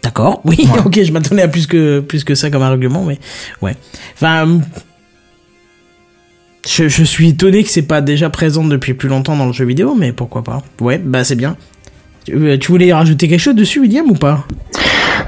[0.03, 0.79] D'accord, oui, Ouais.
[0.85, 3.19] ok, je m'attendais à plus que, plus que ça comme argument, mais
[3.61, 3.75] ouais.
[4.13, 4.59] Enfin, euh,
[6.67, 9.65] je, je suis étonné que c'est pas déjà présent depuis plus longtemps dans le jeu
[9.65, 10.61] vidéo, mais pourquoi pas.
[10.79, 11.57] Ouais, bah c'est bien.
[12.27, 14.45] Tu euh, tu voulais rajouter quelque chose dessus, William, ou pas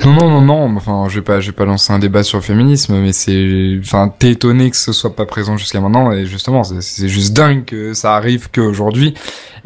[0.04, 0.76] Non, non, non, non.
[0.76, 3.78] Enfin, je vais pas, je vais pas lancer un débat sur le féminisme, mais c'est,
[3.82, 7.64] enfin, t'es étonné que ce soit pas présent jusqu'à maintenant, et justement, c'est- juste dingue
[7.64, 9.14] que ça arrive qu'aujourd'hui,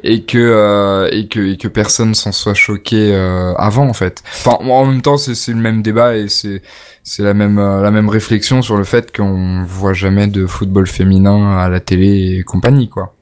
[0.04, 4.22] et que, euh, et que, et que personne s'en soit choqué euh, avant, en fait.
[4.46, 6.62] Enfin, en même temps, c'est c'est le même débat et c'est,
[7.02, 10.86] c'est la même, euh, la même réflexion sur le fait qu'on voit jamais de football
[10.86, 13.16] féminin à la télé et compagnie, quoi.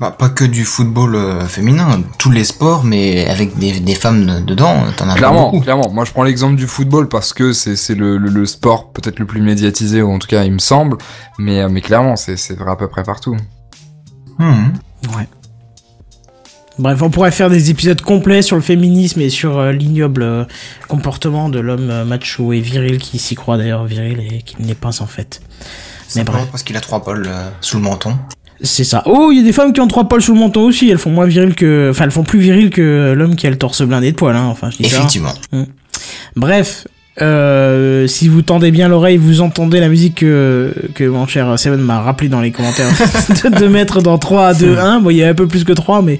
[0.00, 4.44] Bah, pas que du football euh, féminin, tous les sports, mais avec des, des femmes
[4.44, 5.62] dedans, t'en as pas Clairement, beaucoup.
[5.62, 5.88] clairement.
[5.92, 9.20] Moi, je prends l'exemple du football parce que c'est c'est le, le, le sport peut-être
[9.20, 10.96] le plus médiatisé, ou en tout cas, il me semble.
[11.38, 13.36] Mais, euh, mais clairement, c'est c'est vrai à peu près partout.
[14.40, 14.72] Mhm.
[15.16, 15.28] Ouais.
[16.76, 20.44] Bref, on pourrait faire des épisodes complets sur le féminisme et sur euh, l'ignoble euh,
[20.88, 24.66] comportement de l'homme euh, macho et viril qui s'y croit d'ailleurs viril et qui ne
[24.66, 25.40] l'est pas en fait.
[26.16, 28.18] Mais bref, parce qu'il a trois pôles euh, sous le menton.
[28.60, 29.02] C'est ça.
[29.06, 30.88] Oh, il y a des femmes qui ont trois poils sous le menton aussi.
[30.88, 33.58] Elles font moins viril que, enfin, elles font plus viril que l'homme qui a le
[33.58, 34.36] torse blindé de poils.
[34.36, 34.46] Hein.
[34.46, 34.98] Enfin, je dis ça.
[34.98, 35.34] Effectivement.
[36.36, 36.86] Bref,
[37.22, 41.80] euh, si vous tendez bien l'oreille, vous entendez la musique que, que mon cher Seven
[41.80, 42.88] m'a rappelé dans les commentaires
[43.44, 45.00] de, de mettre dans 3, 2, 1.
[45.00, 46.18] Bon, il y a un peu plus que 3, mais...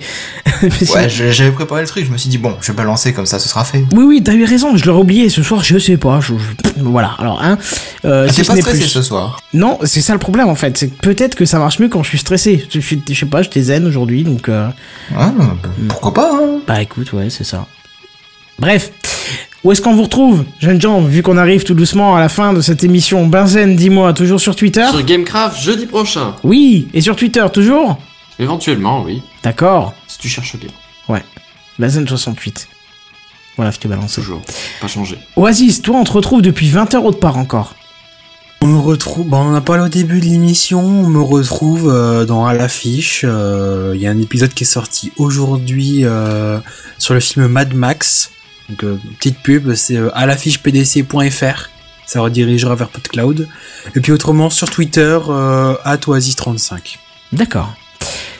[0.63, 3.39] Ouais, j'avais préparé le truc, je me suis dit, bon, je vais balancer comme ça,
[3.41, 3.85] ce sera fait.
[3.93, 5.29] Oui, oui, t'as eu raison, je l'aurais oublié.
[5.29, 6.21] Ce soir, je sais pas.
[6.21, 7.59] Je, je- voilà, alors, hein...
[8.05, 8.89] Euh, Ah, si pas stressé plus.
[8.89, 10.79] ce soir Non, c'est ça le problème, en fait.
[10.79, 12.65] C'est que peut-être que ça marche mieux quand je suis stressé.
[12.73, 14.49] Je, suis- je sais pas, j'étais zen aujourd'hui, donc...
[14.49, 14.69] Euh...
[15.17, 15.57] Ah, bah,
[15.89, 17.67] Pourquoi pas hein Bah écoute, ouais, c'est ça.
[18.61, 18.93] Bref,
[19.65, 22.53] où est-ce qu'on vous retrouve, jeunes gens, vu qu'on arrive tout doucement à la fin
[22.53, 26.37] de cette émission Benzen, dis-moi, toujours sur Twitter Sur Gamecraft jeudi prochain.
[26.45, 27.99] Oui, et sur Twitter, toujours
[28.39, 29.23] Éventuellement, oui.
[29.43, 29.95] D'accord.
[30.07, 30.69] Si tu cherches bien.
[31.81, 32.67] Benzen68.
[33.57, 34.21] Voilà, je t'ai balancé.
[34.21, 34.43] Toujours.
[34.81, 35.19] Pas changé.
[35.37, 37.75] Oasis, toi, on te retrouve depuis 20h autre part encore.
[38.61, 41.91] On me retrouve, bon, on en a parlé au début de l'émission, on me retrouve
[41.93, 43.23] euh, dans À l'affiche.
[43.25, 46.59] euh, Il y a un épisode qui est sorti aujourd'hui euh,
[46.99, 48.31] sur le film Mad Max.
[48.69, 51.71] Donc, euh, petite pub, c'est euh, à l'affiche pdc.fr.
[52.07, 53.49] Ça redirigera vers PodCloud.
[53.95, 56.99] Et puis autrement, sur Twitter, euh, @oasis35.
[57.33, 57.75] D'accord.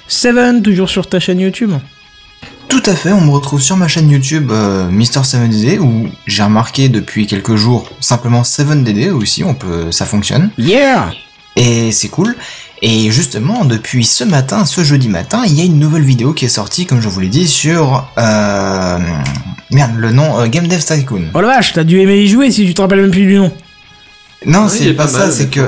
[0.07, 1.73] Seven, toujours sur ta chaîne YouTube?
[2.69, 6.89] Tout à fait, on me retrouve sur ma chaîne YouTube euh, Mister7DD où j'ai remarqué
[6.89, 10.51] depuis quelques jours simplement 7DD aussi, on peut, ça fonctionne.
[10.59, 11.13] Yeah
[11.57, 12.35] Et c'est cool.
[12.87, 16.45] Et justement, depuis ce matin, ce jeudi matin, il y a une nouvelle vidéo qui
[16.45, 18.07] est sortie, comme je vous l'ai dit, sur...
[18.19, 18.99] Euh,
[19.71, 21.31] merde, le nom euh, Game Dev Tycoon.
[21.33, 23.37] Oh la vache, t'as dû aimer y jouer si tu te rappelles même plus du
[23.37, 23.51] nom.
[24.45, 25.67] Non, Oui, c'est est pas pas ça, c'est que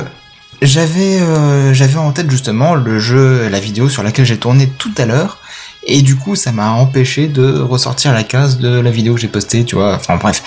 [0.61, 4.93] j'avais euh, j'avais en tête justement le jeu, la vidéo sur laquelle j'ai tourné tout
[4.99, 5.39] à l'heure,
[5.87, 9.29] et du coup ça m'a empêché de ressortir la case de la vidéo que j'ai
[9.29, 9.95] postée, tu vois.
[9.97, 10.43] Enfin bref.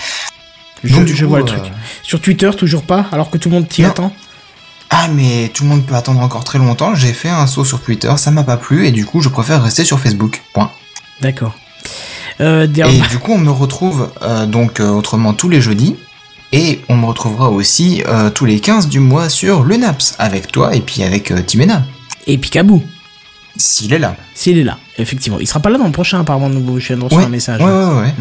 [0.84, 1.64] Je, Donc, du je coup, vois le truc.
[2.04, 3.88] Sur Twitter, toujours pas, alors que tout le monde t'y Non.
[3.88, 4.12] attend
[4.90, 6.94] Ah mais tout le monde peut attendre encore très longtemps.
[6.94, 9.62] J'ai fait un saut sur Twitter, ça m'a pas plu, et du coup je préfère
[9.62, 10.42] rester sur Facebook.
[10.52, 10.70] Point.
[11.20, 11.54] D'accord.
[12.40, 15.96] Euh, Et du coup, on me retrouve euh, donc euh, autrement tous les jeudis.
[16.52, 20.50] Et on me retrouvera aussi euh, tous les 15 du mois sur le Naps avec
[20.50, 21.84] toi et puis avec Timena,
[22.26, 22.82] Et Picaboo,
[23.56, 24.16] s'il est là.
[24.34, 25.38] s'il est là, effectivement.
[25.38, 26.80] Il sera pas là dans le prochain, apparemment, de nouveau.
[26.80, 27.60] Je viens de recevoir Ouais, un message.
[27.60, 28.14] ouais, ouais, ouais.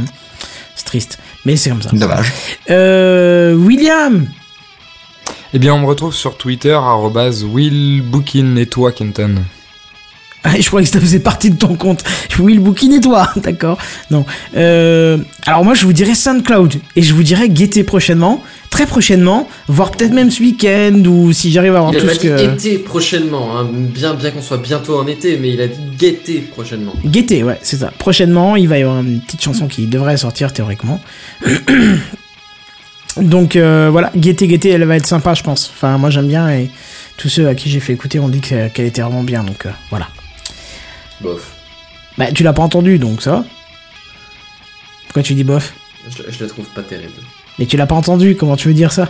[0.76, 1.18] C'est triste.
[1.46, 1.90] Mais c'est comme ça.
[1.94, 2.32] Dommage.
[2.70, 4.28] Euh, William
[5.54, 9.36] Eh bien, on me retrouve sur Twitter, arrobase willbookin et toi, Kenton.
[10.44, 12.04] Ah, je croyais que ça faisait partie de ton compte.
[12.40, 13.78] Will Bookin et toi, d'accord
[14.10, 14.26] Non.
[14.56, 16.76] Euh, alors moi, je vous dirais SoundCloud.
[16.96, 18.42] Et je vous dirais guetter prochainement.
[18.70, 19.50] Très prochainement.
[19.68, 21.04] Voire peut-être même ce week-end.
[21.06, 22.54] Ou si j'arrive à avoir Il a tout pas ce dit que...
[22.54, 23.68] été prochainement, hein.
[23.70, 26.94] bien, bien qu'on soit bientôt en été, mais il a dit guetter prochainement.
[27.06, 27.92] Guetter, ouais, c'est ça.
[27.98, 31.02] Prochainement, il va y avoir une petite chanson qui devrait sortir théoriquement.
[33.22, 35.72] Donc euh, voilà, Guetter, Guetter, elle va être sympa, je pense.
[35.74, 36.70] Enfin, moi j'aime bien et
[37.18, 39.44] tous ceux à qui j'ai fait écouter ont dit que- qu'elle était vraiment bien.
[39.44, 40.08] Donc euh, voilà.
[41.22, 41.52] Bof.
[42.18, 43.46] Bah, tu l'as pas entendu, donc ça va
[45.08, 45.74] Pourquoi tu dis bof?
[46.10, 47.14] Je, je la trouve pas terrible.
[47.58, 49.10] Mais tu l'as pas entendu, comment tu veux dire ça?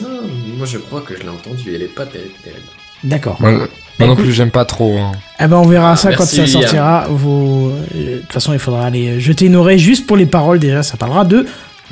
[0.00, 0.08] Non,
[0.56, 2.34] moi je crois que je l'ai entendue, elle est pas terrible.
[2.42, 2.62] terrible.
[3.04, 3.36] D'accord.
[3.40, 3.68] Moi,
[3.98, 4.96] moi non plus, j'aime pas trop.
[4.98, 5.12] hein.
[5.38, 7.06] Eh ben on verra Ah, ça quand ça sortira.
[7.10, 10.82] Euh, De toute façon, il faudra aller jeter une oreille juste pour les paroles déjà.
[10.82, 11.46] Ça parlera de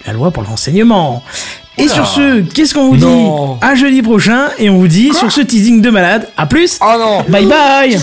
[0.07, 1.23] la loi pour le renseignement.
[1.77, 3.55] Et sur ce, qu'est-ce qu'on vous Non.
[3.55, 6.29] dit À jeudi prochain et on vous dit sur ce teasing de malade.
[6.37, 6.79] À plus.
[6.81, 7.99] Oh non Bye bye.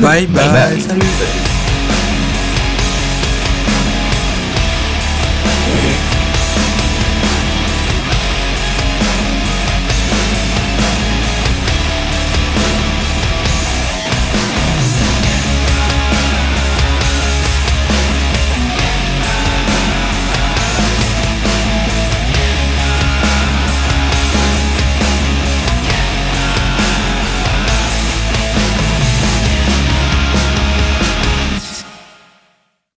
[0.00, 0.80] Bye bye.
[0.80, 1.53] Salut.